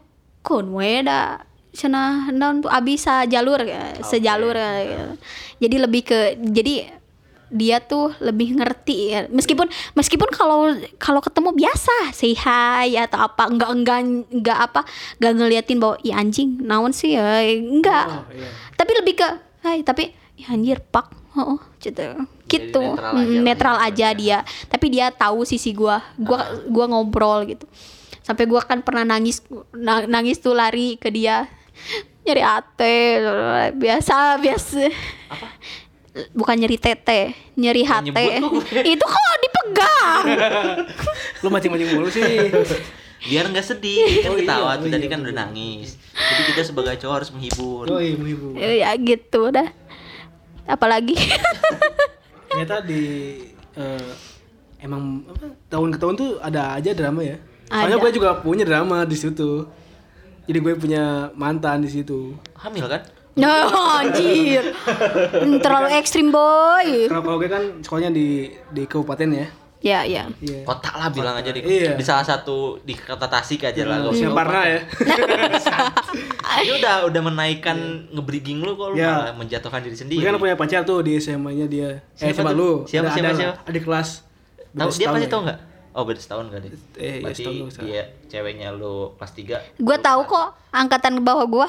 kun 0.50 0.74
we 0.74 1.06
da 1.06 1.46
cenah 1.70 2.34
naon 2.34 2.66
tuh 2.66 2.70
abis 2.70 3.06
jalur 3.30 3.62
ya, 3.62 3.94
sejalur 4.02 4.58
ya. 4.58 5.14
Jadi 5.62 5.76
lebih 5.78 6.02
ke 6.02 6.34
jadi 6.42 6.98
dia 7.50 7.78
tuh 7.78 8.10
lebih 8.18 8.58
ngerti 8.58 8.98
ya. 9.14 9.20
Meskipun 9.30 9.70
meskipun 9.94 10.26
kalau 10.34 10.74
kalau 10.98 11.22
ketemu 11.22 11.54
biasa 11.54 12.10
say 12.10 12.34
hi 12.34 12.98
atau 12.98 13.22
apa 13.30 13.46
enggak 13.46 13.70
enggak 13.70 13.98
enggak 14.34 14.58
apa 14.58 14.80
enggak 15.22 15.32
ngeliatin 15.38 15.78
bahwa 15.78 15.96
ya 16.02 16.18
anjing 16.18 16.58
naon 16.58 16.90
sih 16.90 17.14
ya 17.14 17.42
enggak. 17.46 18.06
Oh, 18.10 18.26
iya. 18.34 18.50
Tapi 18.74 18.90
lebih 18.98 19.14
ke 19.22 19.28
hai 19.62 19.86
tapi 19.86 20.10
ya 20.34 20.50
anjir 20.50 20.82
pak. 20.82 21.06
Oh, 21.38 21.62
gitu. 21.78 22.26
Gitu. 22.50 22.82
netral 22.82 23.14
aja 23.14 23.22
lah 23.22 23.42
netral 23.46 23.76
ya, 23.78 23.86
aja 23.86 24.08
dia. 24.18 24.38
Tapi 24.66 24.86
dia 24.90 25.06
tahu 25.14 25.46
sisi 25.46 25.70
gua. 25.70 26.02
Gua 26.18 26.58
gua 26.66 26.90
ngobrol 26.90 27.46
gitu. 27.46 27.70
Sampai 28.30 28.46
gua 28.46 28.62
kan 28.62 28.78
pernah 28.78 29.02
nangis 29.02 29.42
na- 29.74 30.06
nangis 30.06 30.38
tuh 30.38 30.54
lari 30.54 30.94
ke 30.94 31.10
dia. 31.10 31.50
Nyari 32.22 32.42
ate 32.46 32.96
biasa 33.74 34.38
biasa. 34.38 34.86
Bukan 36.30 36.54
nyeri 36.54 36.78
tete, 36.78 37.34
nyeri 37.54 37.82
hate. 37.82 38.06
nyebut 38.06 38.62
gue. 38.70 38.82
Itu 38.86 39.02
kok 39.02 39.34
dipegang. 39.40 40.24
Lu 41.40 41.50
mancing-mancing 41.50 41.90
mulu 41.90 42.06
sih. 42.06 42.54
biar 43.20 43.44
nggak 43.46 43.66
sedih 43.66 44.24
kan 44.24 44.32
Oh, 44.32 44.34
iya, 44.34 44.40
ketawa 44.40 44.70
oh 44.70 44.80
tuh 44.80 44.88
tadi 44.88 45.04
iya, 45.04 45.12
kan 45.12 45.20
udah 45.20 45.36
nangis 45.36 46.00
jadi 46.16 46.42
kita 46.48 46.62
sebagai 46.64 46.96
cowok 46.96 47.14
harus 47.14 47.28
menghibur 47.28 47.84
Oh 47.92 48.00
iya, 48.00 48.16
ibu. 48.16 48.48
ya 48.56 48.96
gitu 48.96 49.52
dah. 49.52 49.68
Apalagi 50.64 51.20
Ternyata 52.48 52.80
di 52.80 53.04
eh, 53.76 54.10
emang 54.80 55.20
apa, 55.28 55.52
tahun 55.68 55.92
ke 55.92 55.98
tahun 56.00 56.14
tuh 56.16 56.30
ada 56.40 56.72
aja 56.74 56.90
drama 56.90 57.20
ya. 57.20 57.36
Soalnya 57.70 57.96
gue 57.96 58.10
juga 58.12 58.30
punya 58.36 58.64
drama 58.64 59.02
di 59.02 59.14
situ. 59.14 59.64
Jadi 60.42 60.58
gue 60.58 60.72
punya 60.74 61.04
mantan 61.32 61.80
di 61.80 61.88
situ. 61.88 62.34
hamil 62.56 62.84
kan 62.84 63.00
No, 63.32 63.48
anjir. 63.96 64.74
Hmm, 64.74 65.56
Terlalu 65.56 65.94
ekstrim, 65.94 66.28
boy. 66.28 67.06
Kalau 67.06 67.22
kalau 67.22 67.36
gue 67.36 67.46
kan 67.46 67.62
sekolahnya 67.78 68.10
di 68.10 68.50
di 68.68 68.82
kabupaten 68.84 69.28
ya. 69.30 69.46
Ya, 69.80 70.00
ya. 70.04 70.28
Iya. 70.36 70.60
kota 70.60 70.92
lah 70.92 71.08
bilang 71.08 71.32
aja 71.32 71.48
di, 71.48 71.62
Iya. 71.62 71.96
di 71.96 72.04
salah 72.04 72.20
satu 72.20 72.76
di 72.82 72.92
kota 72.92 73.24
Tasik 73.24 73.64
aja 73.64 73.80
lah 73.82 74.02
gak 74.02 74.12
usah 74.12 74.18
Singaparna 74.20 74.60
ya. 74.66 74.80
Dia 76.60 76.74
udah 76.76 76.94
udah 77.06 77.22
menaikkan 77.22 77.78
ngebreeding 78.10 78.60
lu 78.60 78.74
kok 78.74 78.92
lu 78.92 78.96
Iya. 78.98 79.08
malah 79.08 79.34
menjatuhkan 79.34 79.80
diri 79.80 79.96
sendiri. 79.96 80.20
Gue 80.20 80.28
kan 80.28 80.36
punya 80.36 80.52
pacar 80.54 80.84
tuh 80.84 81.00
di 81.00 81.16
SMA-nya 81.16 81.64
dia. 81.64 81.88
Eh, 82.12 82.28
Siapa 82.28 82.34
SMA 82.36 82.50
tuh? 82.50 82.58
lu. 82.58 82.70
Siapa, 82.84 83.08
Ada- 83.08 83.14
siapa, 83.14 83.26
ada 83.26 83.38
siapa? 83.38 83.54
Adik 83.64 83.82
kelas. 83.82 84.08
Tahu 84.70 84.90
dia 84.92 85.06
pasti 85.08 85.24
ya. 85.24 85.30
tahu 85.30 85.40
nggak? 85.42 85.58
Oh 85.90 86.02
beda 86.02 86.16
setahun 86.16 86.48
gak 86.48 86.60
deh? 86.60 86.70
Eh, 86.70 86.78
iya, 86.96 87.14
Berarti 87.20 87.40
setahun 87.40 87.56
nggak 87.56 87.72
salah. 87.72 87.84
dia 87.84 88.02
ceweknya 88.26 88.68
lu 88.70 88.94
kelas 89.14 89.32
3 89.34 89.58
Gue 89.80 89.96
tahu 89.98 90.20
kok 90.24 90.48
angkatan 90.70 91.18
bawah 91.20 91.46
gua 91.46 91.68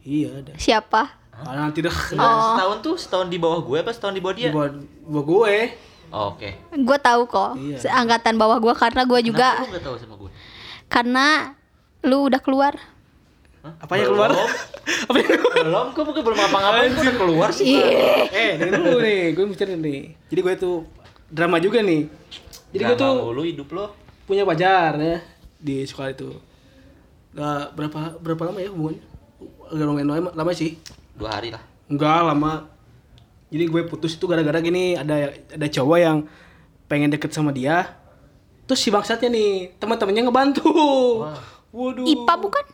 Iya 0.00 0.40
ada. 0.40 0.52
siapa. 0.56 1.02
Ah, 1.30 1.54
nanti 1.58 1.80
dah. 1.80 1.92
Oh. 1.92 2.40
Setahun 2.50 2.76
tuh 2.80 2.94
setahun 2.96 3.28
di 3.28 3.36
bawah 3.36 3.60
gue 3.60 3.78
apa 3.78 3.92
setahun 3.92 4.12
di 4.12 4.20
bawah 4.20 4.34
dia? 4.34 4.50
Buat 4.50 4.72
buat 5.04 5.24
gue. 5.24 5.56
Oh, 6.10 6.34
Oke. 6.34 6.58
Gue 6.74 6.98
tahu 6.98 7.22
kok 7.24 7.54
Iya. 7.54 7.78
angkatan 7.94 8.34
bawah 8.34 8.58
gua 8.58 8.74
karena 8.74 9.04
gua 9.04 9.20
juga 9.20 9.54
Kenapa 9.54 9.62
lu 9.62 9.72
gak 9.72 9.84
tahu 9.84 9.96
sama 9.96 10.14
gue? 10.16 10.30
karena 10.88 11.26
lu 12.02 12.26
udah 12.26 12.40
keluar. 12.40 12.74
Hah? 13.60 13.72
Apa 13.78 13.92
yang 13.94 14.10
keluar? 14.10 14.30
Apa 15.08 15.16
yang 15.16 15.28
keluar? 15.30 15.54
Belum, 15.60 15.86
gue 15.92 16.02
mungkin 16.02 16.22
belum 16.24 16.38
ngapa-ngapain, 16.40 16.90
gue 16.90 17.02
udah 17.04 17.16
keluar 17.16 17.48
sih. 17.52 17.76
Ih, 17.76 17.84
eh, 18.26 18.52
dengerin 18.56 18.80
dulu 18.82 18.98
nih, 18.98 19.22
gue 19.30 19.44
mikir 19.46 19.66
nih. 19.70 20.00
Jadi 20.26 20.40
gue 20.40 20.54
tuh 20.56 20.76
drama 21.28 21.56
juga 21.56 21.78
nih. 21.78 22.08
Jadi 22.70 22.82
gue 22.86 22.96
tuh 22.96 23.34
lu 23.34 23.42
hidup 23.42 23.68
lo. 23.74 23.86
punya 24.30 24.46
pacar 24.46 24.94
ya 24.94 25.18
di 25.58 25.82
sekolah 25.82 26.10
itu. 26.14 26.30
Gak 27.34 27.74
berapa 27.74 28.14
berapa 28.22 28.42
lama 28.50 28.58
ya 28.62 28.70
hubungannya? 28.70 29.02
Agak 29.70 29.84
lumayan 29.86 30.08
lama, 30.10 30.30
lama 30.34 30.50
sih. 30.54 30.78
Dua 31.18 31.34
hari 31.34 31.50
lah. 31.50 31.62
Enggak 31.90 32.22
lama. 32.26 32.70
Jadi 33.50 33.64
gue 33.66 33.82
putus 33.90 34.14
itu 34.14 34.30
gara-gara 34.30 34.62
gini 34.62 34.94
ada 34.94 35.34
ada 35.34 35.66
cowok 35.66 35.98
yang 35.98 36.18
pengen 36.86 37.10
deket 37.10 37.34
sama 37.34 37.50
dia. 37.50 37.90
Terus 38.70 38.78
si 38.78 38.94
bangsatnya 38.94 39.34
nih 39.34 39.74
teman-temannya 39.82 40.22
ngebantu. 40.30 40.70
Wah. 41.26 41.42
Waduh. 41.70 42.06
IPA 42.06 42.34
bukan? 42.38 42.64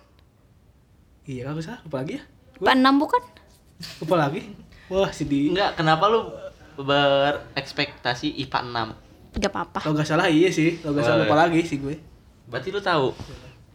Iya 1.25 1.53
kagak 1.53 1.65
salah. 1.65 1.81
Apa 1.85 1.97
lagi 2.05 2.13
ya? 2.21 2.23
IPA 2.61 2.73
6 2.81 3.03
bukan? 3.03 3.23
Apa 4.05 4.15
lagi? 4.17 4.41
Wah 4.89 5.11
sedih. 5.13 5.53
Enggak, 5.53 5.77
kenapa 5.77 6.05
lu 6.09 6.33
berekspektasi 6.81 8.41
IPA 8.45 8.93
6? 8.93 9.06
Gak 9.37 9.51
apa-apa. 9.51 9.79
Kalau 9.81 9.95
nggak 9.95 10.09
salah 10.09 10.27
iya 10.27 10.49
sih. 10.49 10.81
Kalau 10.81 10.93
nggak 10.93 11.05
salah 11.05 11.19
Oh, 11.19 11.23
lupa 11.23 11.35
iya. 11.35 11.43
lagi 11.45 11.61
sih 11.63 11.77
gue. 11.77 11.95
Berarti 12.47 12.69
lu 12.71 12.81
tahu. 12.81 13.07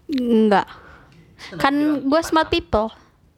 Enggak. 0.09 0.66
Kan 1.55 1.74
gue 2.01 2.22
smart 2.22 2.47
people. 2.47 2.89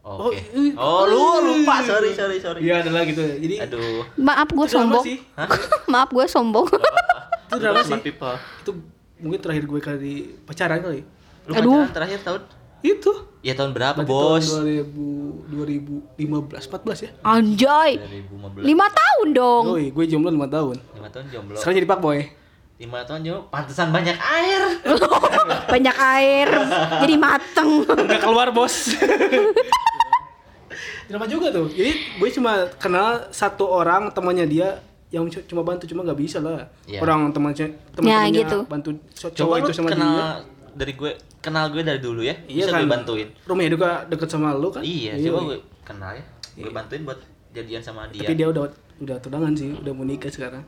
Oh, 0.02 0.28
Oke. 0.28 0.40
iya. 0.52 0.76
Oh, 0.76 1.04
lu 1.06 1.20
lupa. 1.42 1.80
Sorry, 1.82 2.12
sorry, 2.12 2.38
sorry. 2.38 2.60
Iya 2.60 2.82
adalah 2.82 3.04
gitu. 3.04 3.24
Jadi 3.24 3.56
Aduh. 3.62 4.04
Maaf 4.18 4.50
gue 4.50 4.68
sombong. 4.68 5.04
sih. 5.04 5.18
Hah? 5.34 5.48
Maaf 5.92 6.10
gue 6.10 6.26
sombong. 6.26 6.68
Itu 7.48 7.56
drama 7.58 7.80
Smart 7.82 8.00
sih. 8.00 8.08
people. 8.10 8.36
Itu 8.60 8.72
mungkin 9.18 9.40
terakhir 9.40 9.64
gue 9.64 9.80
kali 9.80 10.14
pacaran 10.44 10.80
kali. 10.80 11.02
Lu 11.46 11.52
Aduh. 11.54 11.72
pacaran 11.82 11.92
terakhir 11.94 12.20
tahun? 12.22 12.42
Itu. 12.84 13.12
Ya 13.40 13.56
tahun 13.56 13.72
berapa, 13.72 13.98
Berarti 13.98 14.12
Bos? 14.12 14.44
Tahun 14.46 14.64
2000, 15.50 16.20
2015, 16.20 16.68
14 16.70 17.00
ya. 17.00 17.10
Anjay. 17.22 17.92
2015. 18.28 18.60
Lima 18.62 18.88
tahun 18.88 19.28
dong. 19.32 19.64
Yoi, 19.70 19.86
gue 19.90 20.06
jomblo 20.06 20.30
5 20.30 20.48
tahun. 20.48 20.76
5 20.94 21.08
tahun 21.10 21.26
jomblo. 21.28 21.56
Sekarang 21.56 21.76
jadi 21.78 21.88
pak 21.88 22.00
boy. 22.00 22.20
5 22.76 23.08
tahun 23.08 23.20
jomblo, 23.22 23.44
pantesan 23.48 23.88
banyak 23.90 24.18
air. 24.20 24.62
Banyak 25.74 25.98
air. 25.98 26.50
Jadi 27.02 27.16
mateng. 27.18 27.82
Udah 27.84 28.20
keluar 28.20 28.52
bos. 28.52 28.94
Drama 31.04 31.26
juga 31.26 31.52
tuh. 31.52 31.68
Jadi 31.68 31.92
gue 32.16 32.30
cuma 32.32 32.52
kenal 32.76 33.28
satu 33.30 33.66
orang 33.66 34.10
temannya 34.10 34.46
dia 34.46 34.68
yang 35.10 35.28
cu- 35.28 35.46
cuma 35.46 35.62
bantu 35.62 35.86
cuma 35.86 36.02
nggak 36.02 36.16
bisa 36.16 36.40
lah. 36.40 36.72
Iya. 36.84 37.00
Orang 37.00 37.30
temannya 37.30 37.76
teman-temannya 37.94 38.32
Ya, 38.34 38.42
gitu. 38.42 38.58
bantu 38.66 38.90
co- 39.12 39.30
Coba 39.30 39.36
cowok 39.36 39.54
lu 39.54 39.62
itu 39.62 39.72
sama 39.74 39.90
kenal 39.92 40.10
dia. 40.10 40.28
Dari 40.74 40.94
gue, 40.98 41.12
kenal 41.40 41.70
gue 41.70 41.82
dari 41.86 42.02
dulu 42.02 42.22
ya. 42.26 42.36
Iya 42.50 42.68
Bisa 42.68 42.72
kan. 42.74 42.82
gue 42.84 42.90
bantuin. 42.90 43.28
Rumahnya 43.46 43.72
juga 43.72 43.90
deket 44.10 44.30
sama 44.30 44.58
lu 44.58 44.70
kan? 44.74 44.82
Iya, 44.82 45.18
coba 45.30 45.40
gue 45.54 45.58
kenal 45.86 46.12
ya. 46.18 46.24
Gue 46.58 46.72
bantuin 46.74 47.02
buat 47.06 47.20
jadian 47.54 47.82
sama 47.86 48.10
dia. 48.10 48.26
Tapi 48.26 48.34
dia 48.34 48.48
udah 48.50 48.70
udah 49.02 49.18
tunangan 49.22 49.54
sih, 49.54 49.70
udah 49.74 49.94
mau 49.94 50.06
nikah 50.06 50.30
sekarang. 50.34 50.66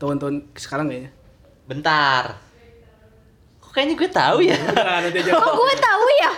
Tahun-tahun 0.00 0.48
sekarang 0.56 0.88
kayaknya. 0.88 1.12
Bentar. 1.68 2.24
Kok 3.60 3.70
kayaknya 3.72 3.94
gue 4.00 4.10
tahu 4.10 4.38
ya? 4.44 4.58
Kok 5.32 5.52
gue 5.56 5.74
tahu 5.80 6.06
ya? 6.20 6.30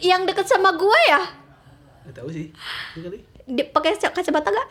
Yang 0.00 0.22
deket 0.32 0.46
sama 0.48 0.72
gue 0.76 1.00
ya? 1.08 1.20
Nggak 2.04 2.14
tahu 2.18 2.28
sih. 2.32 2.46
Iya 3.48 3.64
pakai 3.74 3.98
kacamata 3.98 4.50
gak? 4.54 4.68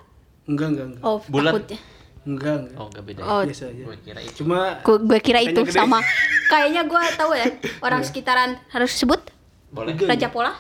Enggak, 0.47 0.68
enggak, 0.74 0.86
enggak. 0.93 1.03
Oh, 1.05 1.20
Bulat. 1.30 1.53
takutnya. 1.53 1.80
Enggak, 2.22 2.55
enggak. 2.61 2.78
Oh, 2.78 2.88
gak 2.88 3.03
beda. 3.03 3.22
Oh, 3.24 3.41
Biasa 3.41 3.63
aja. 3.67 3.82
Gue 3.82 3.97
kira 3.97 4.19
itu. 4.19 4.34
Cuma 4.39 4.78
gue, 4.80 4.97
gue 5.01 5.19
kira 5.19 5.39
itu 5.39 5.57
gede. 5.59 5.74
sama. 5.74 5.99
Kayaknya 6.51 6.82
gue 6.86 7.01
tahu 7.15 7.32
ya. 7.34 7.45
Orang 7.80 8.01
sekitaran 8.01 8.61
harus 8.67 8.91
sebut 8.91 9.22
Boleh. 9.67 9.97
Raja 9.97 10.30
Pola? 10.30 10.53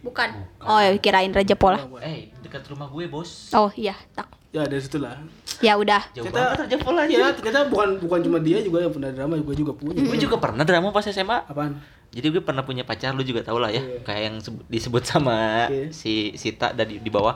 Bukan. 0.00 0.28
Oh, 0.60 0.76
ya, 0.76 0.92
kirain 0.98 1.30
Raja 1.30 1.54
Pola. 1.54 1.78
Eh, 2.00 2.34
dekat 2.40 2.66
rumah 2.66 2.86
gue, 2.86 3.06
Bos. 3.06 3.48
Oh 3.52 3.70
iya, 3.72 3.94
tak. 4.12 4.28
ya 4.50 4.62
dari 4.62 4.78
situ 4.78 4.98
lah. 4.98 5.18
Ya 5.58 5.74
udah. 5.74 5.98
Jauh 6.12 6.26
Ternyata- 6.26 6.54
banget 6.54 6.60
aja 6.64 6.76
pola 6.78 7.00
Iya, 7.04 7.26
ternyata 7.32 7.66
bukan 7.66 7.88
bukan 7.98 8.20
cuma 8.22 8.38
dia 8.38 8.58
juga 8.60 8.78
yang 8.80 8.90
pernah 8.90 9.10
drama, 9.10 9.34
gue 9.36 9.56
juga 9.56 9.72
punya. 9.72 9.98
Gue 9.98 10.14
juga 10.16 10.36
pernah 10.38 10.62
drama 10.62 10.90
pas 10.90 11.02
SMA. 11.04 11.42
Apaan? 11.44 11.78
Jadi 12.10 12.26
gue 12.30 12.38
pernah 12.38 12.62
punya 12.62 12.82
pacar, 12.82 13.10
lu 13.10 13.22
juga 13.22 13.42
tau 13.42 13.58
lah 13.58 13.66
ya, 13.68 13.78
Iya. 13.78 13.98
kayak 14.02 14.22
yang 14.24 14.36
sebut- 14.38 14.66
disebut 14.68 15.02
sama 15.04 15.66
Iya. 15.66 15.90
si 15.90 16.34
Sita 16.34 16.70
dari 16.70 16.98
di 16.98 17.10
bawah. 17.10 17.34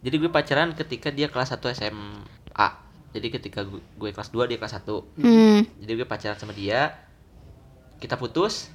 Jadi 0.00 0.16
gue 0.16 0.28
pacaran 0.28 0.72
ketika 0.72 1.08
dia 1.08 1.28
kelas 1.28 1.48
1 1.50 1.68
SMA. 1.70 2.24
Jadi 3.14 3.30
ketika 3.30 3.62
gue, 3.62 3.78
gue 3.78 4.10
kelas 4.10 4.34
2 4.34 4.50
dia 4.50 4.58
kelas 4.58 4.74
1. 4.82 4.90
Hmm. 5.22 5.62
Jadi 5.78 5.90
gue 5.94 6.06
pacaran 6.06 6.34
sama 6.34 6.50
dia. 6.50 6.98
Kita 8.02 8.18
putus. 8.18 8.74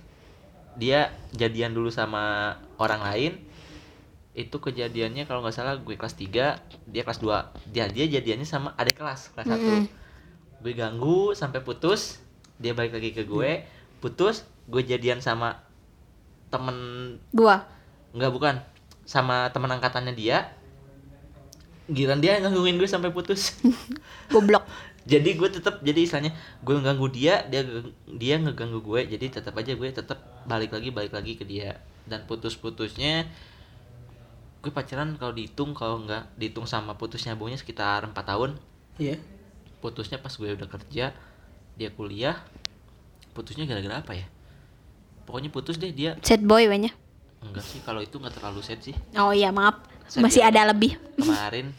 Dia 0.79 1.11
jadian 1.35 1.75
dulu 1.75 1.91
sama 1.91 2.55
orang 2.79 3.03
lain. 3.03 3.31
Itu 4.31 4.63
kejadiannya 4.63 5.27
kalau 5.27 5.43
nggak 5.43 5.51
salah 5.51 5.75
gue 5.75 5.91
kelas 5.99 6.15
3, 6.15 6.55
dia 6.87 7.01
kelas 7.03 7.19
2. 7.19 7.75
Dia 7.75 7.91
dia 7.91 8.07
jadiannya 8.07 8.47
sama 8.47 8.71
adik 8.79 8.95
kelas 8.95 9.35
kelas 9.35 9.47
1. 9.51 10.63
Gue 10.63 10.71
ganggu 10.71 11.35
sampai 11.35 11.59
putus. 11.59 12.23
Dia 12.63 12.71
balik 12.71 12.95
lagi 12.95 13.11
ke 13.11 13.27
gue. 13.27 13.67
Putus, 13.99 14.47
gue 14.71 14.79
jadian 14.87 15.19
sama 15.19 15.59
temen 16.47 17.19
Dua. 17.35 17.67
Enggak 18.15 18.31
bukan 18.31 18.55
sama 19.03 19.51
teman 19.51 19.75
angkatannya 19.75 20.15
dia. 20.15 20.55
Giran 21.89 22.17
dia 22.17 22.37
ngangguin 22.37 22.75
gue 22.75 22.85
sampai 22.85 23.09
putus. 23.09 23.57
Goblok. 24.33 24.63
jadi 25.01 25.25
gue 25.33 25.49
tetap 25.49 25.81
jadi 25.81 25.99
istilahnya 25.99 26.31
gue 26.59 26.73
ngeganggu 26.75 27.09
dia 27.09 27.41
dia 27.43 27.65
dia 28.05 28.37
ngeganggu 28.37 28.77
gue 28.79 29.09
jadi 29.09 29.25
tetap 29.31 29.57
aja 29.57 29.73
gue 29.73 29.89
tetap 29.89 30.21
balik 30.45 30.69
lagi 30.69 30.89
balik 30.89 31.09
lagi 31.09 31.33
ke 31.33 31.41
dia 31.43 31.81
dan 32.05 32.21
putus-putusnya 32.23 33.25
gue 34.59 34.69
pacaran 34.69 35.15
kalau 35.15 35.33
dihitung 35.33 35.71
kalau 35.71 35.97
nggak 35.99 36.29
dihitung 36.35 36.67
sama 36.67 36.93
putus 36.93 37.25
nyambungnya 37.25 37.55
sekitar 37.55 38.03
empat 38.03 38.25
tahun 38.27 38.53
Iya. 38.97 39.17
putusnya 39.79 40.19
pas 40.19 40.29
gue 40.29 40.51
udah 40.51 40.67
kerja 40.67 41.15
dia 41.73 41.89
kuliah 41.89 42.37
putusnya 43.31 43.65
gara-gara 43.65 44.03
apa 44.03 44.13
ya 44.13 44.27
pokoknya 45.23 45.49
putus 45.49 45.79
deh 45.79 45.89
dia 45.89 46.19
Sad 46.21 46.43
boy 46.43 46.67
banyak. 46.67 46.91
enggak 47.39 47.63
sih 47.63 47.79
kalau 47.81 48.03
itu 48.03 48.13
nggak 48.13 48.35
terlalu 48.35 48.59
sad 48.59 48.83
sih 48.83 48.93
Oh 49.15 49.31
iya, 49.31 49.49
maaf. 49.49 49.79
Sad 50.09 50.19
Masih 50.19 50.41
ada 50.41 50.65
lebih. 50.65 50.97
kemarin 51.15 51.69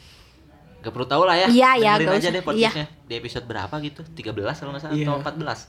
Gak 0.79 0.89
perlu 0.89 1.05
tahu 1.05 1.23
lah 1.23 1.37
ya. 1.37 1.45
Iya, 1.45 1.69
iya, 1.77 1.91
gak 1.93 2.09
aja 2.09 2.17
usah. 2.17 2.31
deh 2.31 2.41
podcastnya. 2.41 2.87
Di 3.05 3.13
episode 3.13 3.45
berapa 3.45 3.75
gitu? 3.77 4.01
13 4.01 4.33
kalau 4.33 4.71
nggak 4.73 4.81
salah 4.81 4.95
Iya. 4.95 5.05
atau 5.05 5.21
14. 5.21 5.59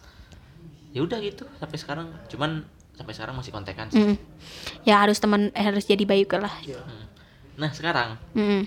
Ya 0.90 1.00
udah 1.00 1.18
gitu 1.20 1.44
sampai 1.58 1.76
sekarang. 1.76 2.06
Cuman 2.28 2.64
sampai 2.94 3.12
sekarang 3.12 3.34
masih 3.36 3.50
kontekan 3.50 3.86
sih. 3.88 4.00
Mm. 4.00 4.16
Ya 4.82 5.04
harus 5.04 5.18
teman 5.18 5.52
eh, 5.52 5.60
harus 5.60 5.84
jadi 5.84 6.00
baik 6.02 6.32
lah. 6.34 6.54
Hmm. 6.64 7.04
Nah 7.54 7.68
sekarang 7.70 8.16
Mm. 8.32 8.64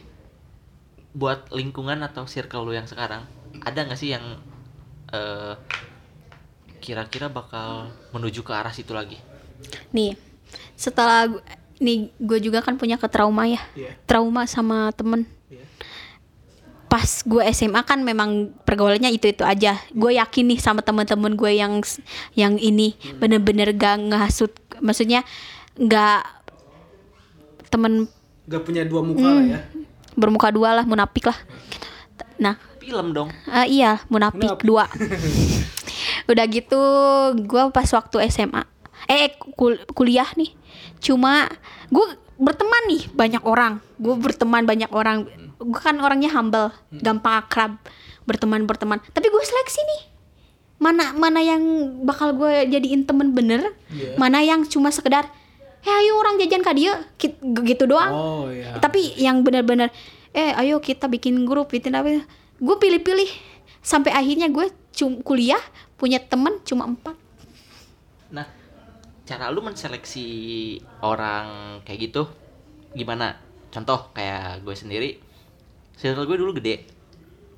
buat 1.12 1.50
lingkungan 1.50 1.98
atau 2.04 2.26
circle 2.26 2.62
lu 2.62 2.74
yang 2.74 2.86
sekarang 2.86 3.26
ada 3.58 3.80
nggak 3.82 3.98
sih 3.98 4.14
yang 4.14 4.38
eh, 5.08 5.54
kira-kira 6.78 7.26
bakal 7.26 7.90
menuju 8.12 8.42
ke 8.42 8.52
arah 8.52 8.70
situ 8.70 8.92
lagi? 8.92 9.18
Nih, 9.90 10.14
setelah 10.76 11.26
nih 11.78 11.98
gue 12.16 12.40
juga 12.40 12.60
kan 12.60 12.76
punya 12.76 12.96
ke 12.96 13.06
trauma 13.06 13.46
ya. 13.46 13.60
Iya. 13.74 13.92
Trauma 14.06 14.46
sama 14.46 14.92
temen. 14.92 15.28
Iya. 15.48 15.64
Pas 16.86 17.04
gue 17.22 17.42
SMA 17.50 17.82
kan 17.82 18.00
memang 18.00 18.30
pergaulannya 18.62 19.10
itu-itu 19.10 19.42
aja. 19.42 19.76
Gue 19.92 20.16
yakin 20.16 20.46
nih 20.48 20.60
sama 20.60 20.80
temen-temen 20.80 21.34
gue 21.34 21.52
yang 21.52 21.84
yang 22.34 22.56
ini 22.56 22.92
bener-bener 23.16 23.72
gak 23.72 24.00
ngehasut. 24.06 24.52
Maksudnya 24.78 25.26
gak 25.76 26.24
temen 27.68 28.08
Gak 28.46 28.62
punya 28.62 28.86
dua 28.86 29.02
muka 29.02 29.26
lah 29.26 29.44
ya. 29.44 29.60
bermuka 30.14 30.48
dua 30.48 30.72
lah, 30.72 30.86
munafik 30.86 31.26
lah. 31.26 31.36
Nah, 32.38 32.56
Film 32.78 33.12
dong. 33.12 33.34
Ah, 33.44 33.66
iya, 33.66 33.98
munafik 34.08 34.46
Munafik. 34.46 34.64
dua. 34.64 34.86
Udah 36.30 36.46
gitu, 36.46 36.80
gua 37.44 37.68
pas 37.70 37.90
waktu 37.90 38.30
SMA, 38.30 38.62
eh 39.06 39.34
kul- 39.52 39.82
kuliah 39.92 40.30
nih, 40.32 40.54
cuma 41.00 41.48
gue 41.88 42.06
berteman 42.36 42.84
nih 42.88 43.08
banyak 43.12 43.44
orang. 43.44 43.80
Gue 43.96 44.16
berteman 44.16 44.64
banyak 44.64 44.92
orang. 44.92 45.28
Gue 45.56 45.80
kan 45.80 45.96
orangnya 45.98 46.30
humble, 46.30 46.70
gampang 46.92 47.40
akrab, 47.40 47.80
berteman 48.24 48.64
berteman. 48.64 49.00
Tapi 49.10 49.28
gue 49.28 49.42
seleksi 49.42 49.82
nih. 49.82 50.02
Mana 50.76 51.16
mana 51.16 51.40
yang 51.40 51.64
bakal 52.04 52.36
gue 52.36 52.68
jadiin 52.68 53.08
temen 53.08 53.32
bener, 53.32 53.72
Iya. 53.88 54.20
mana 54.20 54.44
yang 54.44 54.68
cuma 54.68 54.92
sekedar, 54.92 55.24
eh 55.82 55.94
ayo 55.94 56.20
orang 56.20 56.36
jajan 56.36 56.60
kak 56.60 56.76
dia, 56.76 57.00
gitu 57.64 57.88
doang 57.88 58.12
Oh 58.12 58.46
iya. 58.52 58.76
tapi 58.84 59.16
yang 59.16 59.40
benar-benar 59.40 59.88
eh 60.36 60.52
ayo 60.60 60.84
kita 60.84 61.08
bikin 61.08 61.48
grup 61.48 61.72
bikin 61.72 61.96
apa 61.96 62.28
gue 62.60 62.76
pilih-pilih 62.76 63.30
sampai 63.80 64.12
akhirnya 64.12 64.52
gue 64.52 64.68
cum 64.92 65.24
kuliah 65.24 65.64
punya 65.96 66.20
temen 66.20 66.60
cuma 66.68 66.84
empat 66.84 67.16
Nah, 68.28 68.44
cara 69.26 69.50
lu 69.50 69.62
menseleksi 69.66 70.28
orang 71.02 71.80
kayak 71.84 72.10
gitu 72.12 72.24
gimana? 72.94 73.36
Contoh 73.74 74.14
kayak 74.16 74.64
gue 74.64 74.76
sendiri, 74.78 75.10
circle 75.98 76.30
gue 76.30 76.38
dulu 76.40 76.56
gede. 76.56 76.86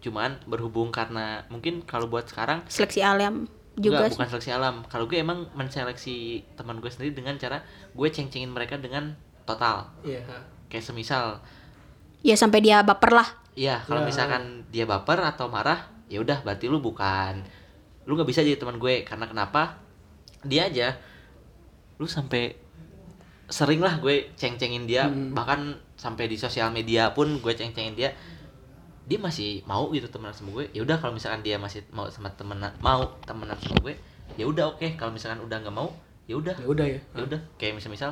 Cuman 0.01 0.39
berhubung 0.47 0.89
karena 0.89 1.43
mungkin 1.51 1.84
kalau 1.84 2.07
buat 2.09 2.26
sekarang 2.26 2.65
seleksi 2.72 3.03
alam 3.03 3.45
juga 3.78 4.09
Enggak, 4.09 4.18
bukan 4.18 4.28
seleksi 4.34 4.51
alam. 4.55 4.76
Kalau 4.89 5.05
gue 5.05 5.22
emang 5.22 5.45
menseleksi 5.53 6.41
teman 6.57 6.82
gue 6.82 6.89
sendiri 6.89 7.13
dengan 7.13 7.38
cara 7.38 7.61
gue 7.93 8.07
ceng-cengin 8.09 8.49
mereka 8.49 8.80
dengan 8.82 9.13
total. 9.45 9.91
Iya. 10.01 10.26
Kayak 10.68 10.84
semisal, 10.84 11.39
ya 12.26 12.36
sampai 12.36 12.59
dia 12.59 12.84
baper 12.84 13.15
lah 13.15 13.30
iya 13.57 13.82
kalau 13.89 14.03
Ya. 14.03 14.07
misalkan 14.11 14.68
dia 14.70 14.86
baper 14.86 15.18
atau 15.24 15.49
marah, 15.49 15.89
ya 16.11 16.22
udah 16.22 16.45
berarti 16.45 16.70
lu 16.70 16.78
bukan 16.78 17.41
lu 18.05 18.13
nggak 18.15 18.30
bisa 18.30 18.45
jadi 18.45 18.55
teman 18.59 18.78
gue 18.80 19.01
karena 19.03 19.26
kenapa? 19.28 19.80
Dia 20.45 20.70
aja 20.70 20.93
lu 21.98 22.06
sampai 22.06 22.58
sering 23.48 23.80
lah 23.80 23.98
gue 24.04 24.32
ceng-cengin 24.36 24.86
dia. 24.86 25.08
Hmm. 25.08 25.32
bahkan 25.32 25.80
sampai 25.98 26.30
di 26.30 26.38
sosial 26.38 26.70
media 26.70 27.16
pun 27.16 27.39
gue 27.39 27.54
ceng-cengin 27.56 27.95
dia. 27.95 28.12
Dia 29.08 29.20
masih 29.24 29.64
mau 29.64 29.88
gitu 29.95 30.12
temenan 30.12 30.36
sama 30.36 30.52
gue. 30.52 30.68
Ya 30.76 30.84
udah 30.84 31.00
kalau 31.00 31.16
misalkan 31.16 31.39
dia 31.41 31.56
masih 31.56 31.88
mau 31.95 32.12
sama 32.12 32.28
temenan 32.36 32.76
mau 32.84 33.08
temenan 33.24 33.56
sama 33.58 33.80
gue 33.82 33.95
ya 34.36 34.45
udah 34.45 34.76
oke. 34.76 34.88
Kalau 35.00 35.16
misalkan 35.16 35.39
udah 35.39 35.58
nggak 35.64 35.76
mau 35.76 35.95
ya 36.28 36.36
udah. 36.36 36.56
Ya 36.60 36.68
udah 36.68 36.86
ya. 36.86 37.00
ya 37.16 37.22
udah. 37.24 37.39
Kayak 37.56 37.80
misal 37.80 37.91
misal 37.95 38.12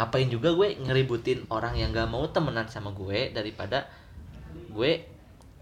ngapain 0.00 0.32
juga 0.32 0.56
gue 0.56 0.80
ngeributin 0.80 1.44
orang 1.52 1.76
yang 1.76 1.92
nggak 1.92 2.08
mau 2.08 2.24
temenan 2.32 2.64
sama 2.72 2.96
gue 2.96 3.28
daripada 3.36 3.84
gue 4.72 5.04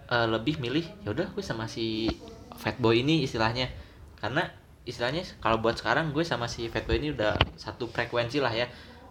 eh, 0.07 0.27
lebih 0.31 0.63
milih 0.63 0.87
ya 1.03 1.11
udah 1.11 1.35
gue 1.35 1.43
sama 1.43 1.67
si 1.67 2.07
fatboy 2.55 3.03
ini 3.03 3.27
istilahnya. 3.27 3.67
Karena 4.23 4.47
istilahnya 4.89 5.23
kalau 5.39 5.61
buat 5.61 5.77
sekarang 5.77 6.11
gue 6.11 6.25
sama 6.25 6.49
si 6.49 6.67
fatboy 6.67 6.97
ini 6.97 7.13
udah 7.13 7.37
satu 7.55 7.85
frekuensi 7.87 8.41
lah 8.41 8.51
ya 8.51 8.67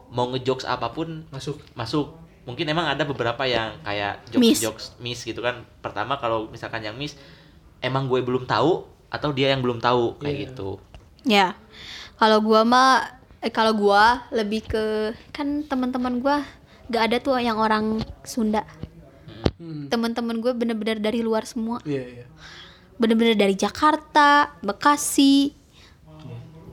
mau 0.09 0.25
ngejokes 0.28 0.65
apa 0.65 0.89
pun 0.89 1.23
Masuk. 1.30 1.61
masuk 1.71 2.17
mungkin 2.43 2.65
emang 2.65 2.88
ada 2.88 3.03
beberapa 3.03 3.43
yang 3.43 3.78
kayak 3.82 4.25
jokes 4.28 4.41
Miss. 4.41 4.59
jokes 4.59 4.86
miss 4.97 5.19
gitu 5.21 5.39
kan 5.39 5.61
pertama 5.78 6.15
kalau 6.15 6.47
misalkan 6.47 6.82
yang 6.82 6.95
miss 6.95 7.13
emang 7.78 8.07
gue 8.07 8.19
belum 8.19 8.43
tahu 8.43 8.88
atau 9.07 9.30
dia 9.32 9.51
yang 9.51 9.61
belum 9.61 9.78
tahu 9.78 10.17
kayak 10.17 10.34
Iya. 10.34 10.43
gitu 10.49 10.69
ya 11.23 11.47
kalau 12.15 12.39
gua 12.39 12.63
mah 12.63 13.03
eh, 13.39 13.51
kalau 13.51 13.71
gua 13.71 14.25
lebih 14.32 14.65
ke 14.65 14.84
kan 15.30 15.61
teman-teman 15.63 16.17
gua 16.17 16.41
gak 16.88 17.03
ada 17.11 17.17
tuh 17.19 17.38
yang 17.38 17.55
orang 17.55 17.99
Sunda 18.23 18.63
Hmm. 19.57 19.89
teman-teman 19.89 20.38
gue 20.38 20.53
bener-bener 20.53 21.01
dari 21.01 21.25
luar 21.25 21.41
semua 21.41 21.82
Iya 21.82 22.21
iya. 22.21 22.25
bener-bener 22.95 23.34
dari 23.34 23.57
Jakarta 23.57 24.53
Bekasi 24.61 25.49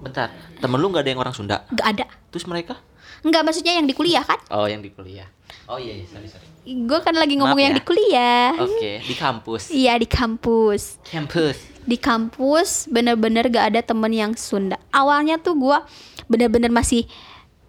bentar 0.05 0.28
temen 0.61 0.76
lu 0.76 0.92
nggak 0.92 1.02
ada 1.02 1.11
yang 1.11 1.20
orang 1.24 1.34
Sunda? 1.34 1.64
Gak 1.72 1.88
ada. 1.96 2.07
Terus 2.28 2.44
mereka? 2.44 2.76
Nggak 3.24 3.42
maksudnya 3.42 3.72
yang 3.80 3.88
di 3.88 3.96
kuliah 3.96 4.20
kan? 4.20 4.36
Oh 4.52 4.68
yang 4.68 4.84
di 4.84 4.92
kuliah. 4.92 5.24
Oh 5.64 5.80
iya, 5.80 5.96
iya 5.96 6.05
sorry 6.05 6.28
sorry. 6.28 6.44
Gue 6.64 7.00
kan 7.00 7.16
lagi 7.16 7.36
ngomong 7.40 7.57
Maaf 7.57 7.64
yang 7.64 7.74
ya. 7.76 7.78
di 7.80 7.84
kuliah. 7.84 8.50
Oke 8.61 8.92
di 9.00 9.14
kampus. 9.16 9.62
Iya 9.72 9.96
di 9.96 10.09
kampus. 10.09 11.00
Campus. 11.09 11.57
Di 11.84 11.96
kampus 11.96 12.88
bener-bener 12.92 13.48
gak 13.48 13.72
ada 13.72 13.80
temen 13.80 14.12
yang 14.12 14.32
Sunda. 14.36 14.76
Awalnya 14.92 15.40
tuh 15.40 15.57
gua 15.57 15.88
bener-bener 16.28 16.68
masih 16.68 17.09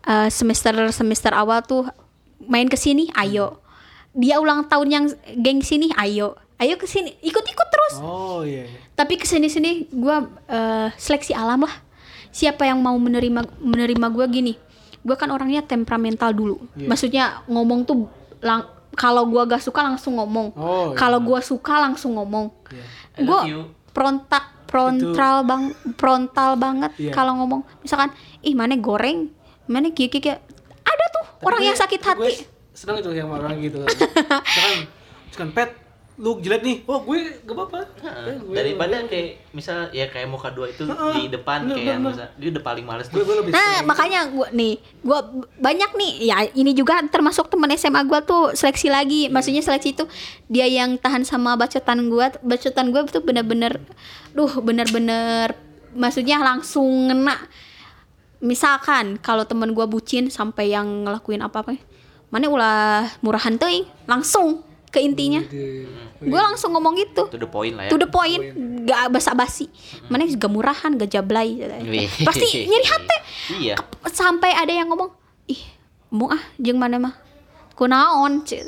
eh, 0.03 0.29
semester 0.31 0.75
semester 0.91 1.31
awal 1.31 1.63
tuh 1.63 1.87
main 2.43 2.67
ke 2.67 2.75
sini 2.75 3.07
ayo. 3.15 3.63
Dia 4.15 4.39
ulang 4.39 4.67
tahun 4.67 4.87
yang 4.91 5.05
geng 5.39 5.63
sini 5.63 5.91
ayo. 5.95 6.35
Ayo 6.55 6.79
ke 6.79 6.87
sini 6.87 7.15
ikut-ikut 7.19 7.67
terus. 7.67 7.95
Oh 7.99 8.43
iya. 8.43 8.67
iya. 8.67 8.79
tapi 8.95 9.19
ke 9.19 9.27
sini 9.27 9.51
sini 9.51 9.91
gua 9.91 10.23
eh, 10.47 10.87
seleksi 10.95 11.35
alam 11.35 11.63
lah 11.63 11.84
siapa 12.35 12.67
yang 12.67 12.77
mau 12.77 12.91
menerima 12.93 13.47
menerima 13.57 14.07
gua 14.09 14.27
gini 14.27 14.59
gua 14.99 15.15
kan 15.15 15.29
orangnya 15.29 15.63
temperamental 15.63 16.31
dulu 16.31 16.59
Iya. 16.73 16.87
maksudnya 16.87 17.23
ngomong 17.45 17.79
tuh 17.81 18.11
lang- 18.39 18.67
kalau 18.91 19.23
gua 19.23 19.43
gak 19.45 19.59
suka 19.61 19.79
langsung 19.81 20.15
ngomong 20.15 20.51
Oh. 20.53 20.91
iya. 20.91 20.97
kalau 20.97 21.19
gua 21.19 21.39
suka 21.39 21.79
langsung 21.79 22.15
ngomong 22.15 22.51
Iya. 22.67 22.83
I 23.15 23.19
love 23.19 23.23
gue 23.23 23.41
you. 23.49 23.61
frontak 23.89 24.43
frontal 24.65 25.35
bang 25.41 25.63
frontal 25.95 26.49
banget 26.55 26.91
Iya. 26.97 27.11
kalau 27.11 27.37
ngomong 27.37 27.63
misalkan 27.79 28.11
ih 28.41 28.51
mana 28.51 28.75
goreng 28.75 29.31
mana 29.65 29.87
kiki 29.89 30.19
kiki 30.19 30.35
ada 30.83 31.05
tuh 31.09 31.25
Tapi 31.25 31.43
orang 31.45 31.59
gue- 31.61 31.67
yang 31.67 31.77
sakit 31.77 31.99
gue 31.99 32.09
hati 32.11 32.33
senang 32.71 32.99
itu 32.99 33.07
yang 33.09 33.31
orang 33.31 33.55
gitu. 33.57 33.79
Misalkan, 33.87 34.79
misalkan 35.25 35.49
pet, 35.53 35.69
lu 36.15 36.39
jelek 36.39 36.61
nih. 36.61 36.77
Oh 36.85 36.99
gue 37.01 37.17
gak 37.43 37.51
apa-apa. 37.51 37.79
Heeh. 37.99 38.25
Eh, 38.25 38.35
gue- 38.37 38.55
daripada 38.55 38.95
gue- 38.97 39.09
kayak 39.09 39.27
misal 39.51 39.77
ya 39.89 40.07
kayak 40.07 40.25
muka 40.25 40.47
dua 40.49 40.67
itu 40.67 40.83
Heeh. 40.83 41.13
di 41.17 41.23
depan 41.29 41.63
Bener, 41.63 41.75
kayak 41.75 41.95
bener. 41.97 42.07
misal 42.09 42.27
dia 42.33 42.49
udah 42.49 42.63
paling 42.63 42.85
males 42.85 43.07
gue 43.07 43.13
tuh 43.13 43.23
gue 43.23 43.35
lebih 43.37 43.51
nah 43.51 43.75
makanya 43.81 44.19
gua 44.27 44.47
nih 44.49 44.73
gua 44.99 45.19
b- 45.23 45.47
banyak 45.57 45.91
nih 45.93 46.11
ya 46.25 46.37
ini 46.49 46.71
juga 46.71 46.99
termasuk 47.05 47.47
teman 47.47 47.71
SMA 47.73 48.03
gua 48.03 48.19
tuh 48.21 48.51
seleksi 48.51 48.87
lagi 48.87 49.27
maksudnya 49.27 49.59
seleksi 49.59 49.91
itu 49.91 50.03
dia 50.45 50.63
yang 50.65 50.95
tahan 50.95 51.23
sama 51.23 51.55
bacotan 51.55 52.03
gua 52.05 52.35
bacotan 52.41 52.91
gua 52.91 53.03
tuh 53.05 53.19
bener-bener 53.21 53.79
duh 54.31 54.59
bener-bener 54.59 55.55
maksudnya 55.93 56.37
langsung 56.37 56.83
ngena 57.07 57.39
misalkan 58.39 59.17
kalau 59.17 59.43
temen 59.43 59.71
gua 59.71 59.85
bucin 59.85 60.27
sampai 60.27 60.69
yang 60.69 60.85
ngelakuin 61.03 61.39
apa-apa 61.39 61.79
mana 62.27 62.45
ulah 62.45 62.77
murahan 63.21 63.55
teuing 63.55 63.87
langsung 64.05 64.61
ke 64.95 65.03
intinya. 65.03 65.43
Gitu. 65.43 65.91
gue 66.31 66.41
langsung 66.41 66.71
ngomong 66.71 66.95
gitu. 66.95 67.27
To 67.27 67.35
the 67.35 67.49
point 67.51 67.75
lah 67.75 67.85
ya. 67.85 67.91
To 67.91 67.99
the 67.99 68.07
point. 68.07 68.39
Gak 68.87 69.11
basa-basi. 69.11 69.67
Mana 70.07 70.23
gak 70.23 70.47
murahan 70.47 70.95
gak 70.95 71.11
jablay. 71.11 71.59
Pasti 72.23 72.63
nyeri 72.63 72.87
hati. 72.87 73.17
Iya. 73.59 73.75
Sampai 74.09 74.55
ada 74.55 74.71
yang 74.71 74.87
ngomong 74.87 75.11
ih 75.51 75.61
embung 76.09 76.31
ah 76.31 76.43
jeung 76.55 76.79
mana 76.79 76.95
mah? 76.97 77.13
Kunaon 77.75 78.47
ce? 78.47 78.63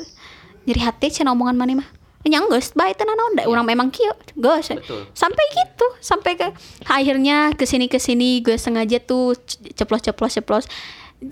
Nyeri 0.68 0.80
hati 0.84 1.08
cenah 1.08 1.32
omongan 1.32 1.56
mana 1.56 1.80
mah? 1.80 1.88
Nya 2.28 2.44
geus 2.44 2.76
bae 2.76 2.92
teh 2.92 3.08
naon 3.08 3.40
da? 3.40 3.48
Urang 3.48 3.64
memang 3.64 3.88
kieu 3.88 4.12
geus 4.36 4.68
Betul. 4.68 5.08
sampai 5.16 5.44
gitu 5.48 5.86
sampai 6.04 6.36
ke 6.36 6.52
akhirnya 6.84 7.56
ke 7.56 7.64
sini 7.64 7.88
ke 7.88 7.96
sini 7.96 8.44
gue 8.44 8.60
sengaja 8.60 9.00
tuh 9.00 9.32
ceplos 9.72 10.04
ceplos 10.04 10.32
ceplos. 10.36 10.64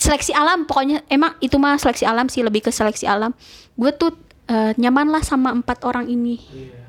Seleksi 0.01 0.33
alam 0.33 0.65
pokoknya 0.65 1.05
emang 1.13 1.37
itu 1.45 1.61
mah 1.61 1.77
seleksi 1.77 2.09
alam 2.09 2.33
sih 2.33 2.41
lebih 2.41 2.65
ke 2.65 2.73
seleksi 2.73 3.05
alam. 3.05 3.37
Gue 3.77 3.93
tuh 3.93 4.17
eh, 4.47 4.73
nyaman 4.79 5.09
lah 5.11 5.23
sama 5.23 5.53
empat 5.53 5.83
orang 5.87 6.07
ini. 6.11 6.39
Iya. 6.51 6.85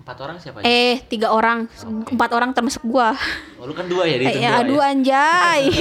empat 0.00 0.16
orang 0.26 0.36
siapa 0.40 0.56
aja 0.60 0.66
eh 0.66 0.96
tiga 1.06 1.30
orang. 1.30 1.68
Empat 2.08 2.30
orang 2.32 2.50
termasuk 2.56 2.82
gua. 2.82 3.14
Oh, 3.60 3.68
lu 3.68 3.76
kan 3.76 3.86
dua 3.86 4.08
ya 4.08 4.16
di 4.16 4.24
eh, 4.26 4.42
ya, 4.42 4.64
aduh 4.64 4.80
anjay. 4.80 5.70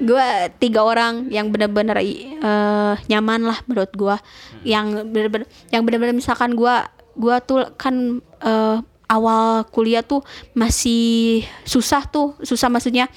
Gue 0.00 0.48
tiga 0.56 0.80
orang 0.80 1.28
yang 1.28 1.52
benar-benar 1.52 2.00
eh, 2.00 2.94
nyaman 3.04 3.44
lah 3.44 3.60
menurut 3.68 3.92
gue 3.92 4.16
yang 4.64 5.12
benar-benar 5.12 5.44
yang 5.68 5.84
benar-benar 5.84 6.16
misalkan 6.16 6.56
gue 6.56 6.72
gue 7.20 7.36
tuh 7.44 7.68
kan 7.76 8.24
eh, 8.40 8.76
awal 9.12 9.68
kuliah 9.68 10.00
tuh 10.00 10.24
masih 10.56 11.44
susah 11.68 12.08
tuh. 12.08 12.32
Susah 12.40 12.72
maksudnya 12.72 13.12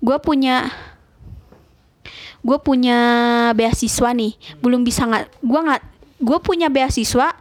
gue 0.00 0.16
punya 0.24 0.72
gue 2.40 2.58
punya 2.60 2.98
beasiswa 3.52 4.10
nih. 4.12 4.32
Belum 4.58 4.82
bisa 4.82 5.04
nggak 5.04 5.42
gue 5.42 5.60
nggak 5.60 5.82
gue 6.18 6.38
punya 6.42 6.66
beasiswa 6.68 7.34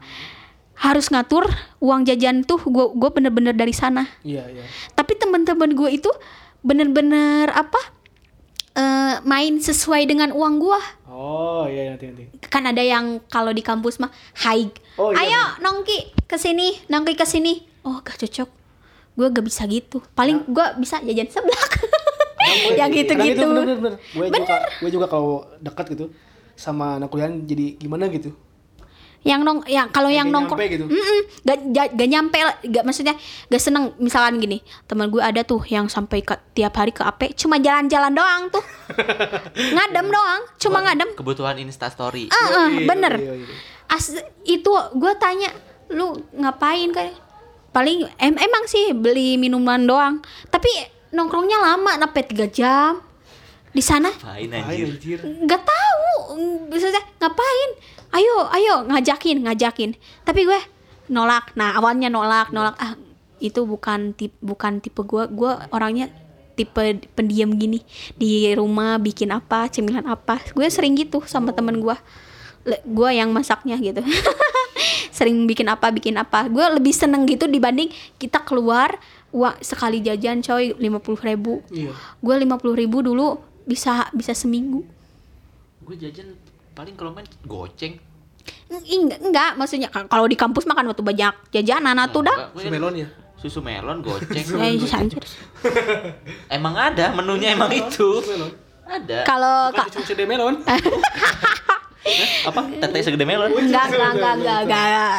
harus 0.77 1.09
ngatur 1.09 1.49
uang 1.81 2.05
jajan 2.05 2.45
tuh 2.45 2.61
gue 2.61 2.85
gue 2.93 3.09
bener-bener 3.09 3.53
dari 3.53 3.73
sana. 3.73 4.05
Iya, 4.21 4.45
iya. 4.47 4.63
tapi 4.93 5.17
teman-teman 5.17 5.73
gue 5.73 5.89
itu 5.89 6.09
bener-bener 6.61 7.49
apa 7.49 7.81
eh, 8.73 9.15
main 9.25 9.57
sesuai 9.57 10.05
dengan 10.05 10.29
uang 10.33 10.61
gue 10.61 10.81
Oh, 11.09 11.65
iya 11.65 11.97
nanti 11.97 12.13
nanti. 12.13 12.29
kan 12.45 12.61
ada 12.61 12.77
yang 12.77 13.17
kalau 13.25 13.49
di 13.49 13.65
kampus 13.65 13.97
mah 13.97 14.13
hai 14.45 14.69
Oh, 15.01 15.09
iya, 15.09 15.25
ayo 15.25 15.41
nongki 15.65 16.13
ke 16.29 16.37
sini 16.37 16.77
nongki 16.85 17.17
ke 17.17 17.25
sini 17.25 17.65
oh 17.81 18.05
gak 18.05 18.21
cocok. 18.21 18.49
Gue 19.17 19.27
gak 19.33 19.45
bisa 19.49 19.65
gitu. 19.65 20.05
Paling 20.13 20.45
gue 20.45 20.65
bisa 20.77 21.01
jajan 21.01 21.25
seblak 21.25 21.71
yang 22.77 22.91
gitu 22.93 23.13
Kadang 23.13 23.27
gitu 23.27 23.41
itu 23.41 23.47
bener 23.49 23.77
bener. 23.81 23.93
Gue 24.13 24.25
juga 24.29 24.57
gue 24.81 24.89
juga 24.93 25.05
kalau 25.09 25.45
dekat 25.57 25.85
gitu 25.93 26.05
sama 26.53 26.97
anak 26.97 27.09
kuliah 27.09 27.29
jadi 27.29 27.77
gimana 27.77 28.09
gitu. 28.09 28.33
yang 29.25 29.43
nong 29.43 29.65
yang 29.67 29.89
kalau 29.91 30.07
yang 30.07 30.29
Nggak 30.29 30.55
nongkrong 30.55 30.71
gitu. 30.71 30.85
Mm-mm, 30.87 31.19
gak, 31.43 31.57
gak, 31.73 31.87
gak 31.99 32.07
nyampe 32.07 32.37
gak 32.69 32.83
maksudnya 32.85 33.17
gak 33.49 33.59
seneng 33.59 33.91
misalkan 33.99 34.39
gini 34.39 34.61
teman 34.87 35.09
gue 35.11 35.19
ada 35.19 35.43
tuh 35.43 35.59
yang 35.67 35.89
sampai 35.91 36.23
ke, 36.23 36.31
tiap 36.55 36.71
hari 36.77 36.95
ke 36.95 37.03
AP 37.03 37.35
cuma 37.35 37.59
jalan-jalan 37.59 38.13
doang 38.13 38.47
tuh 38.47 38.63
ngadem 39.75 40.07
doang 40.07 40.41
cuma 40.61 40.79
ngadem 40.85 41.09
Kebutuhan 41.17 41.59
Insta 41.59 41.91
Story. 41.91 42.29
ah 42.31 42.37
ah, 42.37 42.67
Iya, 42.71 42.87
bener 42.87 43.13
iya, 43.19 43.33
iya. 43.41 43.55
As, 43.91 44.15
itu 44.47 44.71
gue 44.95 45.13
tanya 45.19 45.51
lu 45.91 46.13
ngapain 46.37 46.87
kayak 46.93 47.17
paling 47.73 48.07
em 48.17 48.35
emang 48.37 48.63
sih 48.65 48.95
beli 48.95 49.35
minuman 49.35 49.83
doang 49.83 50.13
tapi 50.47 50.69
nongkrongnya 51.11 51.57
lama 51.59 51.91
sampai 51.99 52.23
tiga 52.27 52.45
jam. 52.47 53.03
Di 53.71 53.83
sana? 53.83 54.09
Ngapain 54.09 54.49
anjir? 54.49 55.19
nggak 55.21 55.61
tahu. 55.61 56.13
Maksudnya 56.71 57.03
ngapain? 57.21 57.69
Ayo 58.15 58.35
ayo 58.49 58.73
ngajakin 58.89 59.45
ngajakin. 59.45 59.91
Tapi 60.25 60.47
gue 60.47 60.59
nolak. 61.13 61.53
Nah 61.53 61.77
awalnya 61.77 62.09
nolak 62.09 62.49
nolak. 62.49 62.73
Ah 62.81 62.97
itu 63.37 63.61
bukan 63.69 64.17
tipe 64.17 64.33
bukan 64.41 64.81
tipe 64.81 65.03
gue. 65.05 65.29
Gue 65.29 65.51
orangnya 65.69 66.09
tipe 66.57 67.05
pendiam 67.13 67.53
gini. 67.53 67.85
Di 68.17 68.55
rumah 68.57 68.97
bikin 68.97 69.29
apa 69.29 69.69
cemilan 69.69 70.09
apa. 70.09 70.41
Gue 70.57 70.65
sering 70.73 70.97
gitu 70.97 71.21
sama 71.29 71.53
temen 71.53 71.77
gue. 71.77 71.97
Gue 72.87 73.09
yang 73.13 73.29
masaknya 73.29 73.77
gitu. 73.77 74.01
Sering 75.17 75.49
bikin 75.49 75.65
apa 75.65 75.89
bikin 75.89 76.13
apa. 76.19 76.45
Gue 76.45 76.61
lebih 76.77 76.93
seneng 76.93 77.25
gitu 77.25 77.49
dibanding 77.49 77.89
kita 78.21 78.43
keluar 78.45 79.01
uang 79.29 79.55
sekali 79.59 79.99
jajan 79.99 80.39
coy 80.39 80.71
lima 80.73 80.97
puluh 80.97 81.19
ribu 81.19 81.59
Iya. 81.67 81.91
gue 82.17 82.35
lima 82.37 82.55
puluh 82.55 82.73
ribu 82.73 83.01
dulu 83.01 83.35
bisa 83.63 84.07
bisa 84.11 84.31
seminggu 84.31 84.87
Gue 85.79 85.95
jajan 85.95 86.35
paling 86.73 86.93
kalau 86.93 87.11
main 87.11 87.23
goceng. 87.43 87.95
enggak, 88.69 89.19
enggak 89.19 89.51
maksudnya 89.55 89.87
kalau 89.89 90.23
di 90.23 90.35
kampus 90.35 90.63
makan 90.63 90.87
waktu 90.87 90.99
banyak 91.01 91.33
jajanan 91.49 91.99
tuh 92.07 92.21
dah 92.21 92.51
Susu 92.51 92.67
melon 92.69 92.93
ya. 92.97 93.07
Susu 93.37 93.59
melon 93.59 93.97
goceng. 93.99 94.43
eh 94.63 94.75
anjir 94.89 95.23
emang 96.51 96.73
ada 96.73 97.11
menunya 97.13 97.51
emang 97.51 97.71
itu. 97.71 98.19
melon. 98.21 98.51
Ada. 98.83 99.23
kalau 99.23 99.67
Bukan 99.69 99.79
ka- 99.81 99.91
cucu 99.93 100.03
CD 100.05 100.23
melon. 100.23 100.63
Apa? 102.47 102.61
Tete 102.79 102.99
segede 103.01 103.23
melon. 103.23 103.51
enggak 103.51 103.85
enggak 103.89 104.11
enggak 104.13 104.33
enggak 104.37 104.59
enggak 104.63 105.15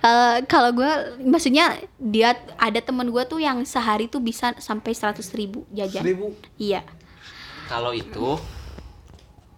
kalau 0.00 0.38
kalau 0.46 0.70
gue 0.76 0.92
maksudnya 1.24 1.80
dia 1.98 2.36
ada 2.60 2.78
temen 2.78 3.08
gue 3.10 3.24
tuh 3.26 3.40
yang 3.42 3.64
sehari 3.66 4.06
tuh 4.06 4.20
bisa 4.22 4.54
sampai 4.60 4.92
seratus 4.94 5.32
ribu 5.34 5.64
jajan 5.72 6.04
Seribu. 6.04 6.36
iya 6.60 6.84
Kalau 7.66 7.90
itu 7.90 8.38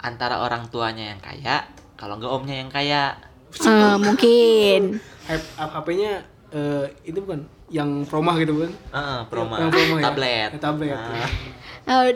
antara 0.01 0.41
orang 0.41 0.71
tuanya 0.73 1.13
yang 1.13 1.21
kaya, 1.21 1.67
kalau 1.99 2.17
enggak 2.17 2.33
omnya 2.33 2.57
yang 2.57 2.71
kaya. 2.73 3.21
Eh, 3.53 3.97
mungkin 4.01 5.03
HP-nya 5.61 6.25
eh 6.49 6.87
ini 7.05 7.19
bukan 7.21 7.45
yang 7.69 8.09
promah 8.09 8.41
gitu 8.41 8.57
bukan? 8.57 8.73
Heeh, 8.73 9.21
promo. 9.29 9.61
Yang 9.61 9.71
promah 9.77 9.99
ya? 10.01 10.05
tablet. 10.09 10.51
Ya, 10.57 10.61
tablet. 10.61 10.97
Eh, 10.97 11.29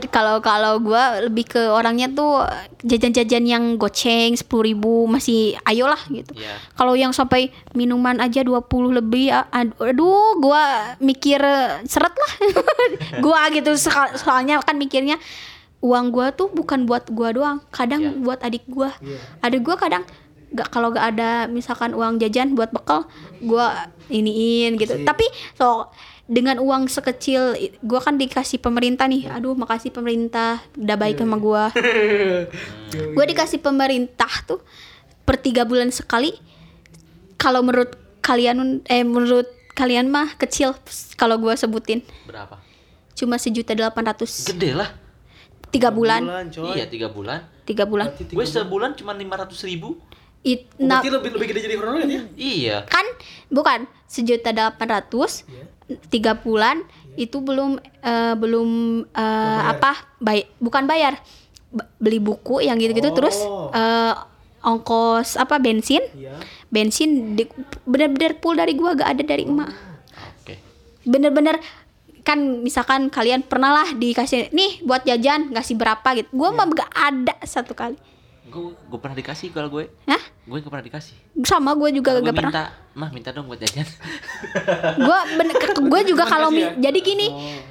kalau 0.06 0.36
kalau 0.38 0.76
gue 0.78 1.02
lebih 1.24 1.48
ke 1.48 1.62
orangnya 1.64 2.06
tuh 2.06 2.44
jajan-jajan 2.78 3.40
yang 3.42 3.64
goceng 3.74 4.32
sepuluh 4.32 4.66
ribu 4.66 5.06
masih 5.06 5.56
ayolah 5.62 5.98
gitu 6.06 6.32
Iya. 6.32 6.60
kalau 6.72 6.92
yang 6.92 7.10
sampai 7.10 7.48
minuman 7.72 8.18
aja 8.18 8.40
20 8.40 8.68
lebih 8.92 9.32
aduh 9.32 10.36
gua 10.36 10.62
mikir 10.98 11.38
eh, 11.38 11.80
seret 11.84 12.12
lah 12.12 12.32
gua 13.24 13.48
gitu 13.48 13.72
soal- 13.74 14.12
soalnya 14.14 14.60
kan 14.60 14.76
mikirnya 14.76 15.16
uang 15.80 16.10
gua 16.10 16.30
tuh 16.30 16.46
bukan 16.48 16.84
buat 16.84 17.08
gua 17.08 17.32
doang 17.32 17.58
kadang 17.70 18.00
Iya. 18.02 18.12
buat 18.14 18.40
adik 18.40 18.68
gua 18.68 18.92
Iya. 18.98 19.18
adik 19.40 19.62
gua 19.62 19.74
kadang 19.74 20.04
gak 20.52 20.68
kalau 20.68 20.92
gak 20.92 21.16
ada 21.16 21.48
misalkan 21.48 21.90
uang 21.90 22.20
jajan 22.20 22.52
buat 22.52 22.68
bekal 22.68 23.08
gua 23.40 23.88
iniin 24.06 24.76
gitu 24.76 24.94
Kasih. 24.94 25.08
tapi 25.08 25.24
so 25.54 25.88
dengan 26.30 26.62
uang 26.62 26.86
sekecil 26.86 27.54
gua 27.82 27.98
kan 27.98 28.14
dikasih 28.16 28.62
pemerintah 28.62 29.10
nih 29.10 29.26
aduh 29.26 29.58
makasih 29.58 29.90
pemerintah 29.90 30.62
udah 30.78 30.96
baik 30.96 31.18
sama 31.18 31.36
gua 31.36 31.68
gue 33.16 33.24
dikasih 33.26 33.58
pemerintah 33.58 34.30
tuh 34.46 34.62
per 35.22 35.38
tiga 35.38 35.66
bulan 35.66 35.90
sekali 35.90 36.34
kalau 37.36 37.62
menurut 37.62 37.98
kalian 38.22 38.80
eh 38.86 39.02
menurut 39.02 39.50
kalian 39.74 40.12
mah 40.12 40.36
kecil 40.38 40.76
kalau 41.16 41.40
gue 41.40 41.52
sebutin 41.56 42.04
berapa? 42.28 42.60
cuma 43.16 43.40
sejuta 43.40 43.74
delapan 43.74 44.14
ratus 44.14 44.46
Gede 44.46 44.76
lah. 44.76 44.94
tiga 45.72 45.88
bulan 45.88 46.22
coy. 46.52 46.76
Iya, 46.76 46.84
tiga 46.86 47.08
bulan. 47.08 47.48
tiga 47.64 47.88
bulan 47.88 48.12
Gue 48.14 48.28
bulan. 48.30 48.46
sebulan 48.46 48.90
cuma 48.94 49.16
lima 49.16 49.40
ratus 49.40 49.64
ribu. 49.64 49.96
It, 50.42 50.66
Oh, 50.72 50.82
nah, 50.82 50.98
Berarti 50.98 51.10
lebih 51.12 51.30
lebih 51.32 51.46
gede 51.48 51.60
jadi 51.62 51.76
honorer 51.76 52.02
ya? 52.04 52.22
Iya. 52.34 52.76
kan 52.84 53.06
bukan 53.48 53.78
sejuta 54.04 54.50
delapan 54.50 54.88
ratus 54.92 55.46
Iya. 55.46 55.64
tiga 56.08 56.32
bulan 56.34 56.82
itu 57.14 57.38
belum 57.38 57.76
eh, 58.00 58.34
belum 58.34 58.68
eh, 59.06 59.22
bayar. 59.22 59.70
apa 59.70 59.92
bay 60.18 60.38
bukan 60.58 60.84
bayar 60.84 61.20
B- 61.68 61.88
beli 61.96 62.18
buku 62.18 62.58
yang 62.60 62.74
gitu-gitu 62.76 63.08
Oh. 63.08 63.16
terus 63.16 63.38
eh, 63.70 64.14
ongkos 64.60 65.36
apa 65.36 65.56
bensin 65.56 66.02
Iya. 66.12 66.34
bensin 66.68 67.38
bener-bener 67.82 68.34
full 68.36 68.54
dari 68.54 68.72
gua 68.72 68.92
gak 68.92 69.10
ada 69.10 69.22
dari 69.24 69.44
emak 69.44 69.70
Oke. 70.36 70.54
bener-bener 71.04 71.62
kan 72.22 72.38
misalkan 72.58 73.06
kalian 73.08 73.42
pernah 73.42 73.74
lah 73.74 73.88
dikasih 73.92 74.50
nih 74.50 74.78
buat 74.80 75.02
jajan 75.02 75.50
ngasih 75.50 75.74
berapa 75.74 76.08
gitu 76.14 76.28
gua 76.32 76.50
mah 76.50 76.66
gak 76.68 76.90
ada 76.92 77.34
satu 77.42 77.72
kali 77.72 77.94
Gue 78.52 78.76
gue 78.76 78.98
pernah 78.98 79.16
dikasih 79.16 79.48
kalau 79.48 79.68
gue. 79.68 79.88
Hah? 80.04 80.20
Gue 80.42 80.58
gak 80.58 80.68
pernah 80.68 80.84
dikasih. 80.84 81.16
sama 81.42 81.72
gue 81.72 81.88
juga 81.94 82.20
gak 82.20 82.30
pernah 82.30 82.52
minta, 82.52 82.64
mah 82.92 83.10
minta 83.10 83.30
dong 83.30 83.46
buat 83.46 83.56
jajan. 83.56 83.88
gue 85.06 85.18
gue 85.82 86.00
juga 86.04 86.24
kalau 86.24 86.52
ya? 86.52 86.76
jadi 86.76 86.98
gini 87.00 87.26
Oh. 87.26 87.62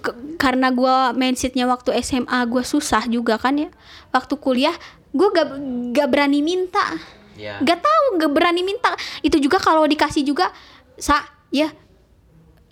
ke- 0.00 0.16
karena 0.36 0.70
gue 0.70 0.96
mindsetnya 1.12 1.66
waktu 1.66 1.92
SMA 2.00 2.40
gue 2.46 2.62
susah 2.62 3.04
juga 3.04 3.36
kan 3.36 3.52
ya 3.52 3.68
waktu 4.08 4.34
kuliah 4.34 4.72
gue 5.10 5.28
gak 5.28 5.46
gak 5.92 6.08
berani 6.08 6.40
minta 6.40 6.96
Iya. 7.34 7.60
gak 7.60 7.78
tahu 7.78 8.04
gak 8.16 8.32
berani 8.32 8.62
minta 8.62 8.94
itu 9.20 9.36
juga 9.36 9.58
kalau 9.58 9.84
dikasih 9.84 10.22
juga 10.22 10.48
sa 10.96 11.20
ya 11.50 11.68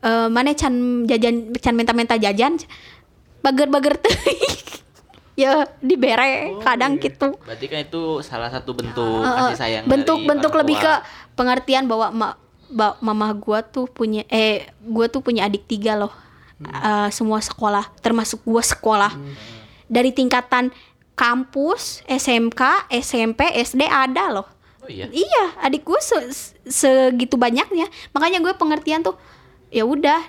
eh, 0.01 0.29
mana 0.29 0.51
can 0.53 0.75
jajan 1.05 1.53
can 1.55 1.75
minta-minta 1.75 2.17
jajan 2.17 2.57
bager-bager 3.41 3.95
tuh 4.03 4.15
ya 5.37 5.53
dibere 5.79 6.51
Oh, 6.51 6.61
kadang 6.61 6.97
iya. 6.97 7.05
gitu. 7.05 7.37
Berarti 7.39 7.67
kan 7.67 7.81
itu 7.83 8.03
salah 8.21 8.49
satu 8.49 8.73
bentuk 8.73 9.21
Eh, 9.21 9.37
kasih 9.47 9.59
sayang 9.59 9.85
bentuk 9.85 10.17
dari 10.17 10.27
bentuk 10.27 10.51
orang 10.51 10.61
lebih 10.63 10.77
tua. 10.77 10.83
ke 10.83 10.93
pengertian 11.35 11.85
bahwa 11.85 12.07
ma, 12.11 12.29
ba- 12.67 12.97
mama 12.99 13.31
gua 13.33 13.61
tuh 13.61 13.85
punya 13.87 14.25
eh 14.27 14.65
gua 14.81 15.07
tuh 15.07 15.21
punya 15.21 15.45
adik 15.45 15.65
tiga 15.65 15.95
loh. 15.95 16.11
Eh, 16.59 17.09
semua 17.11 17.39
sekolah 17.39 17.85
termasuk 18.01 18.41
gua 18.43 18.61
sekolah. 18.61 19.13
Dari 19.87 20.11
tingkatan 20.11 20.73
kampus 21.15 22.01
SMK 22.07 22.61
SMP 22.91 23.41
SD 23.55 23.83
ada 23.85 24.29
loh. 24.31 24.49
Oh 24.79 24.89
iya. 24.89 25.09
iya 25.09 25.45
adik 25.59 25.83
gue 25.83 25.99
se- 25.99 26.31
segitu 26.65 27.35
banyaknya. 27.35 27.85
Makanya 28.11 28.39
gue 28.39 28.53
pengertian 28.53 29.01
tuh 29.01 29.19
ya 29.67 29.83
udah 29.83 30.23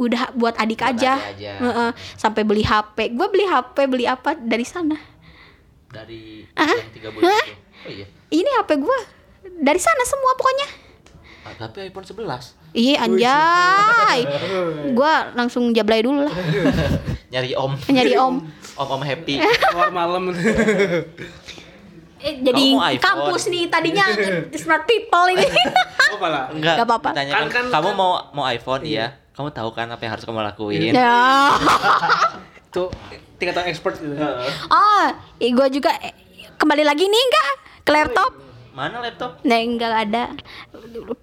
udah 0.00 0.32
buat 0.32 0.56
adik 0.56 0.80
Buat 0.80 0.96
aja, 0.96 1.12
adik 1.14 1.30
aja. 1.36 1.52
Heeh. 1.60 1.90
sampai 2.16 2.42
beli 2.42 2.62
HP 2.62 3.12
gue 3.12 3.26
beli 3.28 3.44
HP 3.44 3.76
beli 3.84 4.04
apa? 4.04 4.32
Dari 4.34 4.64
sana. 4.64 4.96
Dari 5.86 6.48
Ah. 6.54 6.64
yang 6.66 6.88
tiga 6.90 7.08
bulan 7.10 7.28
itu. 7.28 7.52
Oh 7.80 7.90
iya. 7.90 8.06
ini 8.30 8.48
HP 8.50 8.70
gue 8.76 8.98
dari 9.58 9.76
sana 9.76 10.02
semua 10.02 10.32
pokoknya. 10.34 10.68
Ah, 11.40 11.54
tapi 11.58 11.86
iPhone 11.86 12.04
11. 12.04 12.56
Iya 12.70 12.94
anjay. 13.00 14.18
Gua 14.92 15.32
langsung 15.32 15.72
jablay 15.72 16.00
dulu 16.00 16.22
lah. 16.22 16.34
Nyari 17.32 17.52
om. 17.54 17.72
Nyari 17.86 18.14
om. 18.14 18.44
Om 18.76 18.88
om 18.90 19.02
happy. 19.02 19.40
Keluar 19.40 19.90
malam. 19.90 20.30
Eh, 22.20 22.34
jadi 22.38 22.64
kampus 22.98 23.48
nih 23.48 23.66
tadinya. 23.66 24.04
Smart 24.52 24.84
people 24.84 25.32
ini. 25.32 25.48
Apa 26.12 26.26
lah 26.28 26.44
enggak 26.50 26.74
Nggak 26.76 26.86
apa-apa. 26.86 27.10
Kan- 27.10 27.48
kan- 27.48 27.70
kamu 27.72 27.88
kan- 27.88 27.96
mau 27.96 28.10
mau 28.30 28.44
iPhone 28.46 28.84
iya 28.84 29.16
kamu 29.40 29.56
tahu 29.56 29.70
kan 29.72 29.88
apa 29.88 30.04
yang 30.04 30.12
harus 30.12 30.24
kamu 30.28 30.44
lakuin? 30.44 30.92
Ya. 30.92 31.56
Itu 32.68 32.92
tingkatan 33.40 33.72
expert 33.72 33.96
gitu. 33.96 34.12
Oh 34.68 35.04
gue 35.40 35.66
juga 35.72 35.96
eh, 36.04 36.12
kembali 36.60 36.84
lagi 36.84 37.08
nih 37.08 37.22
enggak? 37.24 37.52
Ke 37.88 37.90
laptop. 37.96 38.30
Mana 38.76 39.00
laptop? 39.00 39.40
Nah 39.48 39.56
enggak 39.56 39.92
ada. 39.96 40.36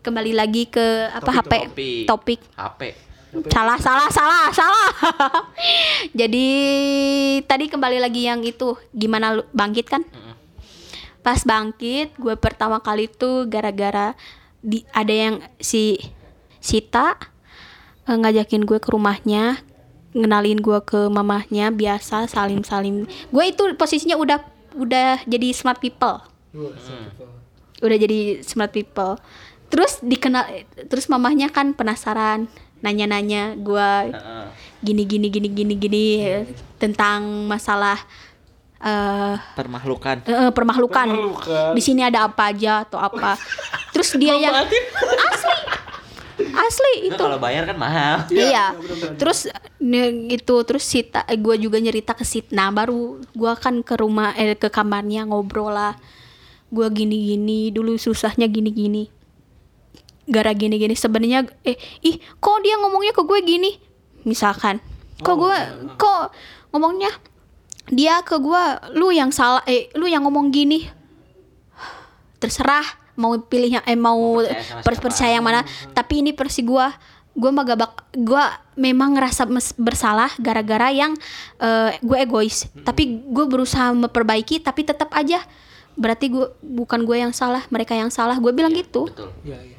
Kembali 0.01 0.34
lagi 0.34 0.65
ke 0.65 1.13
apa 1.13 1.30
HP 1.30 1.53
topik. 1.70 2.05
topik. 2.09 2.41
HP 2.57 2.82
salah 3.53 3.78
salah 3.78 4.09
salah 4.09 4.49
salah. 4.49 4.89
Jadi 6.20 6.47
tadi 7.45 7.70
kembali 7.70 8.01
lagi 8.01 8.26
yang 8.26 8.41
itu 8.41 8.74
gimana 8.89 9.38
lu 9.38 9.43
bangkit 9.53 9.86
kan? 9.86 10.01
Mm-mm. 10.01 10.34
pas 11.22 11.43
bangkit 11.43 12.15
gue 12.15 12.39
pertama 12.39 12.80
kali 12.80 13.11
tuh 13.11 13.51
gara-gara 13.51 14.15
di 14.63 14.88
ada 14.95 15.11
yang 15.11 15.36
si 15.59 15.99
Sita 16.63 17.20
eh, 18.07 18.17
ngajakin 18.17 18.63
gue 18.63 18.79
ke 18.79 18.89
rumahnya 18.89 19.59
ngenalin 20.15 20.59
gue 20.63 20.79
ke 20.81 21.11
mamahnya 21.11 21.69
biasa 21.69 22.25
salim 22.25 22.63
salim 22.63 23.05
gue 23.05 23.43
itu 23.43 23.63
posisinya 23.77 24.17
udah 24.17 24.39
udah 24.79 25.21
jadi 25.27 25.53
smart 25.53 25.77
people 25.77 26.23
udah 27.83 27.97
jadi 27.97 28.41
smart 28.41 28.73
people 28.73 29.19
terus 29.67 29.99
dikenal 29.99 30.47
terus 30.87 31.11
mamahnya 31.11 31.51
kan 31.51 31.75
penasaran 31.75 32.47
nanya-nanya 32.81 33.57
gue 33.57 33.89
Heeh. 34.13 34.45
gini 34.85 35.03
gini 35.03 35.27
gini 35.27 35.49
gini 35.49 35.73
gini 35.75 36.05
eh, 36.23 36.45
tentang 36.77 37.49
masalah 37.49 37.97
eh 38.77 39.35
permahlukan 39.57 40.21
eh, 40.29 40.53
permahlukan. 40.53 41.07
Permahlukan. 41.09 41.73
Di 41.73 41.81
sini 41.81 42.05
ada 42.05 42.29
apa 42.29 42.53
aja 42.53 42.85
atau 42.85 43.01
apa. 43.01 43.33
Terus 43.93 44.13
dia 44.21 44.37
yang 44.37 44.53
asli. 44.53 44.77
Asli 46.38 47.09
itu. 47.09 47.17
kalau 47.17 47.41
bayar 47.41 47.65
kan 47.65 47.77
mahal 47.77 48.29
Iya. 48.29 48.77
Terus 49.17 49.49
ne- 49.81 50.29
itu 50.29 50.55
terus 50.63 50.85
Sita 50.85 51.25
gue 51.25 51.55
juga 51.57 51.81
nyerita 51.81 52.13
ke 52.13 52.21
Sita. 52.21 52.53
Nah, 52.53 52.69
baru 52.69 53.21
gua 53.33 53.57
kan 53.57 53.81
ke 53.81 53.97
rumah 53.97 54.38
eh 54.38 54.53
ke 54.53 54.69
kamarnya 54.69 55.25
ngobrol 55.25 55.73
lah. 55.73 55.97
Gua 56.69 56.93
gini-gini 56.93 57.73
dulu 57.73 57.97
susahnya 57.97 58.45
gini-gini. 58.45 59.09
Gara 60.27 60.51
gini-gini 60.53 60.93
sebenarnya 60.93 61.47
eh 61.63 61.79
ih 62.03 62.19
kok 62.38 62.57
dia 62.61 62.75
ngomongnya 62.77 63.15
ke 63.15 63.23
gue 63.25 63.39
gini? 63.41 63.71
Misalkan. 64.27 64.83
Kok 65.23 65.35
gue 65.39 65.57
kok 65.97 66.35
ngomongnya 66.69 67.09
dia 67.88 68.19
ke 68.21 68.35
gua 68.38 68.83
lu 68.91 69.09
yang 69.09 69.31
salah 69.31 69.63
eh 69.63 69.88
lu 69.95 70.05
yang 70.05 70.27
ngomong 70.27 70.51
gini 70.51 70.83
terserah 72.38 72.85
mau 73.18 73.34
pilih 73.36 73.76
yang 73.76 73.84
eh 73.84 73.93
mau 73.93 74.38
percaya 74.39 74.61
sama 74.63 74.82
per- 74.82 74.93
siapa. 74.93 75.03
percaya 75.03 75.32
yang 75.34 75.43
mana. 75.43 75.61
Tapi 75.91 76.22
ini 76.22 76.32
versi 76.32 76.61
gua 76.61 76.93
gua 77.34 77.49
mah 77.51 77.63
gak 77.63 77.78
bak- 77.78 78.01
gua 78.15 78.45
memang 78.74 79.13
ngerasa 79.13 79.45
bersalah 79.76 80.30
gara-gara 80.38 80.89
yang 80.89 81.18
eh, 81.57 81.97
gue 81.99 82.18
egois. 82.18 82.70
Tapi 82.80 83.03
gue 83.26 83.45
berusaha 83.45 83.89
memperbaiki 83.91 84.57
tapi 84.59 84.82
tetap 84.84 85.09
aja. 85.11 85.41
Berarti 85.93 86.30
gua 86.30 86.53
bukan 86.59 87.01
gue 87.03 87.18
yang 87.20 87.34
salah 87.34 87.65
mereka 87.68 87.91
yang 87.91 88.09
salah. 88.09 88.38
Gue 88.38 88.53
bilang 88.53 88.70
gitu. 88.72 89.05
betul. 89.05 89.34
Iya, 89.41 89.57
iya. 89.63 89.76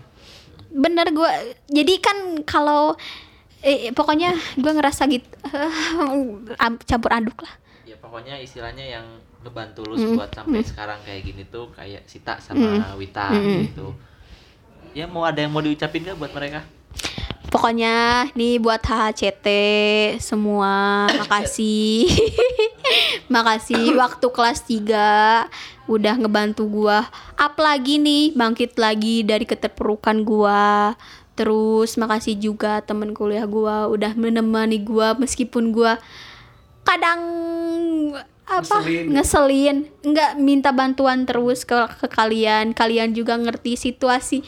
bener 0.68 1.08
gue 1.08 1.30
jadi 1.66 1.94
kan 1.96 2.16
kalau 2.44 2.92
eh, 3.60 3.90
pokoknya 3.90 4.30
gue 4.54 4.68
ngerasa 4.68 5.08
gitu 5.08 5.24
am- 6.58 6.78
campur 6.80 7.10
aduk 7.10 7.38
lah. 7.40 7.54
Ya 7.84 7.96
pokoknya 7.96 8.36
istilahnya 8.36 8.84
yang 8.84 9.06
ngebantu 9.48 9.88
lu 9.88 9.96
buat 10.14 10.28
sampai 10.28 10.60
sekarang 10.60 11.00
kayak 11.02 11.24
gini 11.24 11.42
tuh 11.48 11.72
kayak 11.72 12.04
Sita 12.04 12.36
sama 12.44 12.92
Wita 13.00 13.32
gitu 13.64 13.96
ya 14.92 15.08
mau 15.08 15.24
ada 15.24 15.40
yang 15.40 15.52
mau 15.52 15.64
diucapin 15.64 16.04
gak 16.04 16.20
buat 16.20 16.32
mereka 16.36 16.64
Pokoknya 17.48 18.28
nih 18.36 18.60
buat 18.60 18.84
HHCT 18.84 19.46
semua 20.20 21.06
makasih. 21.24 22.04
makasih 23.34 23.96
waktu 24.00 24.26
kelas 24.28 24.68
3 24.68 25.88
udah 25.88 26.14
ngebantu 26.20 26.68
gua. 26.68 27.08
Apalagi 27.40 27.96
nih 27.96 28.36
bangkit 28.36 28.76
lagi 28.76 29.24
dari 29.24 29.48
keterpurukan 29.48 30.28
gua. 30.28 30.92
Terus 31.40 31.96
makasih 31.96 32.36
juga 32.36 32.84
temen 32.84 33.16
kuliah 33.16 33.48
gua 33.48 33.88
udah 33.88 34.12
menemani 34.12 34.84
gua 34.84 35.16
meskipun 35.16 35.72
gua 35.72 35.96
kadang 36.84 37.20
apa? 38.48 38.80
Ngeselin. 38.80 39.06
ngeselin. 39.12 39.76
Nggak 40.00 40.30
minta 40.40 40.70
bantuan 40.72 41.28
terus 41.28 41.68
ke, 41.68 41.76
ke 42.00 42.08
kalian. 42.08 42.72
Kalian 42.72 43.12
juga 43.12 43.36
ngerti 43.36 43.76
situasi 43.76 44.40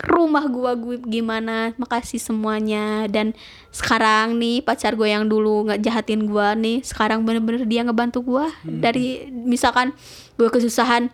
rumah 0.00 0.44
gua 0.48 0.76
gue 0.76 1.00
gimana. 1.00 1.72
Makasih 1.80 2.20
semuanya. 2.20 3.08
Dan 3.08 3.32
sekarang 3.72 4.36
nih 4.36 4.60
pacar 4.60 4.92
gue 4.92 5.08
yang 5.08 5.24
dulu 5.28 5.68
nggak 5.68 5.80
jahatin 5.80 6.28
gua 6.28 6.52
nih 6.52 6.84
sekarang 6.84 7.24
bener-bener 7.24 7.64
dia 7.64 7.80
ngebantu 7.84 8.20
gua. 8.20 8.46
Dari 8.64 9.32
misalkan 9.32 9.96
gue 10.36 10.48
kesusahan 10.52 11.08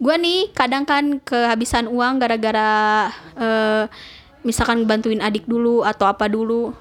gua 0.00 0.16
nih 0.20 0.52
kadang 0.52 0.84
kan 0.84 1.20
kehabisan 1.20 1.88
uang 1.88 2.20
gara-gara 2.20 3.08
eh, 3.36 3.84
misalkan 4.44 4.88
bantuin 4.88 5.20
adik 5.20 5.44
dulu 5.44 5.84
atau 5.84 6.08
apa 6.08 6.28
dulu 6.28 6.72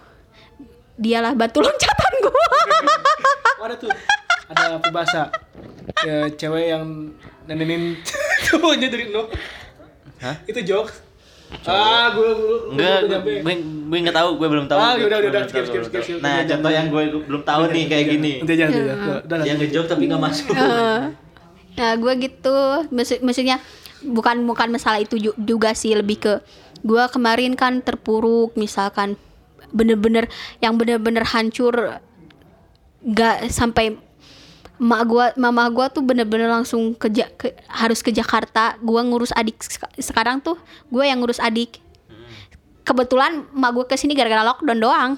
dialah 0.99 1.35
batu 1.35 1.63
loncatan 1.63 2.13
gua. 2.23 2.47
Ada 3.69 3.75
tuh 3.75 4.18
ada 4.49 4.81
peribahasa 4.81 5.29
ya, 6.01 6.27
cewek 6.29 6.65
yang 6.69 7.13
nenenin 7.45 7.95
cowoknya 8.49 8.87
dari 8.89 9.09
nol. 9.09 9.29
Hah? 10.19 10.35
itu 10.43 10.59
jokes. 10.65 11.05
Ah 11.65 12.13
gue 12.13 12.29
gue 12.29 12.57
Enggak, 12.77 12.97
gue 12.99 13.07
gue 13.07 13.09
nyampe. 13.09 13.31
gue 13.41 13.53
gue 13.89 13.97
nggak 14.05 14.17
tahu, 14.17 14.29
gue 14.37 14.47
belum 14.49 14.65
tahu. 14.69 14.77
Ah, 14.77 14.93
belum 14.93 15.09
yaudah, 15.09 15.19
tahu, 15.33 15.49
skip, 15.49 15.65
skip, 15.65 15.83
skip. 15.87 16.17
Nah, 16.19 16.45
Jangan, 16.45 16.49
contoh 16.51 16.71
yang 16.71 16.87
gue 16.89 17.03
belum 17.25 17.41
tahu 17.41 17.61
nih 17.73 17.83
kayak 17.87 18.05
gini. 18.07 18.31
aja 18.37 18.45
nanti 18.45 18.53
aja 18.53 18.77
udah. 19.25 19.39
Yang 19.41 19.57
ngejok 19.65 19.85
tapi 19.87 20.03
nggak 20.05 20.21
masuk. 20.21 20.45
Nah, 21.79 21.95
gue 21.95 22.13
gitu, 22.19 22.57
maksud 22.91 23.23
maksudnya 23.23 23.63
bukan 24.03 24.43
bukan 24.43 24.67
masalah 24.67 24.99
itu 24.99 25.15
ju- 25.15 25.37
juga 25.39 25.71
sih 25.71 25.95
lebih 25.95 26.19
ke 26.19 26.33
gue 26.79 27.03
kemarin 27.07 27.55
kan 27.55 27.79
terpuruk 27.79 28.51
misalkan 28.55 29.15
bener-bener 29.71 30.27
yang 30.59 30.75
bener-bener 30.75 31.23
hancur 31.23 31.99
gak 32.99 33.47
sampai 33.47 33.95
mak 34.79 35.03
gua 35.03 35.25
mama 35.35 35.67
gua 35.67 35.87
tuh 35.87 35.99
bener-bener 35.99 36.47
langsung 36.47 36.91
ke, 36.93 37.07
Ja- 37.09 37.29
ke- 37.29 37.53
harus 37.67 37.99
ke 37.99 38.09
Jakarta 38.09 38.79
gua 38.79 38.99
ngurus 39.01 39.31
adik 39.31 39.59
sek- 39.59 39.91
sekarang 39.97 40.39
tuh 40.39 40.55
gue 40.87 41.03
yang 41.03 41.19
ngurus 41.19 41.37
adik 41.37 41.83
kebetulan 42.81 43.45
mak 43.51 43.71
gue 43.71 43.85
ke 43.85 43.93
sini 43.93 44.13
gara-gara 44.13 44.41
lockdown 44.43 44.79
doang 44.79 45.11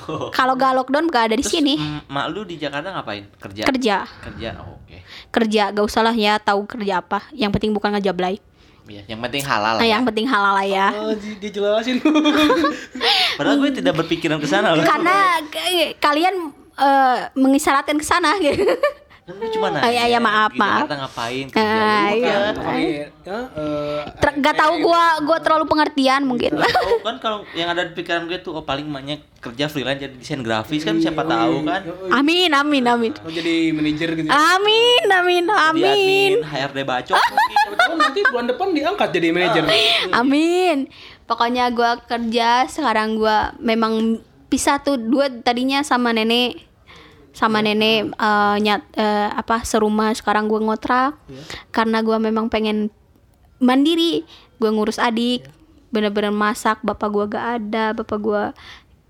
Oh. 0.00 0.30
kalau 0.30 0.54
gak 0.54 0.70
lockdown 0.72 1.04
gak 1.04 1.26
ada 1.26 1.34
di 1.34 1.42
Terus, 1.42 1.50
sini 1.52 1.74
Mak 2.06 2.30
lu 2.30 2.46
di 2.46 2.54
Jakarta 2.54 2.94
ngapain? 2.94 3.26
Kerja. 3.36 3.66
kerja 3.66 3.96
Kerja. 4.22 4.48
Oh, 4.56 4.78
Oke. 4.78 5.02
kerja 5.28 5.62
gak 5.68 5.82
usah 5.82 6.00
lah 6.00 6.14
ya 6.14 6.38
tahu 6.38 6.62
kerja 6.64 7.02
apa 7.02 7.26
yang 7.32 7.50
penting 7.50 7.74
bukan 7.74 7.90
ngejablay 7.90 8.38
Iya, 8.86 9.02
yang 9.08 9.18
penting 9.20 9.42
halal 9.42 9.74
Nah, 9.74 9.82
lah. 9.82 9.86
yang 9.88 10.02
penting 10.04 10.26
halal 10.26 10.52
lah 10.52 10.62
ya. 10.64 10.86
oh, 10.94 11.10
di- 11.12 11.38
dijelasin 11.38 11.98
Padahal 13.36 13.58
gue 13.58 13.70
tidak 13.72 13.94
berpikiran 13.96 14.38
ke 14.38 14.46
sana 14.46 14.72
loh. 14.72 14.82
Karena 14.82 15.38
k- 15.44 15.94
kalian 16.04 16.54
eh, 16.80 17.16
mengisyaratkan 17.36 17.96
ke 18.00 18.06
sana 18.06 18.40
gitu. 18.40 18.64
Cuma 19.54 19.70
nanya. 19.74 19.86
Oh, 19.86 19.92
iya, 19.92 20.04
iya, 20.10 20.18
maaf, 20.18 20.50
maaf. 20.58 20.88
Jakarta 20.88 20.96
ngapain? 21.06 21.46
Kerja. 21.52 21.62
Ah, 21.62 22.08
Ya 22.10 22.36
iya. 22.74 23.06
ya, 23.06 23.06
gak 24.40 24.56
tahu 24.58 24.74
gua 24.82 25.22
gua 25.22 25.38
terlalu 25.38 25.64
pengertian 25.70 26.26
mungkin. 26.26 26.58
Tahu 26.58 26.98
kan 27.04 27.16
kalau 27.22 27.38
yang 27.54 27.70
ada 27.70 27.86
di 27.86 27.94
pikiran 27.94 28.26
gue 28.26 28.42
tuh 28.42 28.58
oh 28.58 28.64
paling 28.66 28.90
banyak 28.90 29.22
kerja 29.38 29.70
freelance 29.70 30.02
jadi 30.02 30.14
desain 30.16 30.42
grafis 30.42 30.82
kan 30.82 30.98
siapa 30.98 31.22
tahu 31.22 31.62
kan. 31.62 31.80
Amin 32.10 32.50
amin 32.50 32.84
amin. 32.84 33.12
mau 33.22 33.30
jadi 33.30 33.72
manajer 33.72 34.08
gitu 34.18 34.28
Amin 34.28 35.04
amin 35.06 35.44
Jadi 35.46 35.62
amin. 35.62 35.84
admin, 35.86 36.32
HRD 36.44 36.78
siapa 37.06 37.24
tahu 37.72 37.94
nanti 37.96 38.20
bulan 38.26 38.46
depan 38.48 38.66
diangkat 38.74 39.08
jadi 39.10 39.26
manajer 39.30 39.62
Amin. 40.12 40.76
Pokoknya 41.24 41.70
gua 41.70 42.02
kerja 42.02 42.66
sekarang 42.66 43.16
gua 43.16 43.54
memang 43.56 44.18
pisah 44.50 44.82
tuh 44.82 44.98
dua 44.98 45.30
tadinya 45.30 45.80
sama 45.80 46.10
nenek 46.10 46.69
sama 47.30 47.62
nenek 47.62 48.10
eh, 48.10 48.56
nyat 48.60 48.82
eh, 48.94 49.28
apa 49.30 49.62
serumah. 49.62 50.12
Sekarang 50.14 50.50
gua 50.50 50.60
ngontrak. 50.60 51.16
Karena 51.70 52.02
gua 52.02 52.18
memang 52.18 52.50
pengen 52.50 52.90
mandiri. 53.62 54.26
Gua 54.58 54.70
ngurus 54.74 54.98
adik. 55.00 55.46
Bener-bener 55.90 56.34
masak. 56.34 56.82
Bapak 56.82 57.08
gua 57.10 57.24
gak 57.30 57.46
ada. 57.60 57.84
Bapak 57.94 58.18
gua 58.18 58.42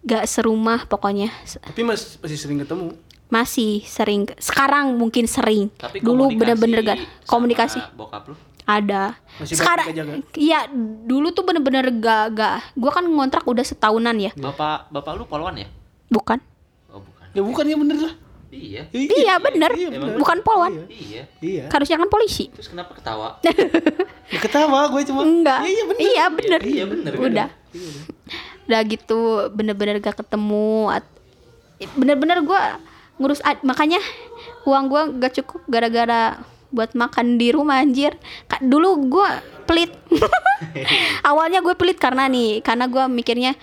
gak 0.05 0.25
serumah 0.29 0.89
pokoknya. 0.89 1.29
Tapi 1.61 1.81
mas, 1.85 2.16
masih 2.21 2.39
sering 2.41 2.59
ketemu? 2.64 2.97
Masih 3.31 3.85
sering. 3.87 4.27
Sekarang 4.41 4.97
mungkin 4.97 5.29
sering. 5.29 5.68
Tapi 5.77 6.01
dulu 6.01 6.33
bener-bener 6.35 6.81
gak. 6.85 6.99
komunikasi. 7.29 7.81
bokap 7.97 8.33
lu. 8.33 8.37
ada. 8.71 9.18
Masih 9.43 9.59
sekarang 9.59 9.91
iya 10.39 10.71
dulu 11.03 11.35
tuh 11.35 11.43
bener-bener 11.43 11.91
gak 11.99 12.25
gak. 12.39 12.57
Gua 12.79 12.91
kan 12.95 13.03
ngontrak 13.03 13.43
udah 13.43 13.66
setahunan 13.66 14.14
ya. 14.14 14.31
Bapak 14.39 14.93
bapak 14.95 15.12
lu 15.18 15.25
poluan 15.27 15.59
ya? 15.59 15.66
bukan. 16.11 16.43
Ya 17.31 17.43
bukan 17.43 17.64
ya 17.66 17.76
bener 17.78 17.99
lah. 18.01 18.14
Iya. 18.51 18.83
Iya 18.91 19.35
bener, 19.39 19.70
iya, 19.78 19.89
bener. 19.95 20.18
bukan 20.18 20.43
polwan. 20.43 20.91
Iya. 20.91 21.31
Iya. 21.39 21.64
Harusnya 21.70 22.03
kan 22.03 22.11
polisi. 22.11 22.51
Terus 22.51 22.66
kenapa 22.66 22.99
ketawa? 22.99 23.39
Ya, 24.31 24.39
ketawa 24.39 24.87
gue 24.95 25.03
cuma. 25.11 25.26
Enggak. 25.26 25.66
Iya, 25.66 25.70
iya 25.74 25.83
bener. 25.83 25.99
Iya 25.99 26.24
bener. 26.31 26.61
Iya, 26.62 26.85
bener. 26.87 27.12
Udah. 27.18 27.49
Udah 28.70 28.81
gitu 28.87 29.18
bener-bener 29.51 29.99
gak 29.99 30.22
ketemu. 30.22 30.87
At- 30.87 31.18
Bener-bener 31.99 32.39
gua 32.47 32.78
ngurus 33.18 33.43
ad- 33.43 33.66
makanya 33.66 33.99
uang 34.62 34.87
gua 34.87 35.11
gak 35.11 35.43
cukup 35.43 35.66
gara-gara 35.66 36.39
buat 36.70 36.95
makan 36.95 37.43
di 37.43 37.51
rumah 37.51 37.83
anjir. 37.83 38.14
Dulu 38.62 39.11
gua 39.11 39.43
pelit. 39.66 39.91
Awalnya 41.28 41.59
gue 41.64 41.74
pelit 41.74 41.99
karena 41.99 42.31
nih, 42.31 42.61
karena 42.62 42.87
gua 42.87 43.11
mikirnya 43.11 43.59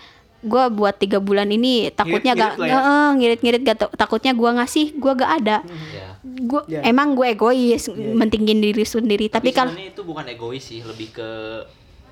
gua 0.45 0.69
buat 0.69 0.95
tiga 0.97 1.17
bulan 1.17 1.49
ini 1.49 1.89
takutnya 1.89 2.37
gak 2.37 2.57
Ngirit-ngirit 2.57 2.61
lah 2.61 2.67
ya. 2.67 2.77
Heeh, 2.77 3.07
ngirit-ngirit 3.17 3.61
gak 3.65 3.77
takutnya 3.97 4.31
gua 4.37 4.51
ngasih 4.61 4.93
gua 4.97 5.13
gak 5.17 5.31
ada 5.43 5.57
ya. 5.93 6.09
gua 6.21 6.61
Ya. 6.69 6.85
emang 6.85 7.17
gue 7.17 7.33
egois 7.33 7.89
mentingin 7.95 8.59
diri 8.61 8.83
sendiri 8.85 9.31
tapi 9.31 9.49
Tapi 9.49 9.57
kalau 9.57 9.73
itu 9.73 10.01
bukan 10.03 10.25
egois 10.27 10.61
sih, 10.61 10.83
lebih 10.83 11.15
ke 11.15 11.29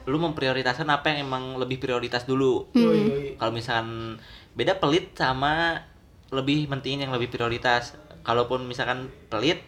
lu 0.05 0.21
memprioritaskan 0.21 0.85
apa 0.89 1.13
yang 1.13 1.25
emang 1.25 1.57
lebih 1.57 1.81
prioritas 1.81 2.29
dulu. 2.29 2.69
Yoi. 2.77 3.35
Kalau 3.41 3.51
misalkan 3.51 4.21
beda 4.53 4.77
pelit 4.77 5.17
sama 5.17 5.81
lebih 6.29 6.69
mentingin 6.69 7.09
yang 7.09 7.13
lebih 7.13 7.33
prioritas. 7.33 7.97
Kalaupun 8.25 8.65
misalkan 8.65 9.09
pelit 9.29 9.61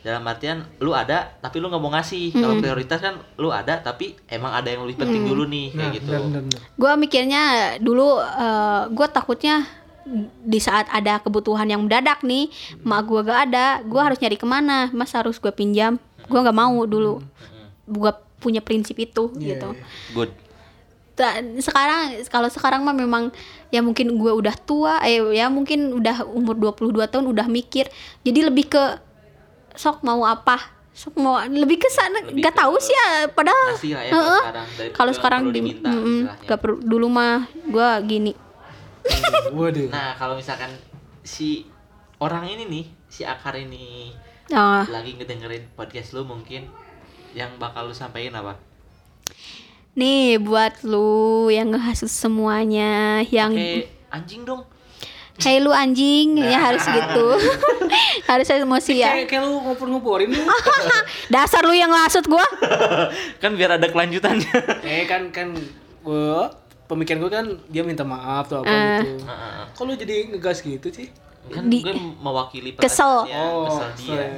dalam 0.00 0.24
artian 0.24 0.62
lu 0.78 0.90
ada 0.90 1.36
tapi 1.36 1.56
lu 1.56 1.66
nggak 1.66 1.78
mau 1.78 1.90
ngasih. 1.90 2.32
Kalau 2.32 2.56
prioritas 2.56 2.98
kan 2.98 3.14
lu 3.34 3.48
ada 3.48 3.78
tapi 3.78 4.16
emang 4.26 4.50
ada 4.50 4.66
yang 4.66 4.82
lebih 4.82 4.96
penting 4.98 5.24
dulu 5.24 5.44
nih 5.44 5.66
kayak 5.70 5.80
Nah, 5.80 5.92
gitu. 5.92 6.12
gue 6.74 6.92
mikirnya 6.96 7.42
dulu 7.76 8.08
eh, 8.16 8.82
gue 8.88 9.06
takutnya 9.06 9.68
di 10.40 10.58
saat 10.58 10.88
ada 10.88 11.18
kebutuhan 11.18 11.66
yang 11.66 11.80
mendadak 11.80 12.20
nih 12.20 12.48
mak 12.80 13.04
gue 13.04 13.20
gak 13.20 13.40
ada 13.46 13.66
gue 13.80 14.00
harus 14.00 14.16
nyari 14.16 14.34
ke 14.34 14.44
mana? 14.44 14.88
Mas 14.90 15.12
harus 15.12 15.36
gue 15.36 15.50
pinjam? 15.50 16.00
Gue 16.24 16.38
nggak 16.38 16.56
mau 16.56 16.82
dulu. 16.82 17.20
Gue 17.84 18.10
punya 18.36 18.58
prinsip 18.58 18.96
itu 18.96 19.28
Iya, 19.34 19.46
gitu. 19.54 19.68
iya. 19.70 19.84
Good. 20.10 20.30
Ta- 21.12 21.36
sekarang 21.60 22.00
kalau 22.26 22.48
sekarang 22.48 22.80
mah 22.80 22.94
memang 22.94 23.28
ya 23.68 23.78
mungkin 23.80 24.16
gue 24.16 24.32
udah 24.32 24.56
tua 24.56 25.04
eh 25.04 25.20
ya 25.30 25.46
mungkin 25.46 25.92
udah 25.92 26.24
umur 26.24 26.56
22 26.56 26.96
tahun 27.04 27.26
udah 27.28 27.44
mikir. 27.44 27.92
Jadi 28.22 28.40
lebih 28.40 28.66
ke 28.66 28.82
sok 29.80 30.04
mau 30.04 30.20
apa 30.22 30.60
sok 30.92 31.16
mau 31.16 31.40
lebih 31.40 31.80
ke 31.80 31.88
sana 31.88 32.20
gak 32.20 32.36
ke 32.36 32.52
tahu 32.52 32.76
sih 32.76 32.92
ya 32.92 33.08
padahal 33.26 33.72
ya 33.80 34.12
kalau 34.12 34.36
sekarang. 34.36 34.66
Dari- 34.68 34.92
kalau 34.92 35.08
nggak 35.08 35.16
sekarang 35.16 35.40
perlu 35.40 35.50
di 35.50 35.56
diminta 35.56 35.88
mm-mm, 35.88 36.04
istilahnya. 36.20 36.44
gak 36.44 36.58
perlu 36.60 36.76
dulu 36.82 37.06
mah 37.08 37.36
gue 37.48 37.88
gini 38.04 38.32
Waduh. 39.56 39.88
Nah, 39.88 40.12
kalau 40.14 40.36
misalkan 40.36 40.68
si 41.22 41.64
orang 42.18 42.44
ini 42.46 42.68
nih, 42.68 42.84
si 43.08 43.24
Akar 43.24 43.56
ini 43.56 44.12
Ah, 44.50 44.84
lagi 44.84 45.16
ngedengerin 45.16 45.72
podcast 45.72 46.12
lu 46.12 46.22
mungkin 46.22 46.68
yang 47.32 47.56
bakal 47.56 47.88
lu 47.88 47.94
sampaikan 47.94 48.36
apa? 48.36 48.60
nih 49.92 50.38
buat 50.38 50.82
lu 50.82 51.08
yang 51.48 51.70
ngehasut 51.70 52.06
semuanya 52.06 53.24
yang 53.24 53.50
Kayak 53.50 53.88
anjing 54.08 54.42
dong. 54.44 54.62
Hey 55.40 55.56
lu 55.58 55.70
anjing 55.70 56.36
ya 56.36 56.60
harus 56.62 56.84
gitu 56.84 57.26
harus 58.30 58.46
emosi 58.46 59.00
ya 59.00 59.12
Kayak 59.14 59.28
kayak 59.30 59.42
lu 59.42 59.56
ngompor-ngomporin 59.58 60.28
lu. 60.28 60.44
dasar 61.34 61.62
lu 61.62 61.72
yang 61.72 61.88
ngasut 61.88 62.24
gua 62.24 62.44
kan 63.42 63.52
biar 63.52 63.74
ada 63.74 63.86
kelanjutannya. 63.86 64.52
eh 64.82 65.04
kan 65.04 65.28
kan 65.30 65.56
gua 66.00 66.52
pemikiran 66.84 67.18
gue 67.18 67.30
kan 67.30 67.46
dia 67.66 67.80
minta 67.80 68.02
maaf 68.02 68.46
tuh 68.46 68.60
apa 68.60 68.66
Eh. 68.66 68.76
gitu. 69.00 69.24
Heeh. 69.24 69.62
Kok 69.70 69.82
lu 69.82 69.92
jadi 69.94 70.14
ngegas 70.28 70.60
gitu 70.60 70.88
sih? 70.88 71.08
kan 71.42 71.66
Di- 71.66 71.80
gue 71.80 71.94
mewakili 72.20 72.76
Kesel. 72.76 73.24
perasaannya, 73.24 73.42
kesel 73.64 73.88
dia. 73.96 74.28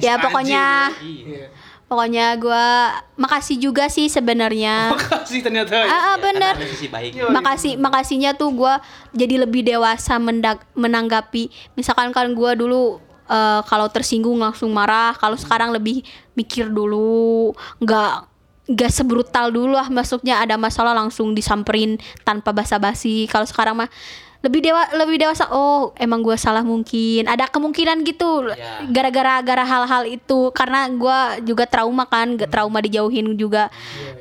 Ya, 0.00 0.12
Si 0.16 0.22
pokoknya 0.24 0.64
anjing. 0.88 1.26
Iya. 1.28 1.44
Pokoknya 1.86 2.34
gua 2.36 2.66
makasih 3.14 3.56
juga 3.56 3.86
sih 3.86 4.06
sebenarnya 4.06 4.90
Makasih 4.94 5.40
ternyata. 5.40 5.74
ah, 5.80 5.86
Ya, 5.86 6.18
bener 6.18 6.52
karena 6.52 6.58
ada 6.58 6.66
sisi 6.68 6.86
baik. 6.86 7.10
Iya. 7.14 7.30
makasih 7.30 7.72
makasihnya 7.76 8.30
tuh 8.34 8.50
gua 8.52 8.82
jadi 9.12 9.40
lebih 9.40 9.62
dewasa 9.62 10.18
mendak- 10.18 10.66
menanggapi 10.72 11.46
misalkan 11.72 12.10
kan 12.10 12.26
gua 12.32 12.52
dulu 12.52 12.98
eh, 13.24 13.60
kalau 13.64 13.86
tersinggung 13.86 14.36
langsung 14.36 14.70
marah 14.70 15.14
kalau 15.14 15.34
sekarang 15.34 15.70
lebih 15.70 16.02
mikir 16.32 16.66
dulu 16.66 17.50
nggak 17.78 18.14
nggak 18.66 18.90
sebrutal 18.90 19.48
dulu 19.48 19.72
lah 19.72 19.86
maksudnya 19.86 20.42
ada 20.42 20.58
masalah 20.58 20.90
langsung 20.90 21.30
disamperin 21.32 21.94
tanpa 22.20 22.50
basa-basi 22.50 23.26
kalau 23.26 23.46
sekarang 23.46 23.78
mah 23.78 23.90
lebih 24.46 24.62
dewa 24.62 24.86
lebih 24.94 25.18
dewasa 25.18 25.50
oh 25.50 25.90
emang 25.98 26.22
gua 26.22 26.38
salah 26.38 26.62
mungkin. 26.62 27.26
Ada 27.26 27.50
kemungkinan 27.50 28.06
gitu. 28.06 28.46
Ya. 28.54 28.86
gara-gara 28.86 29.42
gara 29.42 29.64
hal-hal 29.66 30.06
itu. 30.06 30.54
Karena 30.54 30.86
gua 30.94 31.42
juga 31.42 31.66
trauma 31.66 32.06
kan 32.06 32.38
gak 32.38 32.48
trauma 32.54 32.78
dijauhin 32.78 33.34
juga. 33.34 33.66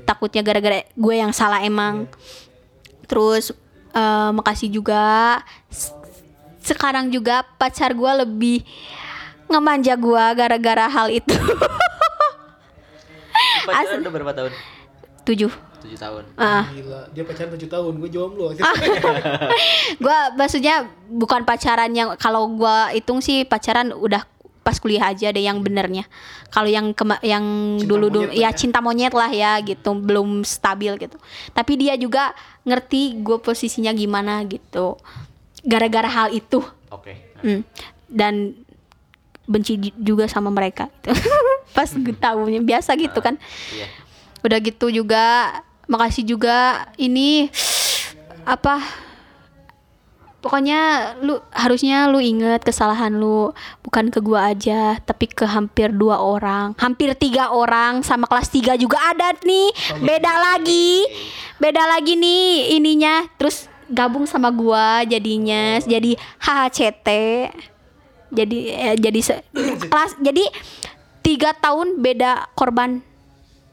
Takutnya 0.09 0.41
gara-gara 0.41 0.81
gue 0.89 1.15
yang 1.15 1.29
salah 1.29 1.61
emang. 1.61 2.09
Terus 3.05 3.53
eh, 3.93 4.29
makasih 4.33 4.73
juga. 4.73 5.39
Sekarang 6.65 7.13
juga 7.13 7.45
pacar 7.61 7.93
gue 7.93 8.11
lebih 8.25 8.65
ngemanja 9.45 9.93
gue 9.93 10.25
gara-gara 10.33 10.89
hal 10.89 11.13
itu. 11.13 11.37
Pacaran 13.69 14.01
udah 14.01 14.13
berapa 14.13 14.33
tahun? 14.33 14.53
tujuh 15.25 15.49
7 15.85 15.95
tahun. 15.95 16.23
ah 16.35 16.65
Gila, 16.67 17.01
dia 17.11 17.23
pacaran 17.23 17.51
7 17.51 17.65
tahun, 17.65 17.93
gue 17.95 18.09
jomblo. 18.09 18.45
gue 20.03 20.17
maksudnya 20.33 20.75
bukan 21.07 21.41
pacaran 21.41 21.91
yang 21.91 22.13
kalau 22.15 22.49
gue 22.49 22.77
hitung 22.93 23.19
sih 23.19 23.43
pacaran 23.43 23.91
udah 23.91 24.25
pas 24.59 24.75
kuliah 24.75 25.05
aja 25.05 25.29
deh 25.29 25.39
yang 25.39 25.61
benernya 25.61 26.09
kalau 26.47 26.65
yang 26.65 26.89
kema- 26.89 27.21
yang 27.21 27.45
Cinta 27.77 27.85
dulu 27.85 28.05
dulu 28.09 28.33
ya 28.33 28.49
ya. 28.49 28.49
cinta 28.51 28.81
monyet 28.81 29.13
lah 29.13 29.29
ya 29.29 29.61
gitu 29.61 29.93
belum 29.93 30.41
stabil 30.41 30.89
gitu 30.97 31.21
tapi 31.53 31.77
dia 31.77 31.93
juga 31.93 32.33
ngerti 32.63 33.21
gue 33.21 33.37
posisinya 33.37 33.93
gimana 33.93 34.41
gitu 34.43 34.97
gara-gara 35.61 36.09
hal 36.09 36.27
itu 36.31 36.65
Oke. 36.89 37.13
Hmm. 37.37 37.61
dan 38.07 38.57
benci 39.45 39.77
ju- 39.77 39.93
juga 39.95 40.25
sama 40.25 40.49
mereka 40.49 40.89
gitu. 40.97 41.13
pas 41.77 41.85
gue 41.87 42.15
tahunya 42.15 42.57
biasa 42.59 42.97
gitu 42.97 43.21
kan 43.21 43.37
Iya. 43.69 43.85
udah 44.41 44.59
gitu 44.61 44.89
juga 44.89 45.53
makasih 45.85 46.25
juga 46.25 46.85
ini 46.95 47.49
apa 48.43 48.81
pokoknya 50.41 50.81
lu 51.25 51.41
harusnya 51.49 52.05
lu 52.05 52.21
inget 52.21 52.61
kesalahan 52.61 53.09
lu 53.09 53.49
bukan 53.81 54.13
ke 54.13 54.21
gua 54.21 54.53
aja 54.53 55.01
tapi 55.01 55.25
ke 55.25 55.41
hampir 55.41 55.89
dua 55.89 56.21
orang 56.21 56.77
hampir 56.77 57.09
tiga 57.17 57.49
orang 57.49 58.05
sama 58.05 58.29
kelas 58.29 58.53
tiga 58.53 58.77
juga 58.77 59.01
ada 59.01 59.33
nih 59.41 59.73
beda 60.05 60.33
lagi 60.37 61.01
beda 61.57 61.89
lagi 61.89 62.13
nih 62.13 62.77
ininya 62.77 63.25
terus 63.41 63.65
gabung 63.89 64.29
sama 64.29 64.53
gua 64.53 65.01
jadinya 65.01 65.81
jadi 65.81 66.13
HHCT 66.37 67.07
jadi 68.29 68.57
eh, 68.69 68.95
jadi 69.01 69.19
se- 69.21 69.45
kelas 69.89 70.13
jadi 70.21 70.45
tiga 71.21 71.57
tahun 71.57 71.97
beda 71.97 72.53
korban. 72.53 73.01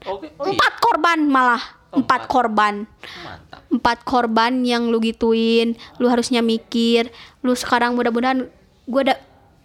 Oh 0.09 0.19
iya. 0.19 0.33
empat 0.33 0.73
korban 0.81 1.19
malah 1.29 1.61
empat 1.93 2.25
korban 2.25 2.89
Mantap. 3.21 3.61
empat 3.69 3.99
korban 4.03 4.65
yang 4.65 4.89
lu 4.89 4.99
gituin 4.99 5.77
lu 6.01 6.09
harusnya 6.09 6.41
mikir 6.41 7.13
lu 7.41 7.53
sekarang 7.53 7.93
mudah-mudahan 7.93 8.49
gue 8.89 9.01
ada 9.05 9.21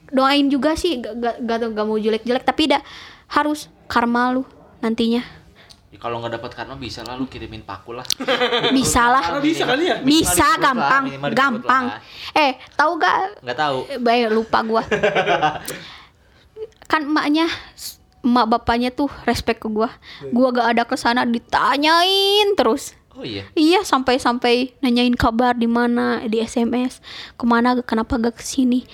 doain 0.07 0.47
juga 0.47 0.75
sih 0.75 0.99
gak, 0.99 1.15
gak, 1.19 1.35
gak, 1.41 1.57
gak 1.71 1.85
mau 1.87 1.95
jelek-jelek 1.95 2.43
tapi 2.43 2.71
dah 2.71 2.83
harus 3.27 3.71
karma 3.87 4.31
lu 4.31 4.43
nantinya 4.79 5.23
Ya, 5.87 6.03
kalau 6.03 6.19
nggak 6.19 6.35
dapat 6.35 6.51
karma 6.51 6.75
bisa 6.75 6.99
lah 7.07 7.15
lu 7.15 7.31
kirimin 7.31 7.63
paku 7.63 7.95
lah. 7.95 8.03
bisa 8.75 9.07
lah 9.07 9.39
bisa 9.39 9.63
kali 9.63 9.87
ya? 9.87 10.03
bisa 10.03 10.59
gampang 10.59 11.07
lah, 11.07 11.31
gampang 11.31 11.83
lah. 11.87 12.03
eh 12.35 12.59
tahu 12.75 12.99
gak 12.99 13.39
Nggak 13.39 13.55
tahu. 13.57 13.77
Eh, 13.87 13.95
Baik 13.95 14.35
lupa 14.35 14.67
gua. 14.67 14.83
kan 16.91 17.07
emaknya 17.07 17.47
emak 18.25 18.45
bapaknya 18.49 18.89
tuh 18.93 19.09
respect 19.25 19.61
ke 19.63 19.69
gua. 19.69 19.91
Gua 20.33 20.53
gak 20.53 20.67
ada 20.77 20.83
ke 20.85 20.95
sana 20.95 21.23
ditanyain 21.27 22.53
terus. 22.57 22.97
Oh 23.17 23.25
iya. 23.25 23.49
Iya 23.57 23.81
sampai-sampai 23.81 24.77
nanyain 24.81 25.17
kabar 25.17 25.57
di 25.57 25.65
mana 25.65 26.21
di 26.29 26.37
SMS 26.37 27.01
ke 27.33 27.45
mana 27.49 27.81
kenapa 27.81 28.17
gak 28.21 28.37
ke 28.37 28.43
sini. 28.45 28.85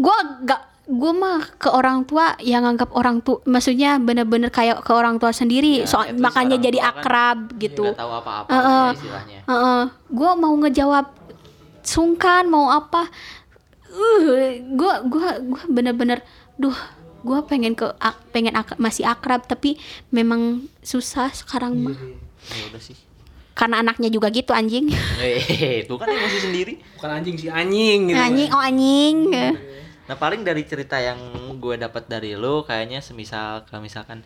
Gua 0.00 0.16
gak 0.44 0.76
gue 0.86 1.10
mah 1.10 1.42
ke 1.58 1.66
orang 1.66 2.06
tua 2.06 2.38
yang 2.38 2.62
nganggap 2.62 2.94
orang 2.94 3.18
tua 3.18 3.42
maksudnya 3.42 3.98
bener-bener 3.98 4.54
kayak 4.54 4.86
ke 4.86 4.92
orang 4.94 5.18
tua 5.18 5.34
sendiri 5.34 5.82
Ya, 5.82 5.90
so, 5.90 5.98
least 5.98 6.22
makanya 6.22 6.62
jadi 6.62 6.78
kan 6.78 6.90
akrab 6.94 7.38
gitu 7.58 7.90
Nggak 7.90 7.98
tahu 7.98 8.12
apa-apa 8.22 8.48
Heeh. 8.54 8.86
ya 8.86 8.94
istilahnya. 8.94 9.38
gue 9.90 10.30
mau 10.38 10.54
ngejawab 10.62 11.06
sungkan 11.82 12.46
mau 12.46 12.70
apa 12.70 13.10
uh 13.90 14.22
gue 14.62 14.94
gua 15.10 15.28
gua 15.42 15.62
bener-bener 15.66 16.22
duh 16.54 16.74
gue 17.26 17.38
pengen 17.44 17.74
ke 17.74 17.90
ak- 17.98 18.22
pengen 18.30 18.54
ak- 18.54 18.78
masih 18.78 19.02
akrab 19.04 19.42
tapi 19.44 19.74
memang 20.08 20.42
susah 20.80 21.28
sekarang 21.30 21.74
mah 21.76 21.98
Ya 22.46 22.62
udah 22.64 22.78
sih. 22.78 22.94
karena 23.52 23.80
anaknya 23.80 24.06
juga 24.06 24.28
gitu 24.28 24.52
anjing. 24.52 24.86
Eh, 25.18 25.82
itu 25.82 25.94
kan 25.96 26.06
emosi 26.06 26.38
sendiri. 26.40 26.76
bukan 26.94 27.10
anjing 27.10 27.34
sih 27.34 27.48
anjing 27.48 27.98
gitu. 28.06 28.20
Anjing 28.20 28.48
oh 28.48 28.60
anjing. 28.60 29.16
Nah 30.06 30.14
paling 30.14 30.44
dari 30.44 30.62
cerita 30.62 30.94
yang 30.96 31.18
gue 31.56 31.74
dapat 31.74 32.06
dari 32.06 32.32
lu 32.32 32.62
kayaknya 32.62 33.00
semisal 33.00 33.64
kalau 33.64 33.80
misalkan 33.80 34.22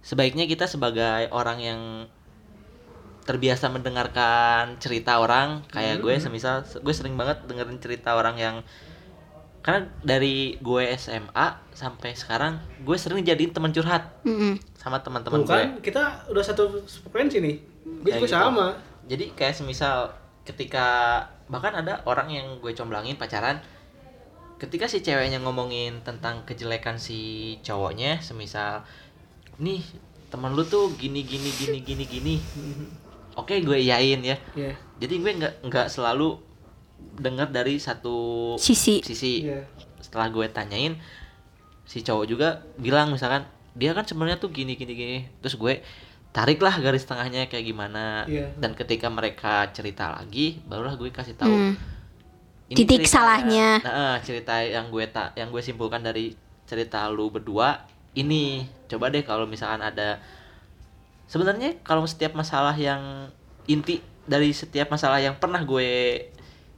sebaiknya 0.00 0.44
kita 0.44 0.66
sebagai 0.66 1.30
orang 1.30 1.58
yang 1.58 1.80
terbiasa 3.22 3.70
mendengarkan 3.70 4.74
cerita 4.78 5.16
orang 5.16 5.62
kayak 5.68 6.02
gue 6.02 6.18
semisal 6.18 6.64
gue 6.64 6.90
sering 6.90 7.14
banget 7.14 7.38
dengerin 7.46 7.78
cerita 7.78 8.18
orang 8.18 8.34
yang 8.34 8.56
karena 9.62 9.80
dari 10.02 10.58
gue 10.58 10.82
SMA 10.92 11.46
sampai 11.72 12.12
sekarang 12.12 12.54
gue 12.78 12.96
sering 12.96 13.22
jadiin 13.22 13.50
teman 13.50 13.70
curhat 13.70 14.10
Mm-mm. 14.22 14.58
sama 14.74 14.98
teman-teman 14.98 15.40
Tuh 15.40 15.46
gue. 15.46 15.54
kan 15.54 15.68
kita 15.80 16.02
udah 16.28 16.42
satu 16.42 16.62
frekuensi 16.84 17.38
nih 17.38 17.56
gue 18.02 18.10
juga 18.12 18.20
gitu. 18.20 18.34
sama 18.34 18.74
Jadi 19.02 19.30
kayak 19.32 19.54
semisal 19.54 20.14
ketika 20.42 20.86
bahkan 21.46 21.74
ada 21.74 22.02
orang 22.04 22.26
yang 22.28 22.46
gue 22.58 22.70
comblangin 22.72 23.14
pacaran 23.14 23.58
ketika 24.56 24.86
si 24.86 24.98
ceweknya 24.98 25.38
ngomongin 25.38 25.98
tentang 26.00 26.42
kejelekan 26.42 26.94
si 26.94 27.18
cowoknya 27.60 28.18
semisal 28.18 28.86
nih 29.56 29.82
teman 30.26 30.54
lu 30.54 30.62
tuh 30.62 30.90
gini 30.92 31.22
gini 31.22 31.50
gini 31.52 31.78
gini 31.80 32.04
gini 32.04 32.34
oke 33.32 33.52
gue 33.58 33.78
iyain 33.80 34.22
ya 34.22 34.38
Iya. 34.54 34.74
jadi 34.98 35.14
gue 35.16 35.30
nggak 35.36 35.54
nggak 35.62 35.86
selalu 35.88 36.38
dengar 37.14 37.48
dari 37.48 37.76
satu 37.76 38.54
Sisi. 38.56 39.00
sisi 39.00 39.44
Iya. 39.44 39.62
setelah 39.98 40.28
gue 40.28 40.46
tanyain 40.46 40.96
si 41.84 42.00
cowok 42.00 42.24
juga 42.24 42.48
bilang 42.76 43.08
misalkan 43.08 43.44
dia 43.72 43.90
kan 43.90 44.02
sebenarnya 44.02 44.36
tuh 44.36 44.48
gini 44.48 44.72
gini 44.72 44.92
gini 44.92 45.18
terus 45.38 45.54
gue 45.54 45.80
tariklah 46.30 46.72
garis 46.74 47.02
tengahnya 47.02 47.46
kayak 47.46 47.66
gimana 47.66 48.24
Iya. 48.24 48.48
dan 48.56 48.72
ketika 48.72 49.06
mereka 49.06 49.68
cerita 49.70 50.14
lagi 50.14 50.60
barulah 50.62 50.94
gue 50.94 51.08
kasih 51.08 51.34
tahu 51.34 51.52
Hmm. 51.52 51.74
ini 52.66 52.76
Titik 52.78 53.04
cerita- 53.04 53.12
salahnya. 53.14 53.68
nah, 53.80 53.92
eh, 53.92 54.16
cerita 54.22 54.54
yang 54.58 54.88
gue 54.88 55.04
tak 55.06 55.34
yang 55.34 55.48
gue 55.48 55.60
simpulkan 55.60 56.00
dari 56.00 56.32
cerita 56.64 57.04
lu 57.06 57.28
berdua 57.28 57.84
ini 58.12 58.64
coba 58.86 59.08
deh 59.08 59.20
kalau 59.20 59.44
misalkan 59.44 59.80
ada 59.82 60.20
sebenarnya 61.26 61.80
kalau 61.82 62.04
setiap 62.04 62.32
masalah 62.32 62.72
yang 62.72 63.28
inti 63.64 64.00
dari 64.22 64.50
setiap 64.50 64.88
masalah 64.88 65.18
yang 65.18 65.34
pernah 65.34 65.60
gue 65.60 65.88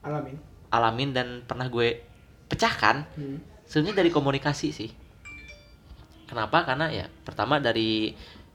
alamin. 0.04 0.36
Alamin 0.68 1.10
dan 1.10 1.26
pernah 1.42 1.66
gue 1.66 2.02
pecahkan 2.46 3.08
Hmm. 3.16 3.38
sebenarnya 3.64 4.04
dari 4.04 4.10
komunikasi 4.12 4.68
sih. 4.70 4.90
Kenapa? 6.24 6.64
Karena 6.64 6.88
ya 6.88 7.06
pertama 7.22 7.60
dari 7.60 8.12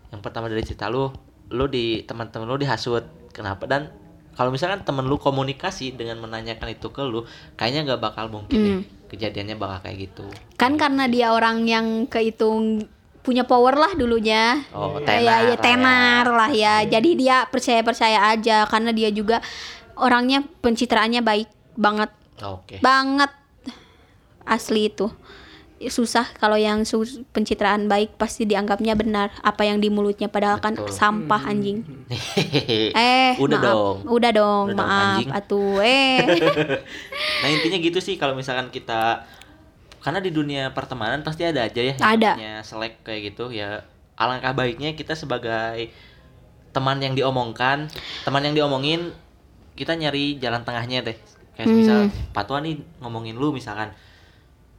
yang 0.10 0.22
pertama 0.22 0.50
dari 0.50 0.66
cerita 0.66 0.89
lu 0.89 1.10
lu 1.50 1.66
di 1.66 2.02
teman-teman 2.06 2.50
lu 2.50 2.58
dihasut. 2.58 3.06
Kenapa? 3.34 3.70
Dan 3.70 3.89
kalau 4.34 4.50
misalkan 4.50 4.82
temen 4.82 5.06
lu 5.06 5.18
komunikasi 5.18 5.93
dengan 5.93 6.18
menanyakan 6.20 6.70
itu 6.72 6.89
ke 6.89 7.02
lu 7.04 7.26
kayaknya 7.56 7.93
nggak 7.93 8.02
bakal 8.02 8.26
mungkin 8.30 8.58
deh 8.58 8.76
Hmm. 8.82 8.84
kejadiannya 9.10 9.56
bakal 9.58 9.89
kayak 9.89 10.10
gitu. 10.10 10.26
Kan 10.56 10.78
karena 10.78 11.10
dia 11.10 11.34
orang 11.34 11.66
yang 11.66 12.06
kehitung 12.06 12.86
punya 13.20 13.43
power 13.43 13.76
lah 13.76 13.93
dulunya. 13.93 14.64
Oh 14.74 14.97
ya, 14.97 15.06
tenar 15.06 15.20
ya, 15.20 15.26
lah 15.28 15.39
ya. 15.43 15.56
tenar 15.60 16.26
ya. 16.26 16.34
lah 16.34 16.52
ya. 16.52 16.76
Jadi 16.88 17.10
dia 17.20 17.38
percaya 17.45 17.82
percaya 17.84 18.20
aja 18.34 18.66
karena 18.66 18.89
dia 18.89 19.10
juga 19.12 19.43
orangnya 20.00 20.41
pencitraannya 20.62 21.22
baik 21.22 21.47
banget 21.76 22.12
oke 22.39 22.80
banget 22.80 23.32
asli 24.43 24.88
itu 24.88 25.08
susah 25.80 26.28
kalau 26.36 26.60
yang 26.60 26.84
su- 26.84 27.24
pencitraan 27.32 27.88
baik 27.88 28.20
pasti 28.20 28.43
dianggapnya 28.43 29.00
benar 29.00 29.32
apa 29.39 29.64
yang 29.64 29.80
di 29.80 29.88
mulutnya 29.88 30.28
padahal 30.28 30.60
kan 30.60 30.76
Betul. 30.76 30.91
sampah 30.91 31.47
anjing 31.47 31.88
Hehehe. 32.12 32.91
eh 33.00 33.39
udah 33.39 33.56
maaf. 33.56 33.64
dong 33.64 33.95
udah 34.12 34.32
dong 34.36 34.66
Udah 34.68 34.76
dong, 34.76 34.84
maaf 34.84 35.16
anjing. 35.16 35.30
atuh 35.32 35.80
eh 35.80 36.20
nah 37.41 37.47
intinya 37.47 37.80
gitu 37.80 38.04
sih 38.04 38.20
kalau 38.20 38.36
misalkan 38.36 38.68
kita 38.68 39.24
karena 40.00 40.20
di 40.20 40.32
dunia 40.32 40.76
pertemanan 40.76 41.24
pasti 41.24 41.47
ada 41.47 41.64
aja 41.64 41.80
ya 41.80 41.95
yang 41.95 42.12
Ada. 42.20 42.60
selek 42.60 43.00
kayak 43.02 43.32
gitu 43.32 43.47
ya 43.52 43.88
alangkah 44.16 44.52
baiknya 44.52 45.00
kita 45.00 45.16
sebagai 45.16 45.95
teman 46.70 47.00
yang 47.00 47.16
diomongkan 47.16 47.88
teman 48.24 48.43
yang 48.43 48.52
diomongin 48.54 49.16
kita 49.80 49.96
nyari 49.96 50.36
jalan 50.38 50.62
tengahnya 50.62 51.00
deh. 51.02 51.16
Kayak 51.56 51.68
Hmm. 51.68 51.80
misal 51.80 52.00
Patwa 52.30 52.60
nih 52.60 52.76
ngomongin 53.00 53.40
lu 53.40 53.56
misalkan. 53.56 53.96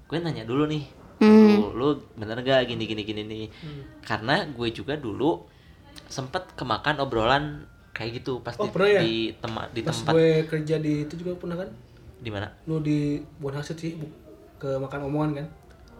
Gue 0.04 0.20
nanya 0.20 0.44
dulu 0.44 0.68
nih 0.68 0.84
Hmm. 1.20 1.52
lu, 1.52 1.76
lu 1.76 1.88
bener 2.16 2.40
gak 2.40 2.64
gini 2.64 2.84
gini 2.84 3.04
gini 3.04 3.22
nih 3.22 3.44
karena 4.00 4.48
gue 4.48 4.68
juga 4.72 4.96
dulu 4.96 5.44
sempet 6.08 6.56
kemakan 6.56 6.96
obrolan 6.96 7.44
kayak 7.92 8.24
gitu 8.24 8.40
pas 8.40 8.56
Oh, 8.56 8.64
di, 8.64 8.72
ya? 8.88 9.00
di 9.04 9.12
tema 9.36 9.68
di 9.68 9.84
pas 9.84 9.92
tempat. 9.92 10.12
gue 10.16 10.48
kerja 10.48 10.80
di 10.80 11.04
itu 11.04 11.14
juga 11.16 11.36
pernah 11.36 11.60
kan? 11.60 11.68
Di 12.16 12.30
mana? 12.32 12.48
Lu 12.64 12.80
di 12.80 13.20
Bonhasut 13.36 13.76
sih 13.76 14.00
bu- 14.00 14.08
ke 14.56 14.80
makan 14.80 15.12
omongan 15.12 15.44
kan? 15.44 15.46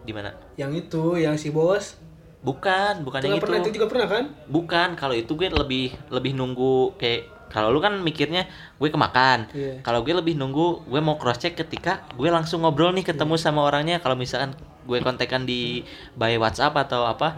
Di 0.01 0.09
mana? 0.09 0.33
Yang 0.57 0.89
itu 0.89 1.03
yang 1.17 1.37
si 1.37 1.53
bos. 1.53 2.01
Bukan, 2.41 3.05
bukan 3.05 3.21
itu 3.21 3.29
yang 3.29 3.37
kan 3.37 3.43
pernah 3.45 3.57
itu. 3.61 3.65
itu 3.69 3.75
juga 3.77 3.87
pernah 3.93 4.07
kan? 4.09 4.23
Bukan, 4.49 4.89
kalau 4.97 5.13
itu 5.13 5.29
gue 5.37 5.53
lebih 5.53 5.93
lebih 6.09 6.33
nunggu 6.33 6.97
kayak 6.97 7.29
kalau 7.51 7.67
lu 7.67 7.77
kan 7.77 7.93
mikirnya 7.97 8.47
gue 8.75 8.87
kemakan. 8.87 9.51
Iya. 9.51 9.79
Kalau 9.81 10.01
gue 10.01 10.11
lebih 10.11 10.33
nunggu 10.33 10.87
gue 10.87 10.97
mau 10.97 11.15
cross 11.15 11.37
check 11.37 11.53
ketika 11.53 12.07
gue 12.11 12.27
langsung 12.27 12.63
ngobrol 12.63 12.89
nih 12.91 13.05
ketemu 13.05 13.35
Iya. 13.35 13.43
sama 13.43 13.61
orangnya. 13.61 13.99
Kalau 13.99 14.15
misalkan 14.15 14.55
gue 14.81 14.97
kontekan 14.99 15.43
di 15.43 15.83
by 16.13 16.35
WhatsApp 16.35 16.73
atau 16.79 17.03
apa, 17.03 17.35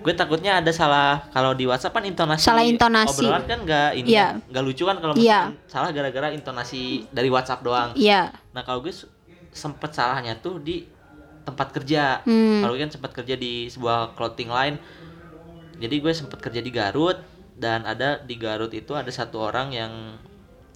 gue 0.00 0.14
takutnya 0.14 0.56
ada 0.56 0.70
salah 0.70 1.26
kalau 1.28 1.50
di 1.50 1.66
WhatsApp 1.66 1.92
kan 1.92 2.04
intonasi 2.04 2.46
Salah 2.46 2.62
intonasi. 2.62 3.20
obrolan 3.20 3.44
kan 3.44 3.58
nggak 3.60 3.88
ini 3.96 4.08
Iya. 4.08 4.26
kan, 4.32 4.36
nggak 4.48 4.64
lucu 4.64 4.82
kan 4.82 4.96
kalau 4.96 5.12
misalkan 5.12 5.52
salah 5.66 5.90
gara-gara 5.90 6.28
intonasi 6.30 6.82
dari 7.10 7.26
WhatsApp 7.26 7.60
doang. 7.60 7.90
iya 7.92 8.30
Nah 8.54 8.62
kalau 8.62 8.80
gue 8.80 8.94
sempet 9.50 9.90
salahnya 9.90 10.36
tuh 10.36 10.56
di 10.56 10.86
tempat 11.42 11.70
kerja. 11.70 12.22
Hmm. 12.22 12.58
Kalau 12.60 12.72
gue 12.72 12.82
kan 12.82 12.92
sempat 12.92 13.10
kerja 13.12 13.34
di 13.34 13.66
sebuah 13.66 14.14
clothing 14.14 14.46
line. 14.48 14.76
Jadi 15.76 15.94
gue 15.96 16.10
sempet 16.10 16.40
kerja 16.40 16.58
di 16.58 16.70
Garut 16.70 17.20
dan 17.56 17.88
ada 17.88 18.20
di 18.20 18.36
Garut 18.36 18.70
itu 18.76 18.92
ada 18.92 19.08
satu 19.08 19.40
orang 19.40 19.72
yang 19.72 19.92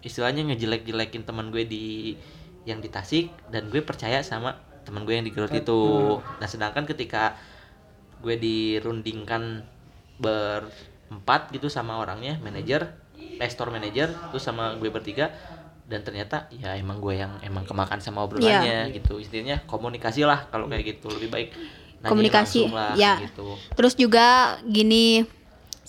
istilahnya 0.01 0.49
ngejelek-jelekin 0.49 1.29
teman 1.29 1.53
gue 1.53 1.69
di 1.69 2.17
yang 2.65 2.81
di 2.81 2.89
Tasik 2.89 3.33
dan 3.53 3.69
gue 3.69 3.85
percaya 3.85 4.25
sama 4.25 4.57
teman 4.85 5.05
gue 5.05 5.13
yang 5.13 5.25
di 5.25 5.33
Garut 5.33 5.53
itu. 5.53 5.81
Nah 6.41 6.49
sedangkan 6.49 6.89
ketika 6.89 7.37
gue 8.25 8.37
dirundingkan 8.37 9.65
berempat 10.21 11.53
gitu 11.53 11.69
sama 11.69 12.01
orangnya 12.01 12.41
manajer, 12.41 12.97
eh, 13.17 13.51
store 13.53 13.73
manager, 13.73 14.13
terus 14.33 14.45
sama 14.45 14.77
gue 14.81 14.89
bertiga 14.89 15.33
dan 15.91 16.07
ternyata 16.07 16.47
ya 16.55 16.79
emang 16.79 17.03
gue 17.03 17.19
yang 17.19 17.35
emang 17.43 17.67
kemakan 17.67 17.99
sama 17.99 18.23
obrolannya 18.23 18.95
gitu 18.95 19.19
istilahnya 19.19 19.67
komunikasi 19.67 20.23
lah 20.23 20.47
kalau 20.47 20.71
kayak 20.71 20.97
gitu 20.97 21.11
lebih 21.11 21.29
baik 21.35 21.51
Komunikasi, 22.01 22.65
lah, 22.73 22.97
ya. 22.97 23.21
gitu 23.21 23.61
Terus 23.77 23.93
juga 23.93 24.57
gini 24.65 25.21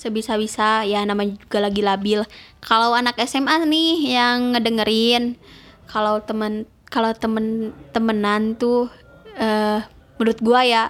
sebisa-bisa. 0.01 0.81
Ya 0.89 1.05
namanya 1.05 1.37
juga 1.37 1.61
lagi 1.61 1.85
labil. 1.85 2.25
Kalau 2.65 2.97
anak 2.97 3.21
SMA 3.29 3.61
nih 3.69 4.17
yang 4.17 4.57
ngedengerin 4.57 5.37
kalau 5.85 6.17
temen 6.25 6.65
kalau 6.89 7.13
temen 7.13 7.77
temenan 7.93 8.57
tuh 8.57 8.89
eh 9.37 9.85
menurut 10.17 10.39
gua 10.41 10.65
ya 10.65 10.83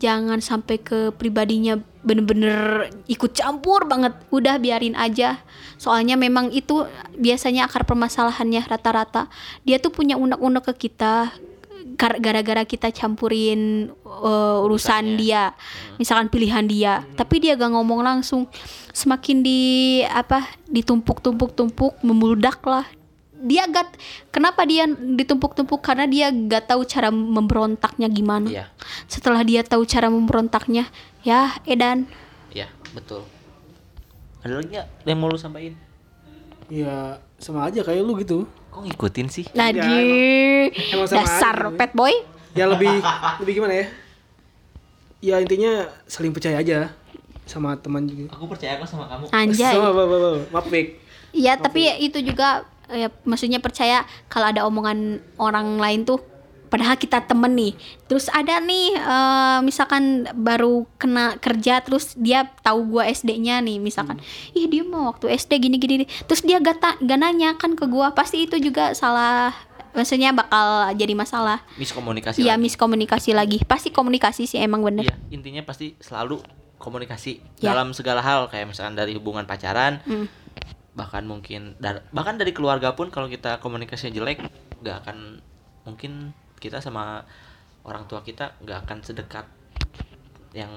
jangan 0.00 0.42
sampai 0.42 0.82
ke 0.82 1.14
pribadinya 1.14 1.78
bener-bener 2.04 2.88
ikut 3.08 3.32
campur 3.36 3.84
banget. 3.84 4.16
Udah 4.32 4.56
biarin 4.60 4.96
aja. 4.96 5.40
Soalnya 5.80 6.16
memang 6.16 6.52
itu 6.52 6.84
biasanya 7.16 7.68
akar 7.68 7.84
permasalahannya 7.84 8.64
rata-rata. 8.64 9.28
Dia 9.64 9.80
tuh 9.80 9.92
punya 9.94 10.16
unek-unek 10.16 10.64
ke 10.72 10.88
kita 10.88 11.32
gara-gara 11.94 12.62
kita 12.66 12.90
campurin 12.90 13.90
uh, 14.04 14.62
urusan 14.66 15.14
Urusannya. 15.14 15.18
dia. 15.18 15.42
Misalkan 15.96 16.28
pilihan 16.28 16.66
dia. 16.66 17.06
Tapi 17.14 17.38
dia 17.42 17.54
gak 17.54 17.72
ngomong 17.72 18.02
langsung. 18.02 18.50
Semakin 18.94 19.42
di 19.42 19.60
apa 20.06 20.46
ditumpuk-tumpuk-tumpuk 20.70 22.02
memuludak 22.02 22.62
lah. 22.66 22.86
Dia 23.44 23.68
gak 23.68 23.94
kenapa 24.34 24.64
dia 24.64 24.88
ditumpuk-tumpuk? 24.88 25.80
Karena 25.84 26.08
dia 26.08 26.30
gak 26.32 26.74
tahu 26.74 26.82
cara 26.86 27.14
memberontaknya 27.14 28.08
gimana. 28.10 28.48
Iya. 28.50 28.66
Setelah 29.06 29.42
dia 29.46 29.62
tahu 29.62 29.86
cara 29.86 30.10
memberontaknya 30.10 30.90
ya 31.22 31.56
edan. 31.64 32.06
Iya 32.54 32.70
betul. 32.94 33.26
Ada 34.44 34.60
lagi 34.60 34.76
nggak 34.76 34.88
yang 35.08 35.18
mau 35.18 35.32
lu 35.32 35.40
sampaikan? 35.40 35.74
Ya 36.68 37.20
sama 37.40 37.68
aja 37.68 37.80
kayak 37.84 38.04
lu 38.04 38.16
gitu 38.20 38.48
kok 38.74 38.82
ngikutin 38.82 39.26
sih? 39.30 39.44
Lagi 39.54 40.02
emang 40.90 41.06
sama 41.06 41.22
dasar 41.22 41.56
aja. 41.70 41.78
pet 41.78 41.94
boy. 41.94 42.14
Ya 42.58 42.66
lebih 42.66 42.90
lebih 43.38 43.52
gimana 43.62 43.74
ya? 43.78 43.86
Ya 45.22 45.36
intinya 45.38 45.86
saling 46.10 46.34
percaya 46.34 46.58
aja 46.58 46.90
sama 47.46 47.78
teman 47.78 48.10
juga. 48.10 48.34
Aku 48.34 48.50
percaya 48.50 48.74
kok 48.82 48.90
sama 48.90 49.06
kamu. 49.06 49.30
Anjay. 49.30 49.74
Sama 49.78 49.94
apa. 49.94 50.04
maaf. 50.50 50.66
Iya, 51.34 51.58
tapi 51.58 51.90
itu 51.98 52.18
juga 52.22 52.62
ya, 52.90 53.10
maksudnya 53.26 53.58
percaya 53.58 54.06
kalau 54.30 54.50
ada 54.50 54.62
omongan 54.66 55.18
orang 55.38 55.78
lain 55.82 56.06
tuh 56.06 56.22
padahal 56.74 56.98
kita 56.98 57.22
temen 57.22 57.54
nih 57.54 57.70
terus 58.04 58.26
ada 58.28 58.58
nih 58.58 58.86
eh, 58.92 59.58
misalkan 59.62 60.02
baru 60.34 60.90
kena 60.96 61.38
kerja 61.38 61.78
terus 61.78 62.18
dia 62.18 62.50
tahu 62.60 62.90
gua 62.90 63.06
SD-nya 63.06 63.62
nih 63.62 63.78
misalkan 63.78 64.18
ih 64.50 64.66
dia 64.66 64.82
mau 64.82 65.06
waktu 65.06 65.30
SD 65.30 65.52
gini 65.60 65.78
gini 65.78 65.94
terus 66.24 66.42
dia 66.42 66.58
gak, 66.58 66.76
ta- 66.76 66.98
gak 66.98 67.14
nanya 67.16 67.54
kan 67.54 67.72
ke 67.72 67.86
gua 67.86 68.10
pasti 68.10 68.42
itu 68.42 68.58
juga 68.58 68.90
salah 68.92 69.54
maksudnya 69.92 70.34
bakal 70.34 70.66
jadi 70.92 71.14
masalah 71.14 71.62
miskomunikasi 71.76 72.42
Iya 72.42 72.58
lagi. 72.58 72.66
miskomunikasi 72.66 73.30
lagi 73.30 73.58
pasti 73.62 73.88
komunikasi 73.88 74.42
sih 74.44 74.58
emang 74.58 74.82
bener 74.82 75.06
Iya, 75.06 75.16
intinya 75.30 75.62
pasti 75.62 75.94
selalu 75.96 76.42
komunikasi 76.76 77.38
Ya. 77.56 77.70
dalam 77.70 77.94
segala 77.94 78.18
hal 78.18 78.50
kayak 78.50 78.66
misalkan 78.66 78.92
dari 78.92 79.14
hubungan 79.14 79.46
pacaran 79.46 80.02
Hmm. 80.02 80.26
bahkan 80.92 81.22
mungkin 81.22 81.78
dar- 81.78 82.02
bahkan 82.10 82.34
dari 82.34 82.50
keluarga 82.50 82.92
pun 82.92 83.06
kalau 83.08 83.26
kita 83.26 83.58
komunikasinya 83.58 84.10
jelek 84.12 84.42
nggak 84.78 84.96
akan 85.00 85.38
mungkin 85.82 86.34
kita 86.64 86.80
sama 86.80 87.20
orang 87.84 88.08
tua 88.08 88.24
kita 88.24 88.56
nggak 88.64 88.88
akan 88.88 88.98
sedekat 89.04 89.44
yang 90.56 90.72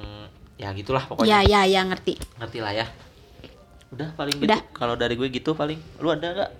ya 0.60 0.76
gitulah 0.76 1.00
ya 1.00 1.08
pokoknya. 1.08 1.40
Ya 1.48 1.62
ya 1.64 1.82
ngerti. 1.88 2.20
Ngerti 2.36 2.60
lah 2.60 2.74
ya. 2.76 2.86
Udah 3.96 4.12
paling 4.20 4.36
Udah. 4.44 4.60
gitu 4.60 4.76
kalau 4.76 5.00
dari 5.00 5.16
gue 5.16 5.32
gitu 5.32 5.56
paling. 5.56 5.80
Lu 6.04 6.12
ada 6.12 6.28
nggak? 6.36 6.52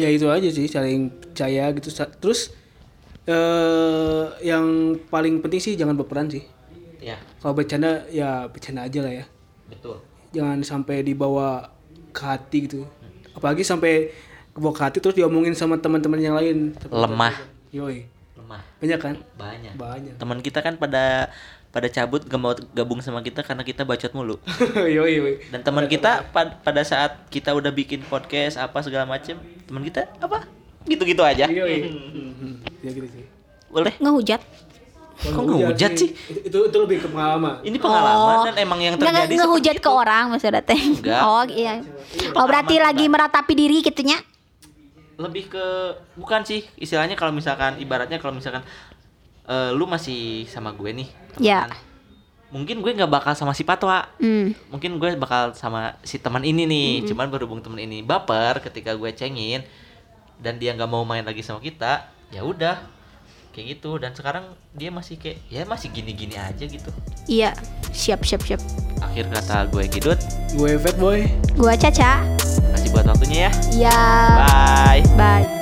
Ya 0.00 0.08
itu 0.08 0.24
aja 0.32 0.48
sih 0.48 0.64
saling 0.64 1.12
percaya 1.12 1.68
gitu. 1.76 1.92
Terus 1.92 2.56
eh 3.28 4.24
yang 4.40 4.96
paling 5.12 5.44
penting 5.44 5.60
sih 5.60 5.76
jangan 5.76 5.98
berperan 6.00 6.32
sih. 6.32 6.40
Ya. 7.04 7.20
Kalau 7.44 7.52
bercanda 7.52 8.08
ya 8.08 8.48
bercanda 8.48 8.88
aja 8.88 9.04
lah 9.04 9.12
ya. 9.12 9.24
Betul. 9.68 10.00
Jangan 10.32 10.64
sampai 10.64 11.04
dibawa 11.04 11.68
ke 12.16 12.22
hati 12.24 12.58
gitu. 12.64 12.88
Apalagi 13.36 13.60
sampai 13.66 14.08
kebawa 14.56 14.72
ke 14.72 14.82
hati 14.88 14.98
terus 15.04 15.18
diomongin 15.18 15.52
sama 15.52 15.76
teman-teman 15.76 16.22
yang 16.22 16.38
lain. 16.38 16.72
Lemah. 16.88 17.36
Yoi 17.74 18.19
lemah 18.50 18.62
banyak 18.80 18.98
kan? 18.98 19.14
Banyak. 19.38 19.72
Banyak. 19.76 20.14
Teman 20.18 20.38
kita 20.40 20.58
kan 20.58 20.74
pada 20.74 21.30
pada 21.70 21.86
cabut 21.86 22.18
gak 22.20 22.34
mau 22.34 22.50
gabung 22.74 22.98
sama 22.98 23.22
kita 23.22 23.46
karena 23.46 23.62
kita 23.62 23.86
bacot 23.86 24.10
mulu. 24.10 24.42
Yoi 24.96 25.12
yoi. 25.14 25.34
Dan 25.48 25.62
teman 25.62 25.86
kita 25.86 26.26
pad- 26.26 26.58
pada 26.60 26.82
saat 26.82 27.30
kita 27.30 27.54
udah 27.54 27.70
bikin 27.70 28.02
podcast 28.02 28.58
apa 28.58 28.82
segala 28.82 29.06
macem 29.06 29.38
teman 29.64 29.86
kita 29.86 30.10
apa? 30.18 30.50
Gitu-gitu 30.82 31.22
aja. 31.22 31.46
Yoi. 31.46 31.78
Ya 32.80 32.90
gitu 32.90 33.04
sih. 33.06 33.28
Boleh? 33.68 33.92
Ngehujat. 34.00 34.40
Kok 35.20 35.36
ngehujat 35.44 35.92
sih? 35.92 36.16
itu, 36.32 36.48
itu 36.48 36.58
itu 36.64 36.78
lebih 36.80 37.04
ke 37.04 37.08
pengalaman. 37.12 37.60
Ini 37.60 37.76
pengalaman 37.76 38.36
Oh. 38.40 38.44
dan 38.48 38.56
emang 38.56 38.80
yang 38.80 38.96
terjadi 38.96 39.28
nggak 39.28 39.36
ngehujat 39.36 39.76
ke 39.76 39.84
itu. 39.84 39.92
orang 39.92 40.32
maksudnya 40.32 40.64
teh. 40.64 40.80
Enggak. 40.80 41.20
oh 41.20 41.44
iya. 41.46 41.84
Oh 42.32 42.48
berarti 42.48 42.80
lagi 42.80 43.04
meratapi 43.04 43.52
diri 43.52 43.84
gitunya 43.84 44.16
lebih 45.20 45.52
ke 45.52 45.66
bukan 46.16 46.40
sih 46.42 46.64
istilahnya 46.80 47.12
kalau 47.12 47.28
misalkan 47.30 47.76
ibaratnya 47.76 48.16
kalau 48.16 48.32
misalkan 48.32 48.64
eh, 49.44 49.70
lu 49.76 49.84
masih 49.84 50.48
sama 50.48 50.72
gue 50.72 50.90
nih 50.96 51.08
Ya. 51.38 51.68
temenan. 51.68 51.78
mungkin 52.50 52.76
gue 52.82 52.92
nggak 52.96 53.12
bakal 53.12 53.32
sama 53.36 53.52
si 53.52 53.62
Patwa 53.62 54.08
hmm. 54.18 54.72
mungkin 54.72 54.96
gue 54.98 55.14
bakal 55.20 55.52
sama 55.54 55.94
si 56.02 56.18
teman 56.18 56.42
ini 56.42 56.64
nih 56.66 57.06
cuman 57.06 57.28
berhubung 57.30 57.60
teman 57.60 57.78
ini 57.78 58.00
baper 58.02 58.58
ketika 58.64 58.96
gue 58.96 59.12
cengin 59.14 59.62
dan 60.40 60.56
dia 60.56 60.72
nggak 60.72 60.88
mau 60.88 61.04
main 61.04 61.22
lagi 61.22 61.44
sama 61.44 61.60
kita 61.60 62.08
ya 62.32 62.40
udah 62.42 62.80
kayak 63.50 63.76
gitu. 63.76 63.98
Dan 63.98 64.14
sekarang 64.14 64.54
dia 64.72 64.88
masih 64.94 65.18
kayak 65.18 65.42
ya 65.50 65.66
masih 65.66 65.90
gini-gini 65.90 66.38
aja 66.38 66.64
gitu. 66.64 66.90
Iya 67.26 67.50
siap 67.90 68.22
siap 68.22 68.40
siap. 68.46 68.62
Akhir 69.02 69.26
kata 69.28 69.66
gue 69.68 69.84
Gidut 69.90 70.20
gue 70.54 70.78
fat 70.78 70.96
boy. 70.96 71.26
Gua 71.58 71.74
Caca 71.74 72.22
buat 72.90 73.06
waktunya 73.06 73.48
ya. 73.48 73.52
Iya. 73.72 74.00
Bye. 74.36 75.02
Bye. 75.16 75.59